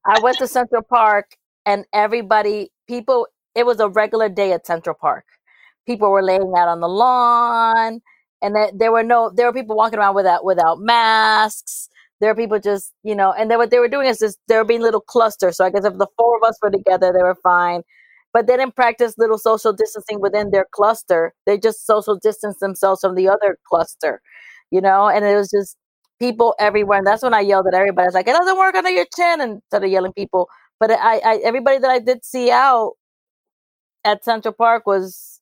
[0.05, 1.35] I went to Central Park
[1.65, 5.25] and everybody people it was a regular day at Central Park.
[5.85, 8.01] People were laying out on the lawn,
[8.41, 11.89] and that there were no there were people walking around without without masks.
[12.21, 14.57] There were people just you know, and then what they were doing is just they
[14.57, 15.57] were being little clusters.
[15.57, 17.81] So I guess if the four of us were together, they were fine.
[18.33, 21.33] But they didn't practice little social distancing within their cluster.
[21.47, 24.21] They just social distanced themselves from the other cluster,
[24.71, 25.09] you know.
[25.09, 25.77] And it was just
[26.19, 26.99] people everywhere.
[26.99, 28.05] And that's when I yelled at everybody.
[28.05, 30.47] I was like, "It doesn't work under your chin," and started yelling people.
[30.79, 32.93] But I, I everybody that I did see out
[34.05, 35.41] at Central Park was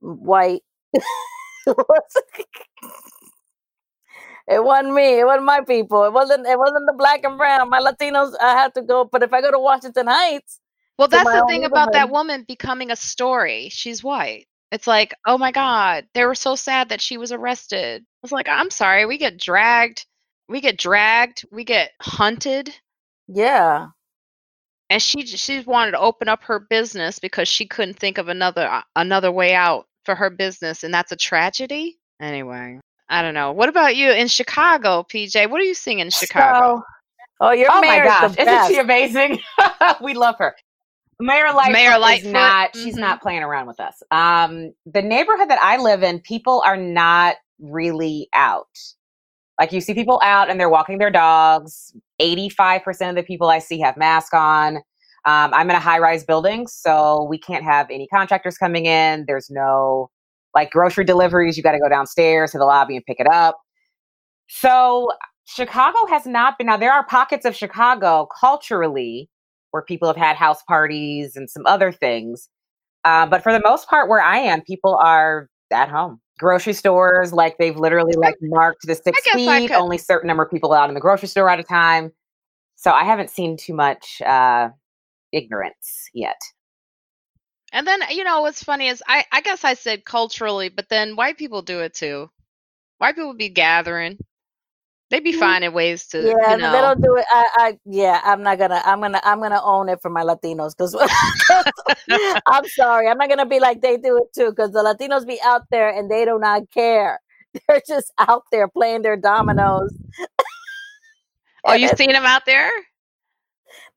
[0.00, 0.62] white.
[4.48, 5.20] it wasn't me.
[5.20, 6.04] It wasn't my people.
[6.04, 6.46] It wasn't.
[6.46, 7.70] It wasn't the black and brown.
[7.70, 8.34] My Latinos.
[8.40, 9.04] I had to go.
[9.04, 10.60] But if I go to Washington Heights,
[10.98, 13.68] well, that's the thing about that woman becoming a story.
[13.70, 14.46] She's white.
[14.70, 18.02] It's like, oh my god, they were so sad that she was arrested.
[18.02, 19.06] I was like, I'm sorry.
[19.06, 20.04] We get dragged.
[20.48, 21.46] We get dragged.
[21.50, 22.74] We get hunted.
[23.28, 23.88] Yeah
[24.90, 28.66] and she she wanted to open up her business because she couldn't think of another
[28.66, 32.80] uh, another way out for her business and that's a tragedy anyway
[33.10, 36.78] i don't know what about you in chicago pj what are you seeing in chicago
[36.78, 36.82] so,
[37.42, 39.38] oh you're oh my gosh isn't she amazing
[40.02, 40.56] we love her
[41.20, 42.84] Mayor Lightfoot, Mayor Lightfoot not mm-hmm.
[42.84, 44.02] she's not playing around with us.
[44.10, 48.68] Um the neighborhood that I live in, people are not really out.
[49.58, 51.92] Like you see people out and they're walking their dogs.
[52.22, 54.78] 85% of the people I see have masks on.
[55.28, 59.26] Um, I'm in a high rise building, so we can't have any contractors coming in.
[59.26, 60.08] There's no
[60.54, 61.58] like grocery deliveries.
[61.58, 63.58] You got to go downstairs to the lobby and pick it up.
[64.48, 65.10] So
[65.44, 69.28] Chicago has not been, now there are pockets of Chicago culturally
[69.72, 72.48] where people have had house parties and some other things.
[73.04, 77.32] Uh, but for the most part, where I am, people are at home grocery stores
[77.32, 80.94] like they've literally like marked the six feet only certain number of people out in
[80.94, 82.10] the grocery store at a time
[82.76, 84.68] so i haven't seen too much uh
[85.32, 86.40] ignorance yet.
[87.72, 91.16] And then you know what's funny is i i guess i said culturally but then
[91.16, 92.30] white people do it too.
[92.98, 94.18] White people be gathering.
[95.10, 95.40] They be mm-hmm.
[95.40, 96.72] finding ways to yeah you know.
[96.72, 99.88] they don't do it I, I yeah i'm not gonna i'm gonna i'm gonna own
[99.88, 100.94] it for my latinos because
[102.46, 105.40] i'm sorry i'm not gonna be like they do it too because the latinos be
[105.42, 107.20] out there and they do not care.
[107.68, 109.96] They're just out there playing their dominoes.
[111.64, 112.70] Oh you seen them out there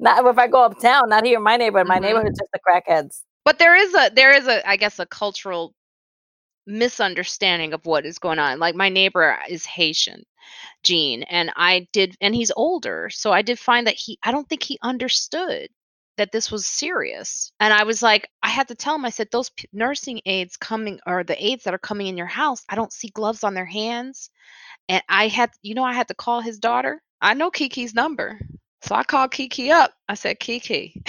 [0.01, 2.05] not if i go uptown not here in my neighborhood my mm-hmm.
[2.05, 5.05] neighborhood is just the crackheads but there is a there is a i guess a
[5.05, 5.73] cultural
[6.67, 10.23] misunderstanding of what is going on like my neighbor is haitian
[10.83, 14.47] Gene, and I did, and he's older, so I did find that he, I don't
[14.49, 15.69] think he understood
[16.17, 17.51] that this was serious.
[17.59, 20.57] And I was like, I had to tell him, I said, those p- nursing aides
[20.57, 23.53] coming, or the aides that are coming in your house, I don't see gloves on
[23.53, 24.29] their hands.
[24.89, 27.01] And I had, you know, I had to call his daughter.
[27.21, 28.39] I know Kiki's number.
[28.83, 29.93] So I called Kiki up.
[30.09, 31.01] I said, Kiki.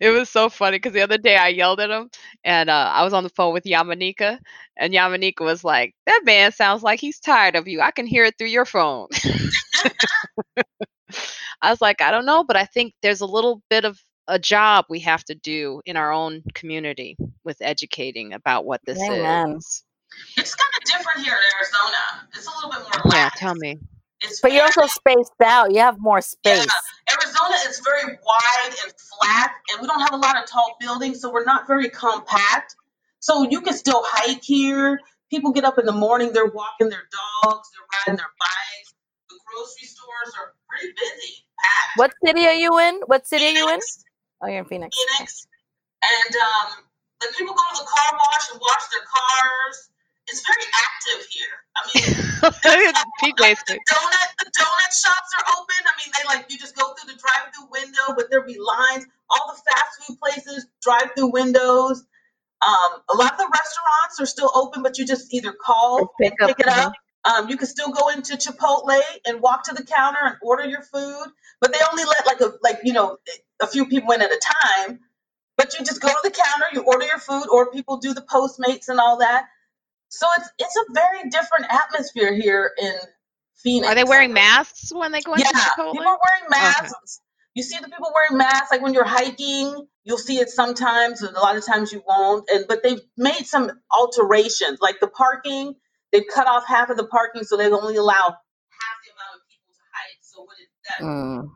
[0.00, 2.08] it was so funny because the other day I yelled at him
[2.44, 4.38] and uh, I was on the phone with Yamanika
[4.76, 7.80] and Yamanika was like, That man sounds like he's tired of you.
[7.80, 9.08] I can hear it through your phone.
[11.62, 13.98] I was like, I don't know, but I think there's a little bit of
[14.28, 19.02] a job we have to do in our own community with educating about what this
[19.02, 19.56] Amen.
[19.56, 19.82] is.
[20.36, 22.28] It's kind of different here in Arizona.
[22.34, 23.14] It's a little bit more.
[23.14, 23.78] Yeah, tell me.
[24.24, 25.72] It's but you're also spaced out.
[25.72, 26.66] You have more space.
[26.66, 27.14] Yeah.
[27.14, 31.20] Arizona is very wide and flat, and we don't have a lot of tall buildings,
[31.20, 32.74] so we're not very compact.
[33.20, 35.00] So you can still hike here.
[35.30, 38.94] People get up in the morning, they're walking their dogs, they're riding their bikes.
[39.28, 41.44] The grocery stores are pretty busy.
[41.96, 43.00] What city are you in?
[43.06, 43.62] What city Phoenix.
[43.62, 43.80] are you in?
[44.42, 44.96] Oh, you're in Phoenix.
[44.96, 45.46] Phoenix.
[46.02, 46.84] And um,
[47.20, 49.90] then people go to the car wash and wash their cars
[50.34, 51.56] it's very active here.
[51.76, 52.02] I mean,
[53.38, 55.80] like the donut the donut shops are open.
[55.86, 59.06] I mean, they like you just go through the drive-through window, but there'll be lines.
[59.30, 62.04] All the fast food places, drive-through windows.
[62.66, 66.34] Um, a lot of the restaurants are still open, but you just either call pick
[66.40, 66.86] and up, pick it mhm.
[66.86, 66.92] up.
[67.24, 70.82] Um, you can still go into Chipotle and walk to the counter and order your
[70.82, 71.26] food,
[71.60, 73.18] but they only let like a like you know
[73.62, 74.40] a few people in at a
[74.88, 75.00] time.
[75.56, 78.22] But you just go to the counter, you order your food, or people do the
[78.22, 79.46] Postmates and all that.
[80.08, 82.94] So it's it's a very different atmosphere here in
[83.56, 83.92] Phoenix.
[83.92, 85.92] Are they wearing masks when they go into Yeah, Chipotle?
[85.92, 87.20] people are wearing masks.
[87.54, 91.36] You see the people wearing masks, like when you're hiking, you'll see it sometimes, and
[91.36, 92.48] a lot of times you won't.
[92.52, 95.74] And but they've made some alterations, like the parking.
[96.12, 99.42] They've cut off half of the parking, so they only allow half the amount of
[99.50, 100.20] people to hike.
[100.22, 101.50] So when it, that Mm.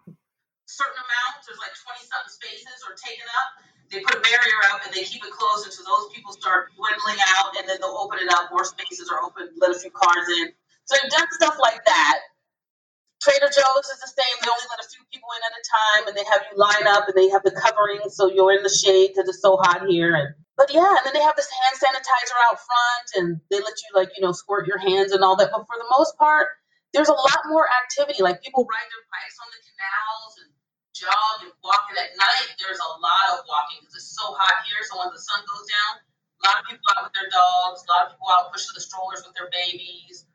[0.66, 3.50] certain amount, there's like 20 something spaces are taken up.
[3.90, 7.20] They put a barrier up and they keep it closed until those people start dwindling
[7.38, 8.52] out, and then they'll open it up.
[8.52, 10.52] More spaces are open, let a few cars in.
[10.84, 12.16] So they've done stuff like that.
[13.22, 14.34] Trader Joe's is the same.
[14.44, 16.86] They only let a few people in at a time, and they have you line
[16.86, 19.88] up, and they have the covering so you're in the shade because it's so hot
[19.90, 20.14] here.
[20.14, 23.74] And but yeah, and then they have this hand sanitizer out front, and they let
[23.74, 25.50] you like you know squirt your hands and all that.
[25.50, 26.46] But for the most part,
[26.94, 28.22] there's a lot more activity.
[28.22, 30.50] Like people ride their bikes on the canals and
[30.98, 31.86] jog and walk.
[31.94, 34.82] And at night, there's a lot of walking because it's so hot here.
[34.90, 37.86] So when the sun goes down, a lot of people out with their dogs.
[37.86, 40.26] A lot of people out pushing the strollers with their babies.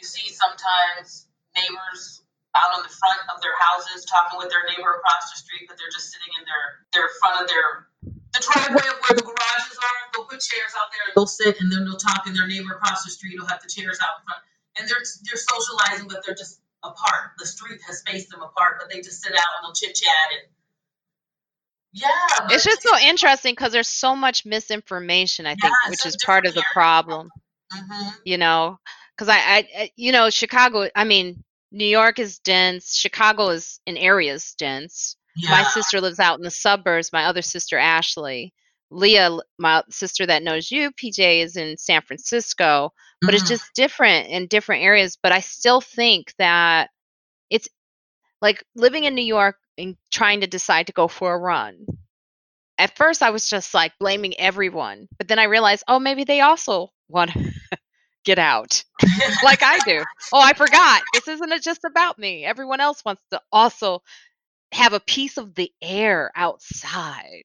[0.00, 2.24] You see sometimes neighbors
[2.54, 5.76] out on the front of their houses talking with their neighbor across the street, but
[5.78, 7.90] they're just sitting in their their front of their
[8.34, 9.98] the driveway of where the garages are.
[10.14, 11.06] They'll put chairs out there.
[11.14, 13.70] They'll sit and then they'll talk, and their neighbor across the street will have the
[13.70, 14.42] chairs out in front,
[14.78, 17.32] and they're they're socializing, but they're just apart.
[17.38, 20.12] The street has spaced them apart, but they just sit out and they'll chit chat
[20.32, 20.48] and
[21.92, 22.08] yeah.
[22.50, 26.16] It's just so interesting because there's so much misinformation, I think, Yeah, which a is
[26.24, 27.30] part of the problem.
[27.72, 28.14] Mhm.
[28.24, 28.78] you know
[29.16, 31.42] because I, I I- you know chicago i mean
[31.72, 35.16] new york is dense chicago is in areas dense
[35.50, 38.52] my sister lives out in the suburbs my other sister ashley
[38.94, 42.92] leah my sister that knows you pj is in san francisco
[43.22, 43.48] but it's Mhm.
[43.48, 46.90] just different in different areas but i still think that
[47.50, 47.68] it's
[48.42, 51.86] like living in new york and trying to decide to go for a run
[52.78, 56.40] at first i was just like blaming everyone but then i realized oh maybe they
[56.40, 57.52] also want to
[58.24, 58.84] get out
[59.42, 60.02] like I do.
[60.32, 61.02] Oh, I forgot.
[61.12, 62.44] This isn't just about me.
[62.44, 64.02] Everyone else wants to also
[64.72, 67.44] have a piece of the air outside.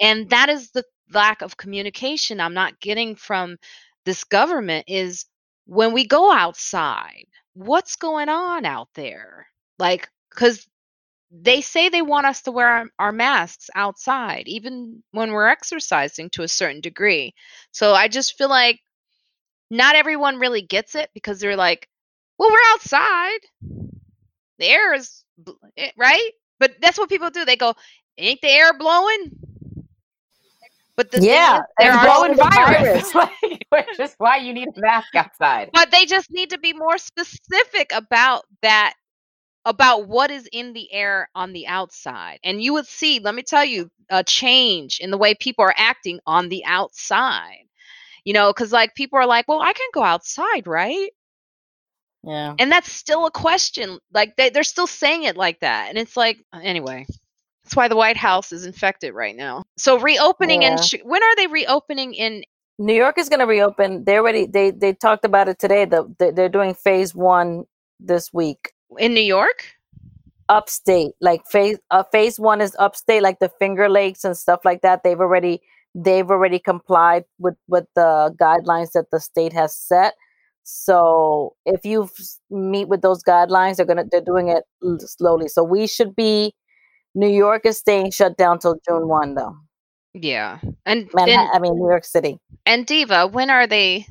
[0.00, 3.56] And that is the lack of communication I'm not getting from
[4.04, 5.24] this government is
[5.66, 9.46] when we go outside, what's going on out there?
[9.78, 10.66] Like cuz
[11.30, 16.30] they say they want us to wear our, our masks outside even when we're exercising
[16.30, 17.34] to a certain degree.
[17.72, 18.80] So I just feel like
[19.70, 21.88] not everyone really gets it because they're like,
[22.38, 23.38] well, we're outside.
[24.58, 25.24] The air is,
[25.76, 26.30] eh, right?
[26.58, 27.44] But that's what people do.
[27.44, 27.74] They go,
[28.18, 29.45] ain't the air blowing?
[30.96, 33.12] But the thing Yeah, is, there are virus.
[33.12, 33.28] virus,
[33.68, 35.70] which is why you need a mask outside.
[35.72, 38.94] but they just need to be more specific about that
[39.66, 42.38] about what is in the air on the outside.
[42.44, 45.74] And you would see let me tell you a change in the way people are
[45.76, 47.64] acting on the outside.
[48.24, 51.10] You know because like people are like well i can go outside right?
[52.24, 52.54] Yeah.
[52.58, 53.98] and that's still a question.
[54.12, 55.90] Like they, they're still saying it like that.
[55.90, 57.06] And it's like anyway
[57.66, 60.76] that's why the white house is infected right now so reopening Yeah.
[60.78, 62.44] and when are they reopening in
[62.78, 64.04] New York is going to reopen.
[64.04, 65.86] They already they they talked about it today.
[65.86, 67.64] The, they- they're doing phase one
[68.00, 68.72] this week.
[68.98, 69.64] in new york
[70.50, 74.82] Upstate, like phase uh, phase one is upstate, like the Finger Lakes and stuff like
[74.82, 75.02] that.
[75.02, 75.60] They've already
[75.94, 80.14] they've already complied with with the guidelines that the state has set.
[80.62, 82.08] So if you
[82.50, 84.62] meet with those guidelines, they're gonna they're doing it
[85.00, 85.48] slowly.
[85.48, 86.54] So we should be.
[87.16, 89.56] New York is staying shut down till June one, though.
[90.14, 92.38] yeah and Manhattan, and, I mean New York City.
[92.64, 94.06] and diva when are they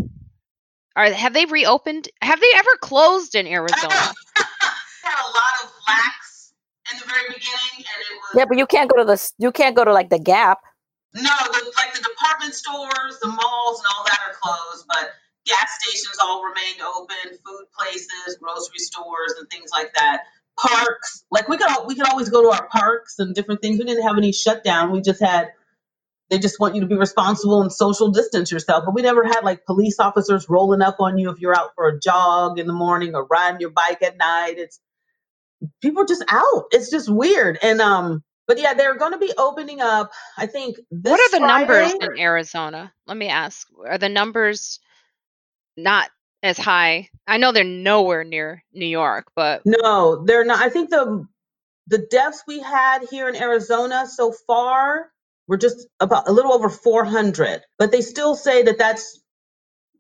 [0.96, 3.94] are have they reopened have they ever closed in arizona
[5.06, 6.54] had a lot of lax
[6.92, 9.52] in the very beginning, and it was Yeah, but you can't go to the you
[9.52, 10.60] can't go to like the Gap.
[11.16, 11.22] no,
[11.54, 15.14] the, like the department stores, the malls, and all that are closed, but
[15.46, 20.22] gas stations all remained open, food places, grocery stores, and things like that.
[20.60, 23.78] Parks, like we could al- we could always go to our parks and different things.
[23.78, 24.92] We didn't have any shutdown.
[24.92, 25.52] We just had
[26.30, 28.86] they just want you to be responsible and social distance yourself.
[28.86, 31.88] But we never had like police officers rolling up on you if you're out for
[31.88, 34.56] a jog in the morning or riding your bike at night.
[34.58, 34.80] It's
[35.82, 36.66] people are just out.
[36.72, 37.60] It's just weird.
[37.62, 40.12] And um, but yeah, they're going to be opening up.
[40.38, 44.80] I think this what are the numbers in arizona let me ask are the numbers
[45.78, 46.10] not
[46.46, 50.62] as high i know they're nowhere near new york but No, they're not.
[50.62, 51.28] I think the
[51.88, 55.12] the deaths we had here in Arizona so far
[55.48, 59.22] we're just about a little over 400, but they still say that that's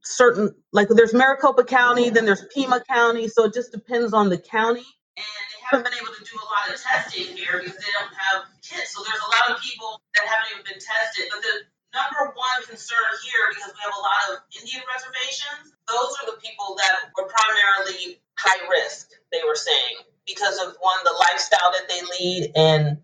[0.03, 4.38] certain, like there's Maricopa County, then there's Pima County, so it just depends on the
[4.38, 4.85] county.
[5.17, 8.13] And they haven't been able to do a lot of testing here because they don't
[8.13, 8.95] have kits.
[8.95, 11.26] So there's a lot of people that haven't even been tested.
[11.31, 16.11] But the number one concern here, because we have a lot of Indian reservations, those
[16.19, 21.15] are the people that were primarily high risk, they were saying, because of one, the
[21.31, 22.97] lifestyle that they lead, and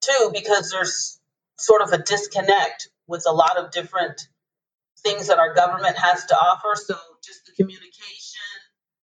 [0.00, 1.20] two, because there's
[1.58, 4.28] sort of a disconnect with a lot of different
[5.02, 6.74] things that our government has to offer.
[6.76, 6.94] So
[7.24, 8.52] just the communication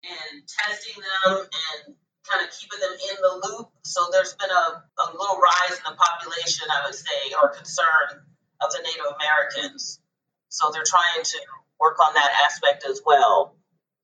[0.03, 1.95] and testing them and
[2.29, 3.69] kind of keeping them in the loop.
[3.83, 8.23] So there's been a, a little rise in the population, I would say, or concern
[8.61, 9.99] of the Native Americans.
[10.49, 11.39] So they're trying to
[11.79, 13.55] work on that aspect as well.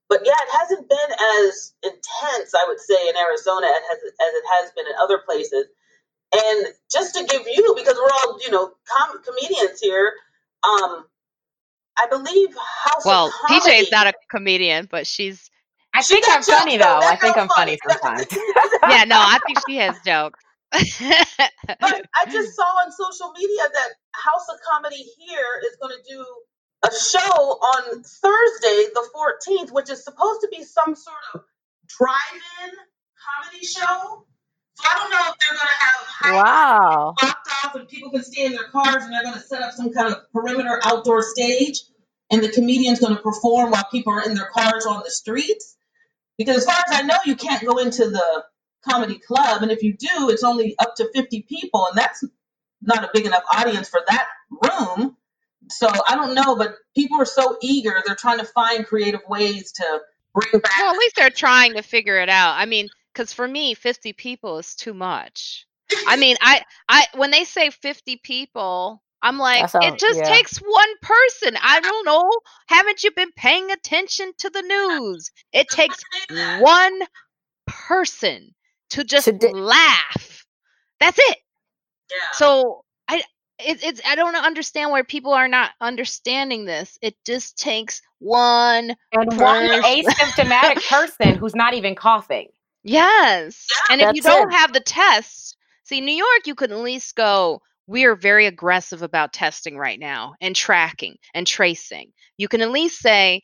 [0.09, 1.11] But yeah, it hasn't been
[1.41, 5.65] as intense, I would say, in Arizona as, as it has been in other places.
[6.33, 10.13] And just to give you, because we're all, you know, com- comedians here,
[10.63, 11.05] um,
[11.97, 13.83] I believe House well, of Comedy.
[13.83, 15.49] PJ's not a comedian, but she's.
[15.93, 16.99] I She think I'm funny jokes, though.
[17.01, 17.07] though.
[17.07, 17.99] I think I'm funny funny.
[18.01, 18.27] sometimes.
[18.89, 20.39] Yeah, no, I think she has jokes.
[21.79, 26.03] But I just saw on social media that House of Comedy here is going to
[26.13, 26.25] do
[26.85, 31.41] a show on Thursday, the 14th, which is supposed to be some sort of
[31.87, 34.25] drive-in comedy show.
[34.75, 37.13] So I don't know if they're going to have height Wow.
[37.21, 39.73] blocked off and people can stay in their cars and they're going to set up
[39.73, 41.81] some kind of perimeter outdoor stage
[42.31, 45.77] and the comedian's going to perform while people are in their cars on the streets.
[46.37, 48.45] Because as far as I know, you can't go into the
[48.89, 52.23] comedy club, and if you do, it's only up to 50 people, and that's
[52.83, 55.17] not a big enough audience for that room.
[55.69, 59.71] So I don't know, but people are so eager; they're trying to find creative ways
[59.73, 59.99] to
[60.33, 60.71] bring back.
[60.79, 62.55] well, at least they're trying to figure it out.
[62.57, 65.65] I mean, because for me, 50 people is too much.
[66.07, 70.29] I mean, I, I, when they say 50 people, I'm like, sounds- it just yeah.
[70.29, 71.55] takes one person.
[71.61, 72.29] I don't know.
[72.67, 75.31] Haven't you been paying attention to the news?
[75.53, 76.01] It takes
[76.59, 76.99] one
[77.67, 78.53] person
[78.91, 80.45] to just Today- laugh.
[80.99, 81.37] That's it.
[82.13, 82.31] Yeah.
[82.33, 83.23] So I
[83.59, 86.97] it, it's I don't understand why people are not understanding this.
[87.01, 88.95] It just takes one.
[89.11, 92.49] and one asymptomatic person who's not even coughing.
[92.83, 93.67] Yes.
[93.89, 94.55] And if you don't it.
[94.55, 99.01] have the tests, see New York you could at least go we are very aggressive
[99.01, 102.11] about testing right now and tracking and tracing.
[102.37, 103.41] You can at least say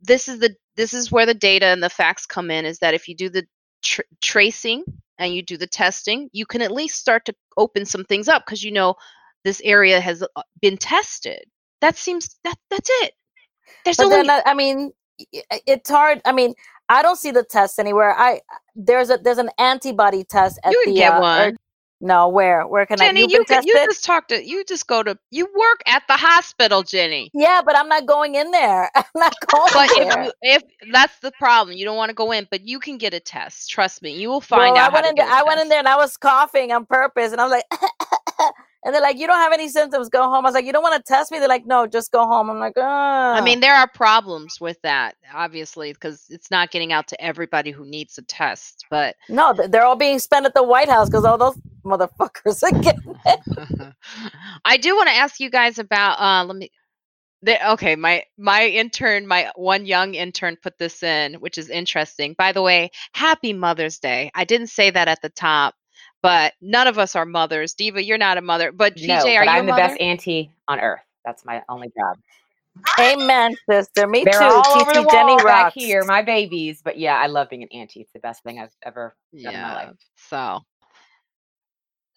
[0.00, 2.94] this is the this is where the data and the facts come in is that
[2.94, 3.46] if you do the
[3.82, 4.84] tr- tracing
[5.18, 8.44] and you do the testing, you can at least start to open some things up
[8.46, 8.94] because you know
[9.44, 11.44] this area has uh, been tested.
[11.80, 13.12] That seems that that's it.
[13.84, 14.92] There's But only then, I I mean,
[15.66, 16.20] it's hard.
[16.24, 16.54] I mean,
[16.88, 18.14] I don't see the test anywhere.
[18.16, 18.40] I
[18.74, 21.56] there's a there's an antibody test at you the get uh, or- one.
[22.00, 23.06] No, where where can I?
[23.06, 26.14] Jenny, you can, you just talk to you just go to you work at the
[26.14, 27.30] hospital, Jenny.
[27.32, 28.90] Yeah, but I'm not going in there.
[28.94, 30.62] I'm not going But if you, if
[30.92, 33.70] that's the problem, you don't want to go in, but you can get a test.
[33.70, 34.90] Trust me, you will find well, out.
[34.90, 35.26] I went in there.
[35.26, 37.64] I went in there and I was coughing on purpose, and I was like,
[38.84, 40.10] and they're like, "You don't have any symptoms.
[40.10, 42.12] Go home." I was like, "You don't want to test me?" They're like, "No, just
[42.12, 46.50] go home." I'm like, "Oh." I mean, there are problems with that, obviously, because it's
[46.50, 48.84] not getting out to everybody who needs a test.
[48.90, 53.94] But no, they're all being spent at the White House because all those motherfuckers again.
[54.64, 56.20] I do want to ask you guys about.
[56.20, 56.70] Uh, let me.
[57.42, 62.34] The, okay, my my intern, my one young intern, put this in, which is interesting.
[62.36, 64.30] By the way, Happy Mother's Day.
[64.34, 65.74] I didn't say that at the top,
[66.22, 67.74] but none of us are mothers.
[67.74, 69.82] Diva, you're not a mother, but PJ, no, are but you I'm the mother?
[69.82, 71.02] best auntie on earth.
[71.24, 72.16] That's my only job.
[72.98, 74.06] Amen, sister.
[74.06, 74.44] Me They're too.
[74.44, 76.82] all over the TT Jenny wall back here, my babies.
[76.82, 78.00] But yeah, I love being an auntie.
[78.00, 79.96] It's the best thing I've ever done in my life.
[80.16, 80.60] So,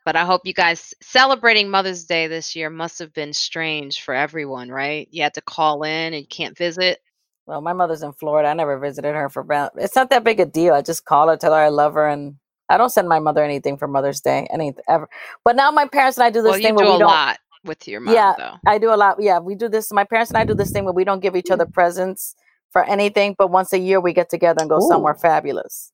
[0.05, 4.13] but I hope you guys celebrating Mother's Day this year must have been strange for
[4.13, 5.07] everyone, right?
[5.11, 6.99] You had to call in and you can't visit.
[7.45, 8.49] Well, my mother's in Florida.
[8.49, 9.71] I never visited her for about.
[9.75, 10.73] It's not that big a deal.
[10.73, 12.35] I just call her, tell her I love her, and
[12.69, 15.09] I don't send my mother anything for Mother's Day, anything ever.
[15.43, 17.07] But now my parents and I do this Well, you thing do where a don't.
[17.07, 18.55] lot with your mom, Yeah, though.
[18.67, 19.17] I do a lot.
[19.19, 19.91] Yeah, we do this.
[19.91, 21.53] My parents and I do this thing where we don't give each mm.
[21.53, 22.35] other presents
[22.71, 25.91] for anything, but once a year we get together and go somewhere fabulous.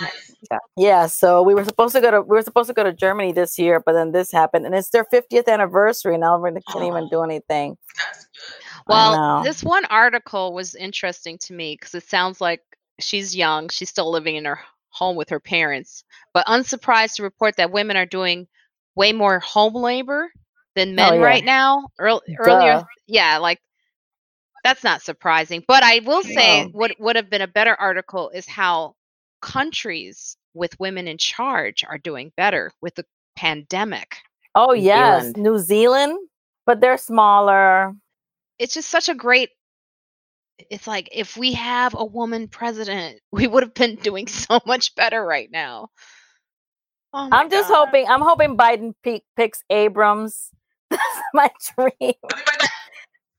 [0.00, 0.34] Nice.
[0.76, 3.32] Yeah, so we were supposed to go to we were supposed to go to Germany
[3.32, 6.84] this year, but then this happened, and it's their 50th anniversary, and I really can't
[6.84, 7.08] even oh.
[7.10, 7.76] do anything.
[7.96, 8.54] That's good.
[8.76, 12.62] I Well, this one article was interesting to me because it sounds like
[13.00, 13.68] she's young.
[13.68, 14.60] She's still living in her
[14.90, 18.46] home with her parents, but unsurprised to report that women are doing
[18.94, 20.30] way more home labor
[20.74, 21.24] than oh, men Oh, yeah.
[21.24, 21.88] right now.
[21.98, 23.60] Earl earlier, yeah, like
[24.64, 25.64] that's not surprising.
[25.66, 26.70] But I will say, No.
[26.70, 28.94] what would have been a better article is how
[29.40, 33.04] countries with women in charge are doing better with the
[33.36, 34.16] pandemic.
[34.54, 35.36] Oh New yes, Zealand.
[35.36, 36.18] New Zealand,
[36.66, 37.94] but they're smaller.
[38.58, 39.50] It's just such a great
[40.70, 44.94] it's like if we have a woman president, we would have been doing so much
[44.94, 45.88] better right now.
[47.12, 47.86] Oh I'm just God.
[47.86, 48.06] hoping.
[48.06, 50.50] I'm hoping Biden pick, picks Abrams.
[50.90, 51.02] That's
[51.32, 51.50] my
[52.00, 52.14] dream.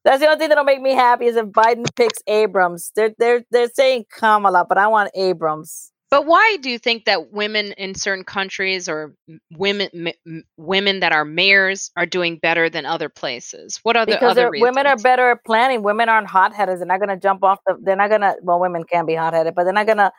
[0.05, 2.91] That's the only thing that'll make me happy is if Biden picks Abrams.
[2.95, 5.91] They're they're they're saying Kamala, but I want Abrams.
[6.09, 9.13] But why do you think that women in certain countries or
[9.51, 9.89] women
[10.25, 13.79] m- women that are mayors are doing better than other places?
[13.83, 15.83] What are the Because other women are better at planning.
[15.83, 16.79] Women aren't hot headed.
[16.79, 17.77] They're not gonna jump off the.
[17.81, 18.35] They're not gonna.
[18.41, 20.11] Well, women can be hot headed, but they're not gonna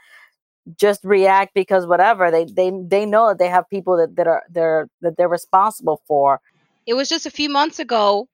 [0.79, 2.31] just react because whatever.
[2.31, 6.03] They they they know that they have people that that are they're that they're responsible
[6.07, 6.41] for.
[6.87, 8.29] It was just a few months ago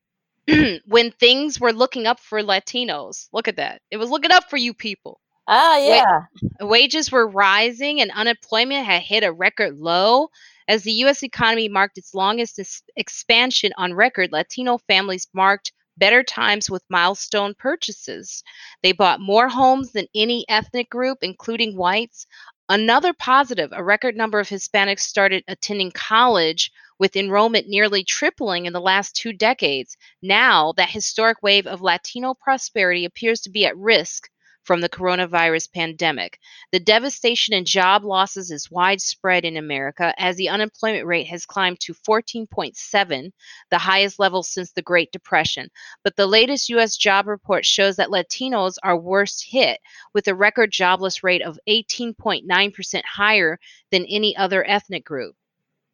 [0.87, 3.29] when things were looking up for Latinos.
[3.33, 3.81] Look at that.
[3.91, 5.21] It was looking up for you people.
[5.49, 6.23] Ah, yeah.
[6.61, 10.29] Wages were rising and unemployment had hit a record low.
[10.69, 11.23] As the U.S.
[11.23, 17.55] economy marked its longest es- expansion on record, Latino families marked better times with milestone
[17.55, 18.43] purchases.
[18.83, 22.27] They bought more homes than any ethnic group, including whites.
[22.69, 28.73] Another positive a record number of Hispanics started attending college, with enrollment nearly tripling in
[28.73, 29.97] the last two decades.
[30.23, 34.29] Now, that historic wave of Latino prosperity appears to be at risk
[34.67, 36.41] from the coronavirus pandemic.
[36.73, 41.79] The devastation and job losses is widespread in America as the unemployment rate has climbed
[41.81, 43.31] to 14.7,
[43.71, 45.69] the highest level since the Great Depression.
[46.03, 49.79] But the latest US job report shows that Latinos are worst hit
[50.13, 53.61] with a record jobless rate of 18.9% higher
[53.93, 55.37] than any other ethnic group.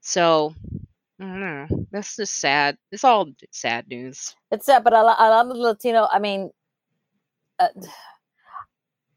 [0.01, 0.55] So,
[1.23, 1.86] Don't know.
[1.93, 2.77] That's just sad.
[2.90, 4.35] It's all sad news.
[4.51, 6.09] It's sad, but a lot, a lot of Latino.
[6.11, 6.51] I mean,
[7.61, 7.69] uh,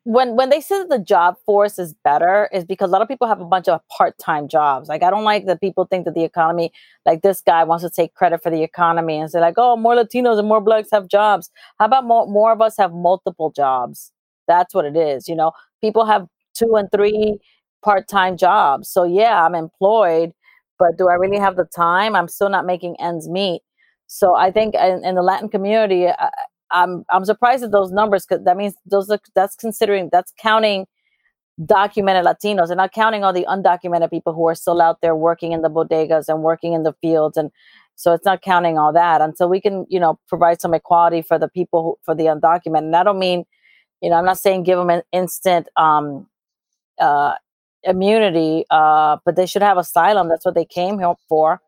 [0.04, 3.08] when when they say that the job force is better, is because a lot of
[3.08, 4.88] people have a bunch of part time jobs.
[4.88, 6.72] Like I don't like that people think that the economy,
[7.08, 9.96] like this guy wants to take credit for the economy and say like, oh, more
[9.96, 11.50] Latinos and more blacks have jobs.
[11.80, 14.12] How about more more of us have multiple jobs?
[14.48, 15.28] That's what it is.
[15.28, 17.40] You know, people have two and three
[17.84, 18.90] part time jobs.
[18.90, 20.34] So yeah, I'm employed,
[20.78, 22.16] but do I really have the time?
[22.16, 23.62] I'm still not making ends meet.
[24.08, 26.30] So I think in, in the Latin community, I,
[26.72, 30.88] I'm I'm surprised at those numbers because that means those are, that's considering that's counting
[31.66, 35.54] documented Latinos and not counting all the undocumented people who are still out there working
[35.54, 37.50] in the bodegas and working in the fields and
[37.96, 41.40] so it's not counting all that until we can you know provide some equality for
[41.40, 42.80] the people who, for the undocumented.
[42.80, 43.46] And I don't mean
[44.02, 46.28] you know I'm not saying give them an instant um,
[47.00, 47.36] uh,
[47.86, 50.30] immunity, uh, but they should have asylum.
[50.30, 51.62] That's what they came here for.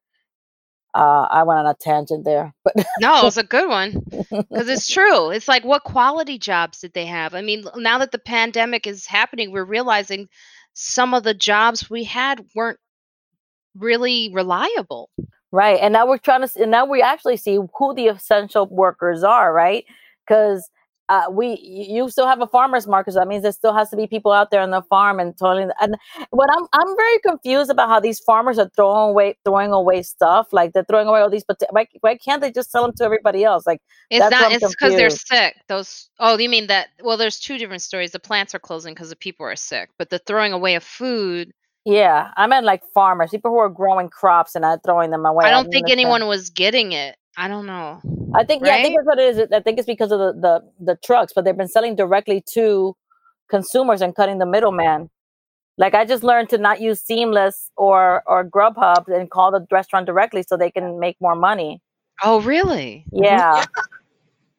[0.94, 4.68] Uh, I went on a tangent there, but No, it was a good one because
[4.68, 5.30] it's true.
[5.30, 7.36] It's like, what quality jobs did they have?
[7.36, 10.28] I mean, now that the pandemic is happening, we're realizing
[10.74, 12.80] some of the jobs we had weren't
[13.76, 15.10] really reliable.
[15.52, 15.80] Right.
[15.80, 19.54] And now we're trying to, and now we actually see who the essential workers are,
[19.54, 19.86] right?
[20.26, 20.70] Because
[21.10, 23.14] uh, we, you still have a farmer's market.
[23.14, 25.38] So that means there still has to be people out there on the farm and
[25.38, 25.70] toiling.
[25.80, 25.96] And
[26.32, 30.48] what I'm, I'm very confused about how these farmers are throwing away, throwing away stuff.
[30.52, 33.04] Like they're throwing away all these, but why, why can't they just sell them to
[33.04, 33.66] everybody else?
[33.66, 34.52] Like, It's That's not.
[34.52, 35.56] It's because they're sick.
[35.68, 36.10] Those.
[36.20, 36.90] Oh, you mean that?
[37.02, 38.12] Well, there's two different stories.
[38.12, 41.52] The plants are closing because the people are sick, but the throwing away of food.
[41.86, 45.46] yeah, I meant like farmers, people who are growing crops and not throwing them away.
[45.46, 46.00] I don't didn't think understand.
[46.02, 47.16] anyone was getting it.
[47.38, 48.02] I don't know.
[48.34, 49.48] I think yeah, I think that's what it is.
[49.54, 52.96] I think it's because of the, the the trucks, but they've been selling directly to
[53.50, 55.10] consumers and cutting the middleman.
[55.78, 60.08] Like I just learned to not use Seamless or or Grubhub and call the restaurant
[60.08, 61.80] directly so they can make more money.
[62.24, 63.06] Oh, really?
[63.12, 63.64] Yeah,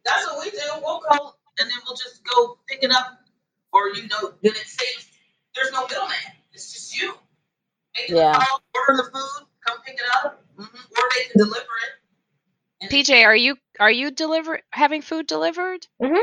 [0.05, 0.59] That's what we do.
[0.81, 3.19] We'll call and then we'll just go pick it up,
[3.73, 5.09] or you know, then it saves.
[5.57, 6.15] There's no middleman.
[6.53, 7.15] It's just you.
[7.97, 8.33] Making Yeah.
[8.33, 11.98] the call, ordering the food, come pick it up, mhm, or they can deliver it.
[12.81, 15.87] And PJ, are you are you deliver having food delivered?
[16.03, 16.17] Mm-hmm.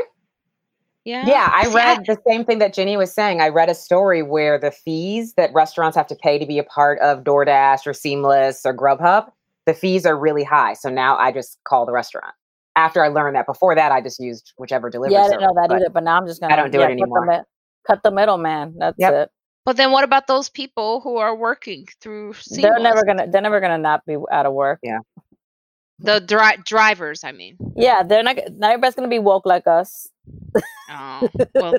[1.04, 1.24] Yeah.
[1.26, 3.40] Yeah, I See, read the same thing that Jenny was saying.
[3.40, 6.64] I read a story where the fees that restaurants have to pay to be a
[6.64, 9.30] part of DoorDash or Seamless or Grubhub,
[9.66, 10.72] the fees are really high.
[10.74, 12.34] So now I just call the restaurant.
[12.74, 15.14] After I learned that, before that, I just used whichever delivery.
[15.14, 15.90] yeah, I didn't know that but either.
[15.90, 17.26] But now I'm just gonna I don't do yeah, it cut the anymore.
[17.26, 17.42] mi-
[17.86, 18.74] Cut the middleman.
[18.76, 19.14] That's Yep.
[19.14, 19.30] it.
[19.64, 23.28] But then what about those people who are working through They're never gonna.
[23.28, 24.80] They're never gonna not be out of work.
[24.82, 24.98] Yeah.
[25.98, 27.56] The dri- drivers, I mean.
[27.76, 28.36] Yeah, they're not.
[28.52, 30.08] Not everybody's gonna be woke like us.
[30.90, 31.74] Oh, well,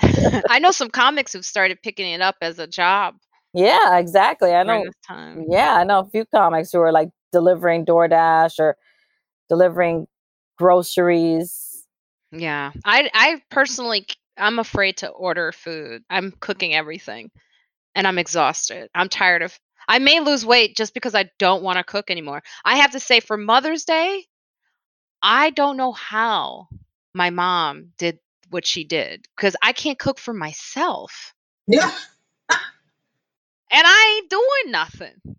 [0.48, 3.14] I know some comics who've started picking it up as a job
[3.52, 4.52] yeah, exactly.
[4.52, 4.84] I know.
[5.06, 5.46] time.
[5.48, 8.76] Yeah, I know a few comics who are like delivering DoorDash or
[9.48, 10.06] delivering
[10.56, 11.84] groceries.
[12.30, 12.72] Yeah.
[12.84, 16.02] I I personally I'm afraid to order food.
[16.08, 17.30] I'm cooking everything
[17.94, 18.88] and I'm exhausted.
[18.94, 19.58] I'm tired of
[19.90, 22.44] I may lose weight just because I don't want to cook anymore.
[22.64, 24.24] I have to say, for Mother's Day,
[25.20, 26.68] I don't know how
[27.12, 31.34] my mom did what she did because I can't cook for myself.
[31.66, 31.90] Yeah.
[33.72, 35.36] And I ain't doing nothing.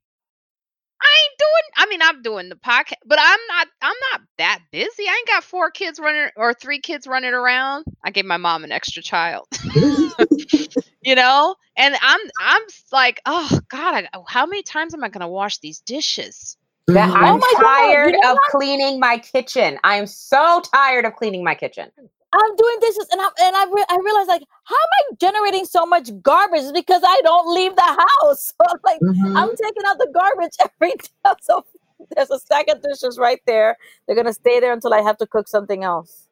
[1.42, 5.04] I doing I mean I'm doing the podcast, but I'm not I'm not that busy.
[5.08, 7.86] I ain't got four kids running or three kids running around.
[8.04, 9.48] I gave my mom an extra child.
[11.02, 11.56] you know?
[11.78, 12.62] And I'm I'm
[12.92, 16.58] like, "Oh god, I, how many times am I going to wash these dishes?"
[16.88, 17.16] That Mhm.
[17.16, 19.80] I'm Oh my God, tired you know of cleaning my kitchen.
[19.84, 21.92] I am so tired of cleaning my kitchen.
[22.34, 25.66] I'm doing dishes, and I and I, re- I realized like, how am I generating
[25.66, 26.62] so much garbage?
[26.64, 27.82] It's because I don't leave the
[28.22, 28.48] house.
[28.48, 29.34] So I'm like, Mhm.
[29.36, 31.32] I'm taking out the garbage every day.
[31.42, 31.66] So
[32.16, 33.76] there's a stack of dishes right there.
[34.08, 36.28] They're gonna stay there until I have to cook something else.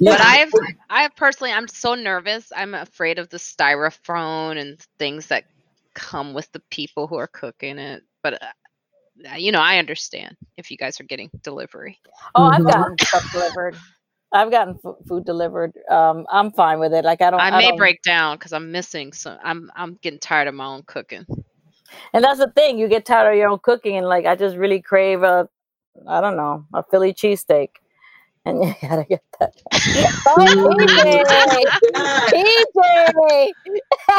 [0.00, 0.52] But I've
[0.90, 2.50] I personally I'm so nervous.
[2.54, 5.44] I'm afraid of the styrofoam and things that
[5.94, 8.02] come with the people who are cooking it.
[8.22, 11.98] But uh, you know, I understand if you guys are getting delivery.
[12.34, 13.76] Oh, I've gotten stuff delivered.
[14.34, 15.72] I've gotten fu- food delivered.
[15.88, 17.04] Um, I'm fine with it.
[17.04, 17.40] Like I don't.
[17.40, 19.38] I may don't- break down because I'm missing some.
[19.42, 21.24] I'm I'm getting tired of my own cooking.
[22.12, 22.76] And that's the thing.
[22.78, 25.48] You get tired of your own cooking, and like I just really crave a,
[26.08, 27.68] I don't know, a Philly cheesesteak,
[28.44, 29.54] and you gotta get that.
[30.74, 31.66] PJ,
[32.32, 33.52] PJ.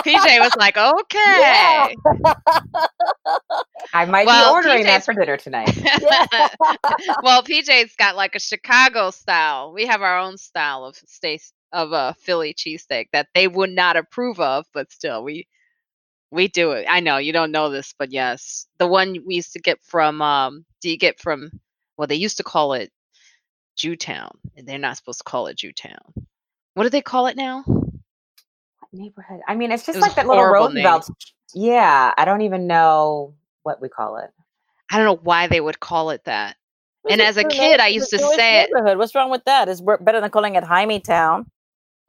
[0.06, 1.95] PJ was like, okay.
[3.93, 5.76] I might Well, be ordering that for dinner tonight.
[7.22, 9.73] well, PJ's got like a Chicago style.
[9.73, 11.41] We have our own style of steak
[11.72, 15.47] of a Philly cheesesteak that they would not approve of, but still we
[16.31, 16.85] we do it.
[16.89, 20.22] I know you don't know this, but yes, the one we used to get from
[20.22, 21.52] um do you get from
[21.97, 22.91] well they used to call it
[23.76, 25.99] Jewtown, and they're not supposed to call it Jewtown.
[26.73, 27.64] What do they call it now?
[27.65, 29.41] What neighborhood?
[29.47, 30.85] I mean, it's just was like that little name.
[30.85, 31.10] Roosevelt.
[31.53, 33.34] Yeah, I don't even know
[33.64, 34.31] what we call it.
[34.91, 36.57] I don't know why they would call it that.
[37.10, 38.97] And as a kid, I used to say it.
[38.97, 39.69] What's wrong with that?
[39.69, 41.49] It's better than calling it Jaime Town.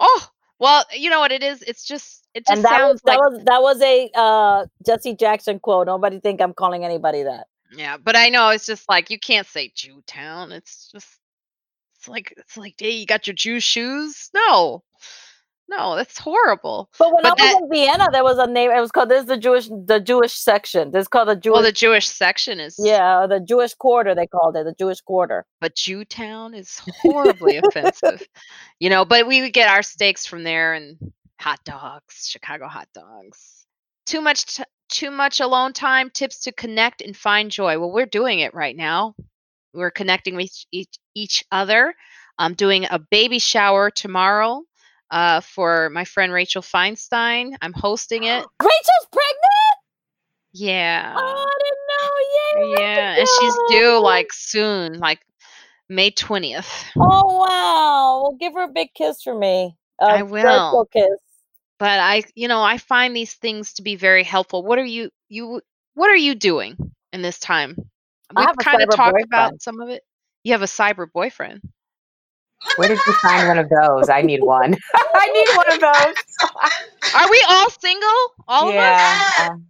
[0.00, 0.28] Oh,
[0.58, 1.62] well, you know what it is?
[1.62, 4.66] It's just it just And that was sounds that like was that was a uh,
[4.84, 5.86] Jesse Jackson quote.
[5.86, 7.46] Nobody think I'm calling anybody that.
[7.72, 10.52] Yeah, but I know it's just like you can't say Jewtown.
[10.52, 11.08] It's just
[12.06, 14.30] it's like it's like, hey, you got your Jew shoes?
[14.34, 14.82] No.
[15.68, 16.88] No, that's horrible.
[16.96, 18.70] But when But I was that- in Vienna, there was a name.
[18.70, 19.08] It was called.
[19.08, 20.92] This is the Jewish the Jewish section.
[20.92, 21.52] This is called the oh, Jewish.
[21.54, 24.14] Well, the Jewish section is yeah, the Jewish quarter.
[24.14, 25.44] They called it the Jewish quarter.
[25.60, 28.22] but Jewtown is horribly offensive.
[28.78, 30.98] You know, but we would get our steaks from there and
[31.40, 33.66] hot dogs, Chicago hot dogs.
[34.04, 37.76] Too much t- too much alone time, tips to connect and find joy.
[37.80, 39.16] Well, we're doing it right now.
[39.76, 41.94] We're connecting with each, each other.
[42.38, 44.62] I'm doing a baby shower tomorrow
[45.10, 47.54] uh, for my friend Rachel Feinstein.
[47.62, 48.44] I'm hosting it.
[48.62, 49.76] Rachel's pregnant.
[50.52, 51.14] Yeah.
[51.16, 52.76] Oh, I didn't know.
[52.76, 52.82] Yay!
[52.82, 55.20] Yeah, and she's due like soon, like
[55.88, 56.84] May 20th.
[56.98, 58.22] Oh wow!
[58.22, 59.76] Well, give her a big kiss for me.
[60.00, 60.42] I A will.
[60.42, 61.18] virtual kiss.
[61.78, 64.62] but I, you know, I find these things to be very helpful.
[64.62, 65.60] What are you you
[65.94, 66.76] what are you doing
[67.12, 67.76] in this time?
[68.34, 70.02] We've kind of talked about some of it.
[70.44, 71.60] You have a cyber boyfriend.
[72.76, 74.08] Where did you find one of those?
[74.08, 74.74] I need one.
[74.94, 77.12] I need one of those.
[77.14, 78.08] Are we all single?
[78.48, 78.74] All of us?
[78.74, 79.48] yeah.
[79.50, 79.66] um,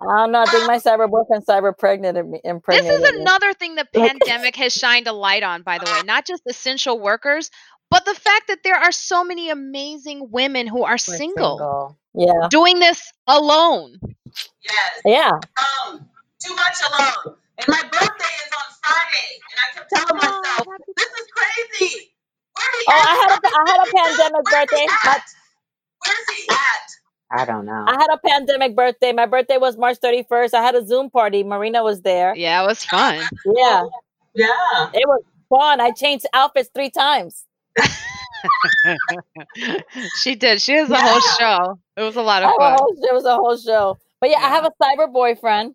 [0.00, 0.42] I don't know.
[0.42, 3.20] I think my cyber boyfriend cyber pregnant This impregnated is me.
[3.20, 6.98] another thing the pandemic has shined a light on, by the way, not just essential
[7.00, 7.50] workers,
[7.90, 12.48] but the fact that there are so many amazing women who are we're single, Yeah,
[12.50, 13.98] doing this alone.
[14.62, 15.00] Yes.
[15.04, 15.30] yeah.
[15.86, 16.08] Um,
[16.44, 17.36] too much alone.
[17.58, 20.66] And my birthday is on Friday, and I kept telling myself,
[20.96, 22.12] "This is crazy."
[22.56, 23.08] Where he Oh, at?
[23.08, 24.86] I had a I had a pandemic Where's birthday.
[25.04, 25.18] My.
[26.06, 26.88] Where's he at?
[27.40, 27.84] I don't know.
[27.88, 29.12] I had a pandemic birthday.
[29.12, 30.54] My birthday was March 31st.
[30.54, 31.42] I had a Zoom party.
[31.42, 32.34] Marina was there.
[32.36, 33.16] Yeah, it was fun.
[33.56, 33.82] Yeah,
[34.34, 34.90] Yeah.
[34.92, 35.80] it was fun.
[35.80, 37.44] I changed outfits three times.
[40.16, 40.60] she did.
[40.60, 41.78] She was a whole show.
[41.96, 42.74] It was a lot of fun.
[42.74, 43.98] was- it was a whole show.
[44.20, 45.74] But yeah, I have a cyber boyfriend.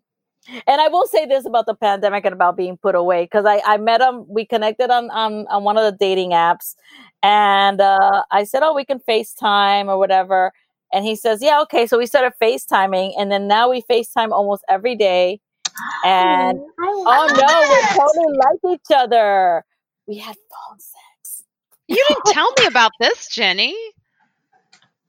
[0.66, 3.60] And I will say this about the pandemic and about being put away because I,
[3.66, 4.24] I met him.
[4.28, 6.74] We connected on, on, on one of the dating apps.
[7.22, 10.52] And uh, I said, Oh, we can FaceTime or whatever.
[10.92, 11.86] And he says, Yeah, okay.
[11.86, 13.12] So we started FaceTiming.
[13.18, 15.40] And then now we FaceTime almost every day.
[16.04, 19.64] And oh no, we totally like each other.
[20.06, 21.44] We had phone sex.
[21.86, 23.76] You didn't tell me about this, Jenny.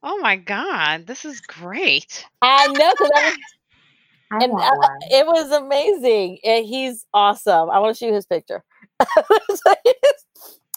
[0.04, 2.26] Oh my god, this is great.
[2.42, 3.38] I know because I,
[4.32, 5.00] I and want uh, one.
[5.10, 6.40] it was amazing.
[6.44, 7.70] And he's awesome.
[7.70, 8.64] I want to show you his picture.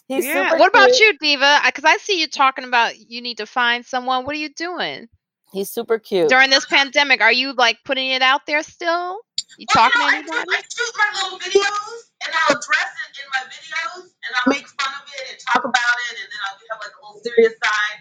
[0.09, 0.51] he's yeah.
[0.51, 1.61] super What about you, Diva?
[1.65, 4.25] Because I see you talking about you need to find someone.
[4.25, 5.09] What are you doing?
[5.53, 6.29] He's super cute.
[6.29, 9.21] During this pandemic, are you like putting it out there still?
[9.57, 10.37] You talking well, to anybody?
[10.37, 14.51] I, I shoot my little videos and I'll address it in my videos and I'll
[14.51, 17.21] make fun of it and talk about it and then I'll have like a little
[17.23, 17.99] serious side.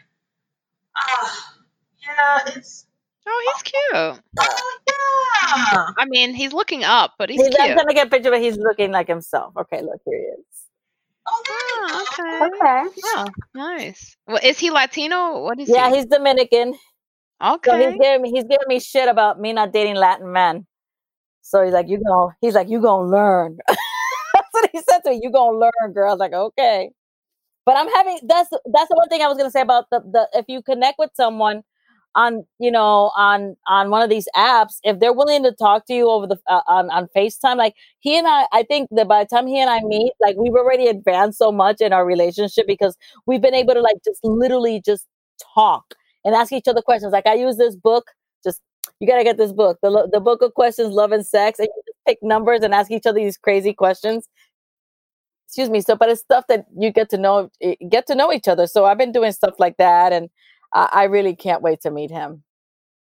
[0.95, 1.29] Uh,
[2.01, 2.87] yeah, it's.
[3.27, 4.21] Oh, he's cute.
[4.39, 5.85] Oh yeah.
[5.97, 7.77] I mean, he's looking up, but he's, He's, I'm cute.
[7.77, 9.55] gonna get a picture, but he's looking like himself.
[9.57, 10.45] Okay, look here he is.
[11.27, 12.47] Oh, there you go.
[12.47, 12.85] okay.
[12.85, 13.01] Okay.
[13.05, 14.17] Oh, nice.
[14.27, 15.43] Well, is he Latino?
[15.43, 15.73] What is he?
[15.73, 15.97] Yeah, he?
[15.97, 16.75] he's Dominican.
[17.41, 17.69] Okay.
[17.69, 17.91] So okay.
[17.91, 20.65] he's giving me he's giving me shit about me not dating Latin men.
[21.41, 23.57] So he's like, you gonna he's like, you gonna learn.
[23.67, 25.19] that's what he said to me.
[25.21, 26.09] You gonna learn, girl.
[26.09, 26.89] I was like, okay.
[27.65, 30.27] But I'm having that's that's the one thing I was gonna say about the the
[30.33, 31.63] if you connect with someone
[32.15, 35.93] on you know on on one of these apps, if they're willing to talk to
[35.93, 39.23] you over the uh, on on Facetime, like he and I, I think that by
[39.23, 42.67] the time he and I meet, like we've already advanced so much in our relationship
[42.67, 42.95] because
[43.25, 45.07] we've been able to like just literally just
[45.55, 45.95] talk
[46.25, 47.11] and ask each other questions.
[47.13, 48.11] Like I use this book,
[48.43, 48.61] just
[48.99, 51.81] you gotta get this book, the the book of questions, love and sex, and you
[51.87, 54.27] just pick numbers and ask each other these crazy questions.
[55.47, 55.81] Excuse me.
[55.81, 58.65] So, but it's stuff that you get to know, eh, get to know each other.
[58.65, 60.29] So I've been doing stuff like that, and
[60.73, 62.43] I, I really can't wait to meet him.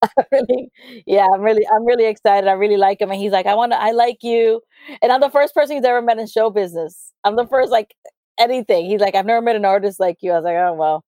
[0.32, 0.70] Really,
[1.08, 2.48] yeah, I'm really, I'm really excited.
[2.48, 4.62] I really like him, and he's like, I want to, I like you,
[5.02, 7.14] and I'm the first person he's ever met in show business.
[7.24, 7.96] I'm the first like
[8.40, 8.86] anything.
[8.86, 10.32] He's like, I've never met an artist like you.
[10.32, 11.04] I was like, oh well.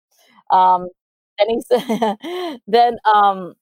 [0.50, 0.88] Um,
[1.38, 3.54] and he said, then um,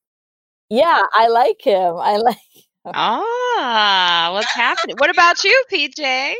[0.70, 1.96] yeah, I like him.
[1.96, 2.36] I like.
[2.86, 4.94] Ah, what's happening?
[4.98, 6.34] What about you, PJ?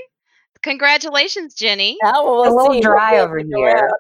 [0.63, 1.97] Congratulations, Jenny.
[2.03, 2.81] Now we'll a little see.
[2.81, 3.91] dry We'll over here.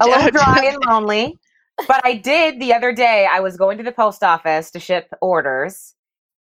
[0.00, 1.38] A little, a little dry and lonely.
[1.88, 3.26] But I did the other day.
[3.30, 5.94] I was going to the post office to ship orders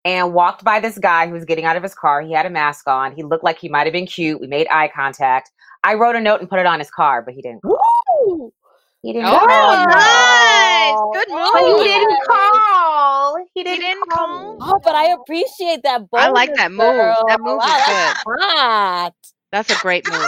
[0.06, 2.22] and walked by this guy who was getting out of his car.
[2.22, 3.14] He had a mask on.
[3.16, 4.40] He looked like he might have been cute.
[4.42, 5.52] We made eye contact.
[5.84, 7.62] I wrote a note and put it on his car, but he didn't.
[7.64, 8.54] Woo!
[9.02, 9.30] He didn't.
[9.32, 11.12] Oh, call.
[11.14, 11.26] nice.
[11.26, 11.82] Good Oh, But move.
[11.82, 13.36] he didn't call.
[13.54, 14.28] He He didn't, didn't call.
[14.28, 14.58] call?
[14.62, 16.02] Oh, but I appreciate that.
[16.16, 16.88] I like that move.
[17.28, 19.14] That move Wow, is that's hot.
[19.52, 20.26] That's a great move.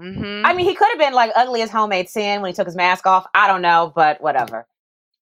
[0.00, 2.66] Hmm I mean, he could have been like ugly as homemade sin when he took
[2.66, 3.26] his mask off.
[3.34, 4.66] I don't know, but whatever.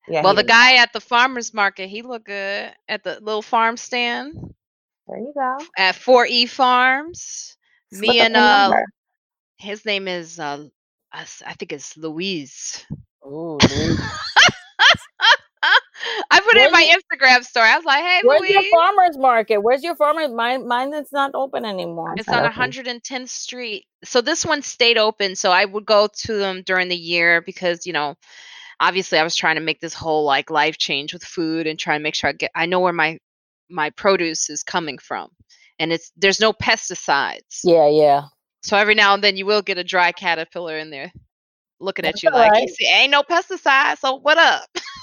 [0.09, 0.23] Yeah.
[0.23, 4.35] well, the guy at the farmer's market, he looked good at the little farm stand
[5.07, 5.59] There you go.
[5.79, 7.57] at 4E Farms.
[7.93, 8.85] Me and uh, number.
[9.57, 10.67] his name is uh,
[11.13, 11.25] I
[11.55, 12.85] think it's Louise.
[13.25, 14.01] Ooh, Louise.
[16.31, 17.69] I put it in my Instagram story.
[17.69, 19.59] I was like, "Hey, Where's your farmers market?
[19.59, 20.31] Where's your farmers?
[20.31, 22.15] Mine, mine is not open anymore.
[22.17, 22.53] It's on open.
[22.53, 23.87] 110th Street.
[24.05, 25.37] So this one stayed open.
[25.37, 28.17] So I would go to them during the year because, you know,
[28.81, 31.95] obviously I was trying to make this whole like life change with food and try
[31.95, 33.19] and make sure I get I know where my
[33.71, 35.31] my produce is coming from.
[35.79, 37.61] And it's there's no pesticides.
[37.65, 38.23] Yeah, yeah.
[38.63, 41.13] So every now and then you will get a dry caterpillar in there
[41.81, 42.63] looking at you like, right.
[42.63, 44.69] you see, ain't no pesticide, so what up?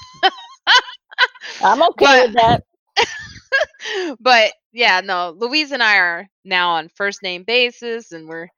[1.62, 2.62] I'm okay with that.
[4.20, 8.48] but yeah, no, Louise and I are now on first name basis and we're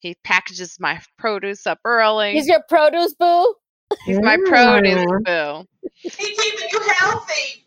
[0.00, 2.32] he packages my produce up early.
[2.32, 3.54] He's your produce boo.
[4.04, 5.64] He's my produce boo.
[5.94, 7.66] He's keeping you healthy.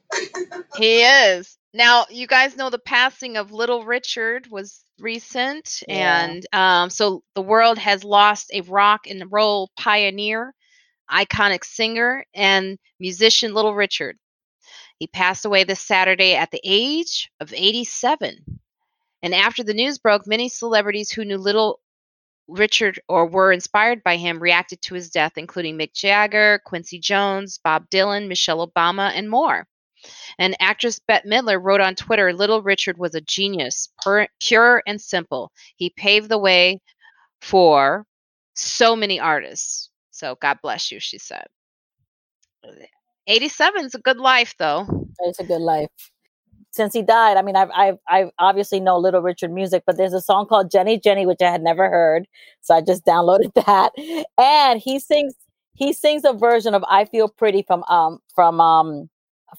[0.75, 1.57] He is.
[1.73, 6.25] Now, you guys know the passing of Little Richard was recent, Yeah.
[6.25, 10.53] and um, so the world has lost a rock and roll pioneer,
[11.11, 14.17] iconic singer, and musician Little Richard.
[14.99, 18.59] He passed away this Saturday at the age of 87.
[19.22, 21.81] And after the news broke, many celebrities who knew Little
[22.47, 27.59] Richard or were inspired by him reacted to his death, including Mick Jagger, Quincy Jones,
[27.63, 29.67] Bob Dylan, Michelle Obama, and more.
[30.38, 35.01] And actress Bette Midler wrote on Twitter Little Richard was a genius, pur- pure and
[35.01, 35.51] simple.
[35.76, 36.80] He paved the way
[37.41, 38.05] for
[38.53, 39.89] so many artists.
[40.11, 41.47] So God bless you, she said.
[43.27, 45.07] 87 is a good life, though.
[45.22, 45.89] It's a good life.
[46.72, 50.14] Since he died, I mean, I've, I've, I obviously know Little Richard music, but there's
[50.14, 52.27] a song called Jenny Jenny, which I had never heard,
[52.61, 53.93] so I just downloaded that.
[54.38, 55.34] And he sings,
[55.73, 59.10] he sings a version of "I Feel Pretty" from um from um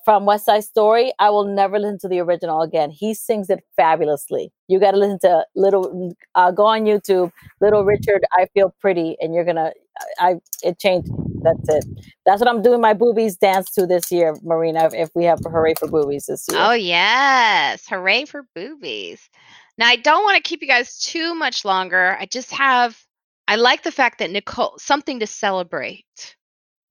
[0.04, 1.12] from West Side Story.
[1.18, 2.90] I will never listen to the original again.
[2.90, 4.52] He sings it fabulously.
[4.68, 6.14] You got to listen to Little.
[6.34, 7.32] Uh, go on YouTube,
[7.62, 8.24] Little Richard.
[8.38, 9.72] I Feel Pretty, and you're gonna.
[10.18, 11.08] I it changed.
[11.46, 11.84] That's it.
[12.24, 14.90] That's what I'm doing my boobies dance to this year, Marina.
[14.92, 16.58] If, we have hooray for boobies this year.
[16.60, 17.86] Oh, yes.
[17.86, 19.30] Hooray for boobies.
[19.78, 22.16] Now, I don't want to keep you guys too much longer.
[22.18, 22.98] I just have,
[23.46, 26.36] I like the fact that Nikole, something to celebrate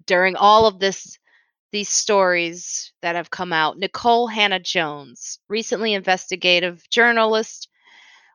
[0.06, 1.20] during all of this,
[1.74, 3.78] these stories that have come out.
[3.78, 7.68] Nikole Hannah Jones, recently investigative journalist,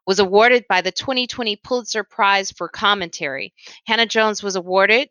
[0.06, 3.54] was awarded by the 2020 Pulitzer Prize for Commentary.
[3.86, 5.08] Hannah Jones was awarded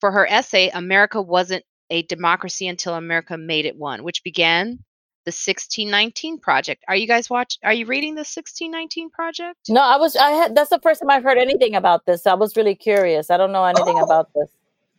[0.00, 4.78] for her essay, America Wasn't a democracy until America made it one, which began
[5.24, 6.84] the 1619 project.
[6.88, 9.58] Are you guys watch are you reading the 1619 project?
[9.68, 12.26] No, I was I had that's the first time I've heard anything about this.
[12.26, 13.30] I was really curious.
[13.30, 14.04] I don't know anything Oh.
[14.04, 14.48] about this.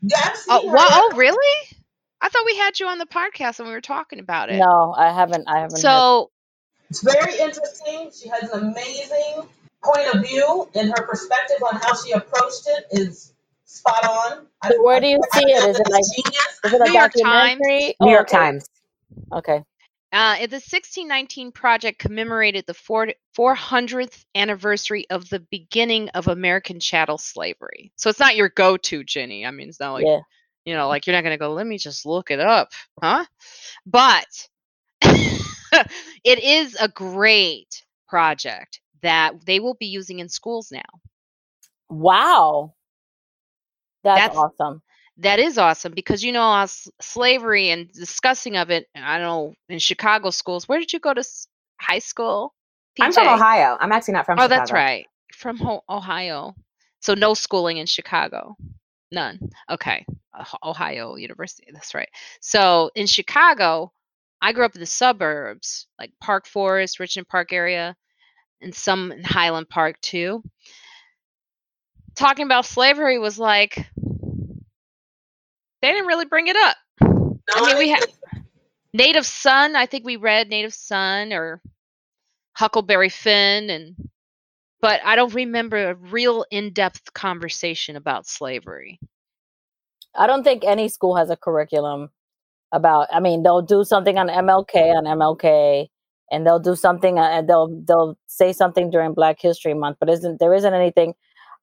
[0.03, 1.77] That's Oh, wow, oh really?
[2.21, 4.57] I thought we had you on the podcast and we were talking about it.
[4.57, 5.81] No, I haven't I haven't heard.
[5.81, 6.31] So
[6.89, 8.11] It's very interesting.
[8.13, 9.47] She has an amazing
[9.84, 13.34] point of view, and her perspective on how she approached it is
[13.69, 14.47] spot on.
[14.61, 15.69] I, So where do you see it?
[15.69, 16.59] Is it like genius?
[16.65, 17.59] is it a New York Times.
[17.59, 17.95] documentary?
[18.01, 18.37] New Oh, York okay.
[18.37, 18.69] Times.
[19.33, 19.63] Okay.
[20.11, 27.19] Uh, the 1619 project commemorated the four, 400th anniversary of the beginning of American chattel
[27.19, 27.91] slavery.
[27.95, 29.45] So it's not your go-to, Jenny.
[29.45, 30.21] I mean, it's not like yeah.
[30.65, 31.53] you know, like you're not going to go.
[31.53, 32.69] Let me just look it up,
[32.99, 33.25] huh?
[33.85, 34.25] But
[35.03, 40.81] it is a great project that they will be using in schools now.
[41.87, 42.73] Wow.
[44.03, 44.81] That's, That's- awesome.
[45.21, 46.65] That is awesome because you know,
[47.01, 48.88] slavery and discussing of it.
[48.95, 50.67] I don't know in Chicago schools.
[50.69, 51.23] Where did you go to
[51.81, 52.53] high school?
[53.01, 53.77] I'm from Ohio.
[53.81, 54.55] I'm actually not from Oh, Chicago.
[54.59, 55.05] that's right.
[55.35, 56.55] From Ohio.
[57.01, 58.55] So no schooling in Chicago.
[59.11, 59.39] None.
[59.69, 60.05] Okay.
[60.34, 61.67] Oh- Ohio University.
[61.73, 62.09] That's right.
[62.39, 63.91] So in Chicago,
[64.41, 67.93] I grew up in the suburbs, like Park Forest, Richton Park area,
[68.61, 70.43] and some in Highland Park too.
[72.19, 73.75] Talking about slavery was like
[75.81, 76.75] they didn't really bring it up.
[77.01, 78.05] I mean, we had
[78.93, 79.77] Native Son.
[79.77, 81.61] I think we read Native Son or
[82.57, 83.95] Huckleberry Finn, and
[84.81, 88.99] but I don't remember a real in-depth conversation about slavery.
[90.13, 92.09] I don't think any school has a curriculum
[92.73, 93.07] about.
[93.13, 95.87] I mean, they'll do something on MLK on MLK,
[96.31, 99.97] and they'll do something uh, and they'll they'll say something during Black History Month.
[100.01, 101.13] But isn't there isn't anything?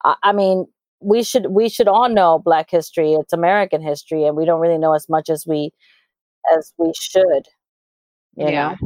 [0.05, 0.67] I, I mean,
[1.01, 3.13] we should we should all know Black history.
[3.13, 5.71] It's American history, and we don't really know as much as we
[6.57, 7.47] as we should.
[8.37, 8.77] You know.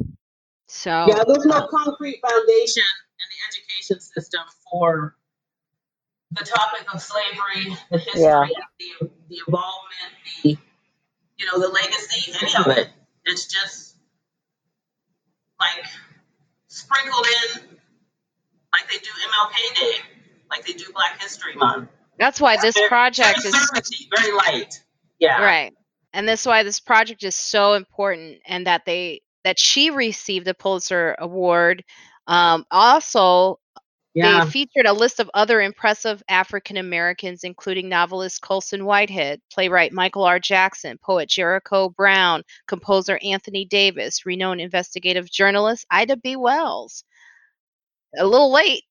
[0.69, 2.85] So Yeah, there's no concrete foundation
[3.19, 5.17] in the education system for
[6.31, 8.47] the topic of slavery, the history, Yeah.
[8.79, 10.13] the, the involvement,
[10.45, 10.57] the
[11.39, 12.91] you know, the legacy, any of it.
[13.25, 13.97] It's just
[15.59, 15.87] like
[16.69, 17.61] sprinkled in
[18.73, 19.97] like they do MLK Day,
[20.51, 21.89] like they do Black History Month.
[22.19, 24.83] that's why this Very- project very is very light.
[25.19, 25.43] Yeah.
[25.43, 25.73] right,
[26.13, 30.55] and that's why this project is so important, and that they that she received a
[30.55, 31.83] Pulitzer Award.
[32.27, 33.59] Um, also,
[34.13, 34.45] Yeah.
[34.45, 40.25] They featured a list of other impressive African Americans, including novelist Colson Whitehead, playwright Michael
[40.25, 40.41] R.
[40.41, 46.35] Jackson, poet Jericho Brown, composer Anthony Davis, renowned investigative journalist Ida B.
[46.35, 47.05] Wells.
[48.19, 48.83] A little late,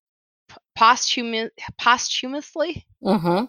[0.49, 1.49] p- posthum-
[1.79, 2.85] posthumously.
[3.03, 3.45] Mm-hmm.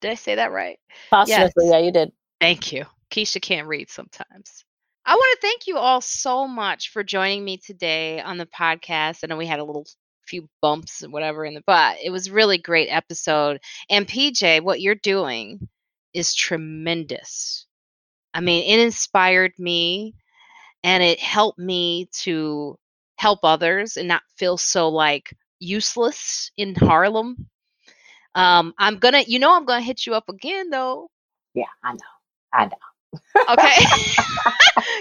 [0.00, 0.78] Did I say that right?
[1.10, 1.72] Posthumously, Yes.
[1.72, 2.12] yeah, you did.
[2.40, 2.86] Thank you.
[3.10, 4.64] Keisha can't read sometimes.
[5.04, 9.18] I want to thank you all so much for joining me today on the podcast.
[9.22, 9.86] I know we had a little
[10.26, 13.60] few bumps and whatever in the but it was a really great episode.
[13.90, 15.68] And PJ, what you're doing
[16.14, 17.66] is tremendous.
[18.32, 20.14] I mean, it inspired me
[20.84, 22.78] and it helped me to
[23.18, 27.48] help others and not feel so like useless in Harlem.
[28.34, 31.10] Um, I'm gonna, you know, I'm gonna hit you up again though.
[31.54, 31.98] Yeah, I know.
[32.52, 32.76] I know.
[33.48, 33.76] Okay.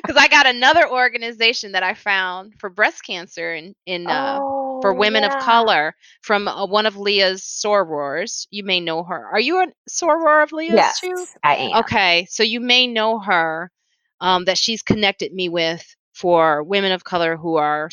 [0.06, 4.41] Because I got another organization that I found for breast cancer in, in uh,
[4.81, 8.48] for Oh, women of color from uh, one of Leah's sorors.
[8.52, 9.27] You may know her.
[9.27, 11.27] Are you a soror of Leah's Yes, too?
[11.44, 11.81] I am.
[11.81, 13.72] Okay, so you may know her.
[14.22, 17.90] Um, that she's connected me with for women of color who are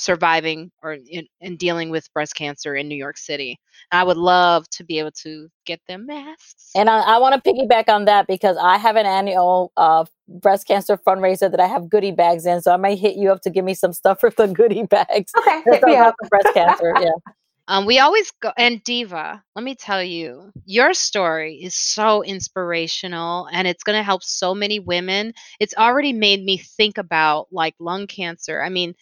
[0.00, 3.58] surviving or in, and dealing with breast cancer in New York City.
[3.92, 6.70] I would love to be able to get them masks.
[6.74, 10.66] And I, I want to piggyback on that because I have an annual uh, breast
[10.66, 12.62] cancer fundraiser that I have goodie bags in.
[12.62, 15.32] So I might hit you up to give me some stuff for the goodie bags.
[15.36, 16.14] Okay, hit me up.
[16.28, 16.92] breast cancer.
[17.00, 17.10] Yeah.
[17.68, 19.44] Um, we always go and Diva.
[19.54, 24.56] Let me tell you, your story is so inspirational, and it's going to help so
[24.56, 25.32] many women.
[25.60, 28.60] It's already made me think about like lung cancer.
[28.60, 28.96] I mean,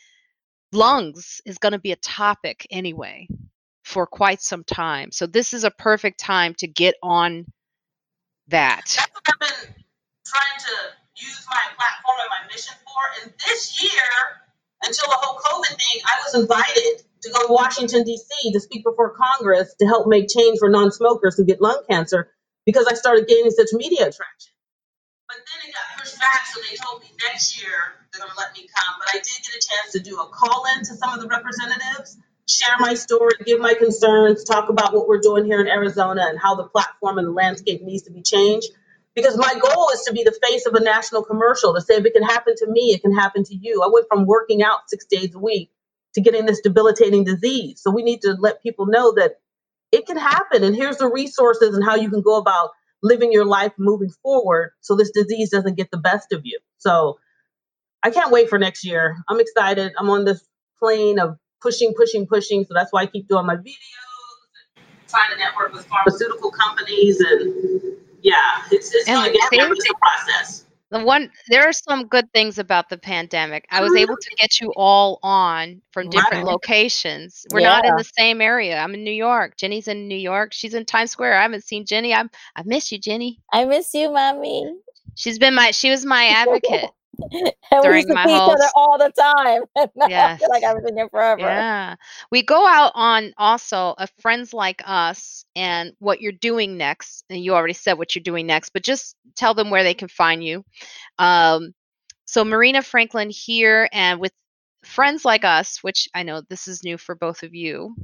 [0.73, 3.29] lungs is going to be a topic anyway
[3.85, 5.11] for quite some time.
[5.13, 7.47] So this is a perfect time to get on
[8.49, 8.83] that.
[8.85, 9.75] That's what I've been
[10.27, 13.23] trying to use my platform and my mission for.
[13.23, 14.11] And this year,
[14.85, 18.53] until the whole COVID thing, I was invited to go to Washington, D.C.
[18.53, 22.31] to speak before Congress to help make change for non smokers who get lung cancer
[22.67, 24.53] because I started gaining such media attraction.
[25.27, 28.53] But then it got pushed back, so they told me next year going to let
[28.55, 28.95] me come.
[29.01, 31.29] But I did get a chance to do a call in to some of the
[31.29, 32.19] representatives,
[32.49, 36.39] share my story, give my concerns, talk about what we're doing here in Arizona and
[36.39, 38.69] how the platform and the landscape needs to be changed.
[39.17, 42.07] because my goal is to be the face of a national commercial to say if
[42.07, 43.83] it can happen to me, it can happen to you.
[43.85, 45.71] I went from working out six days a week
[46.15, 47.81] to getting this debilitating disease.
[47.83, 49.41] So we need to let people know that
[49.93, 50.65] it can happen.
[50.65, 52.71] And here's the resources and how you can go about
[53.03, 56.59] living your life moving forward so this disease doesn't get the best of you.
[56.79, 57.19] So
[58.03, 59.17] I can't wait for next year.
[59.29, 59.93] I'm excited.
[59.99, 60.45] I'm on this
[60.79, 62.65] plane of pushing, pushing, pushing.
[62.65, 67.79] So that's why I keep doing my videos, trying to network with pharmaceutical companies and
[68.23, 70.65] yeah, it's, it's going to get a process.
[70.91, 73.67] The one there are some good things about the pandemic.
[73.71, 74.41] I was able to mm-hmm.
[74.41, 76.53] get you all on from different right.
[76.53, 77.47] locations.
[77.53, 77.69] We're yeah.
[77.69, 78.79] not in the same area.
[78.79, 79.59] I'm in New York.
[79.59, 80.55] Jenny's in New York.
[80.55, 81.37] She's in Times Square.
[81.37, 82.15] I haven't seen Jenny.
[82.15, 83.39] I'm I miss you, Jenny.
[83.53, 84.75] I miss you, mommy.
[85.15, 86.91] She's been my she was my advocate.
[87.33, 88.51] and during we used to my see whole...
[88.51, 89.63] each other all the time.
[90.09, 91.41] yeah, I feel like I've been here forever.
[91.41, 91.97] Yeah,
[92.31, 97.25] we go out on also a friends like us and what you're doing next.
[97.31, 100.09] And you already said what you're doing next, but just tell them where they can
[100.09, 100.65] find you.
[101.19, 101.75] Um,
[102.25, 104.33] so Marina Franklin here, and with
[104.85, 107.95] friends like us, which I know this is new for both of you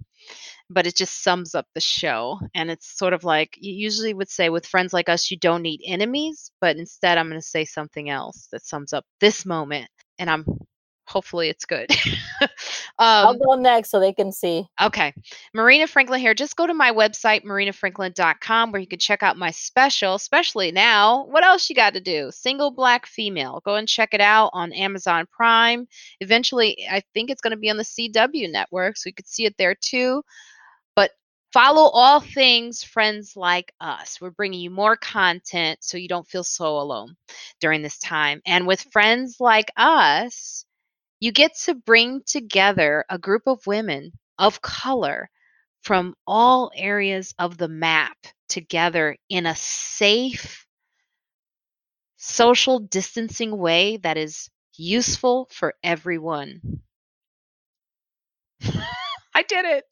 [0.71, 2.39] but it just sums up the show.
[2.55, 5.63] And it's sort of like you usually would say with friends like us, you don't
[5.63, 9.89] need enemies, but instead I'm going to say something else that sums up this moment.
[10.19, 10.45] And I'm
[11.07, 11.91] hopefully it's good.
[12.43, 12.49] um,
[12.99, 14.67] I'll go next so they can see.
[14.81, 15.13] Okay.
[15.53, 16.35] Marina Franklin here.
[16.35, 21.27] Just go to my website, marinafranklin.com, where you can check out my special, especially now.
[21.27, 22.31] What else you got to do?
[22.33, 23.61] Single Black Female.
[23.65, 25.87] Go and check it out on Amazon Prime.
[26.21, 29.45] Eventually, I think it's going to be on the CW network, so you could see
[29.45, 30.23] it there too.
[31.55, 34.21] Follow all things friends like us.
[34.21, 37.17] We're bringing you more content so you don't feel so alone
[37.61, 38.43] during this time.
[38.45, 40.65] And with friends like us,
[41.21, 45.31] you get to bring together a group of women of color
[45.83, 48.17] from all areas of the map
[48.49, 50.67] together in a safe,
[52.17, 56.83] social distancing way that is useful for everyone.
[59.33, 59.85] I did it.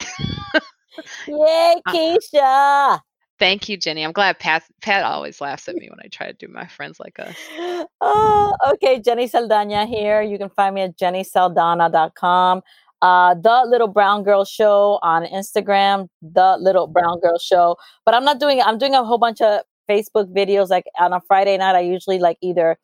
[1.26, 3.00] Yay, uh, Keisha.
[3.38, 4.02] Thank you, Jenny.
[4.02, 6.98] I'm glad Pat Pat always laughs at me when I try to do my friends
[6.98, 7.36] like us.
[8.00, 9.00] Oh, okay.
[9.00, 10.22] Jenny Saldana here.
[10.22, 12.62] You can find me at jennysaldana.com.
[13.00, 17.76] Uh, the Little Brown Girl Show on Instagram, The Little Brown Girl Show.
[18.04, 18.60] But I'm not doing.
[18.60, 20.68] I'm doing a whole bunch of Facebook videos.
[20.68, 22.76] Like on a Friday night, I usually like either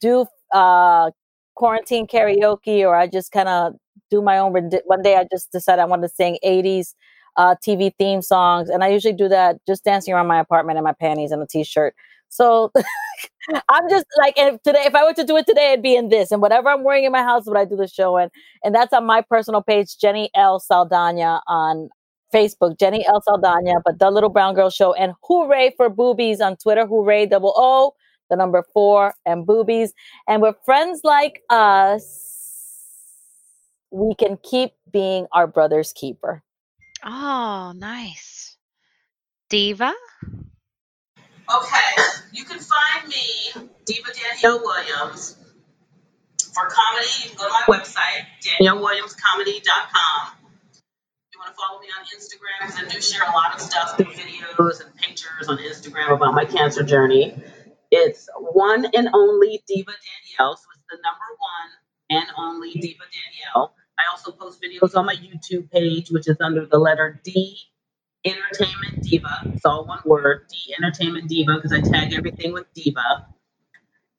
[0.00, 1.10] do uh,
[1.54, 3.74] quarantine karaoke or I just kind of
[4.10, 4.52] do my own.
[4.86, 6.94] One day I just decided I wanted to sing 80s
[7.36, 8.68] uh, TV theme songs.
[8.68, 11.46] And I usually do that just dancing around my apartment in my panties and a
[11.46, 11.94] t shirt.
[12.28, 12.70] So
[13.68, 16.08] I'm just like, if today, if I were to do it today, it'd be in
[16.08, 16.30] this.
[16.30, 18.30] And whatever I'm wearing in my house what I do the show in.
[18.64, 20.60] And that's on my personal page, Jenny L.
[20.60, 21.88] Saldana on
[22.32, 23.20] Facebook, Jenny L.
[23.22, 24.94] Saldana, but The Little Brown Girl Show.
[24.94, 27.94] And hooray for boobies on Twitter, hooray, double O,
[28.30, 29.92] the number four, and boobies.
[30.28, 32.28] And with friends like us,
[33.90, 36.44] we can keep being our brother's keeper.
[37.04, 38.56] Oh, nice.
[39.48, 39.92] Diva?
[41.52, 42.02] Okay,
[42.32, 45.36] you can find me, Diva Danielle Williams.
[46.54, 48.26] For comedy, you can go to my website,
[48.60, 50.36] daniellewilliamscomedy.com.
[51.32, 53.96] you want to follow me on Instagram, because I do share a lot of stuff,
[53.96, 57.34] videos and pictures on Instagram about my cancer journey.
[57.90, 61.70] It's one and only Diva Danielle, so it's the number one
[62.10, 63.74] and only Diva Danielle.
[64.00, 67.58] I also post videos on my YouTube page, which is under the letter D
[68.24, 69.42] Entertainment Diva.
[69.52, 73.26] It's all one word, D Entertainment Diva, because I tag everything with Diva.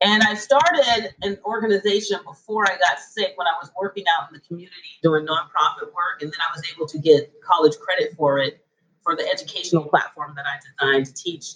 [0.03, 4.33] And I started an organization before I got sick when I was working out in
[4.33, 6.21] the community doing nonprofit work.
[6.21, 8.65] And then I was able to get college credit for it
[9.03, 11.53] for the educational platform that I designed to teach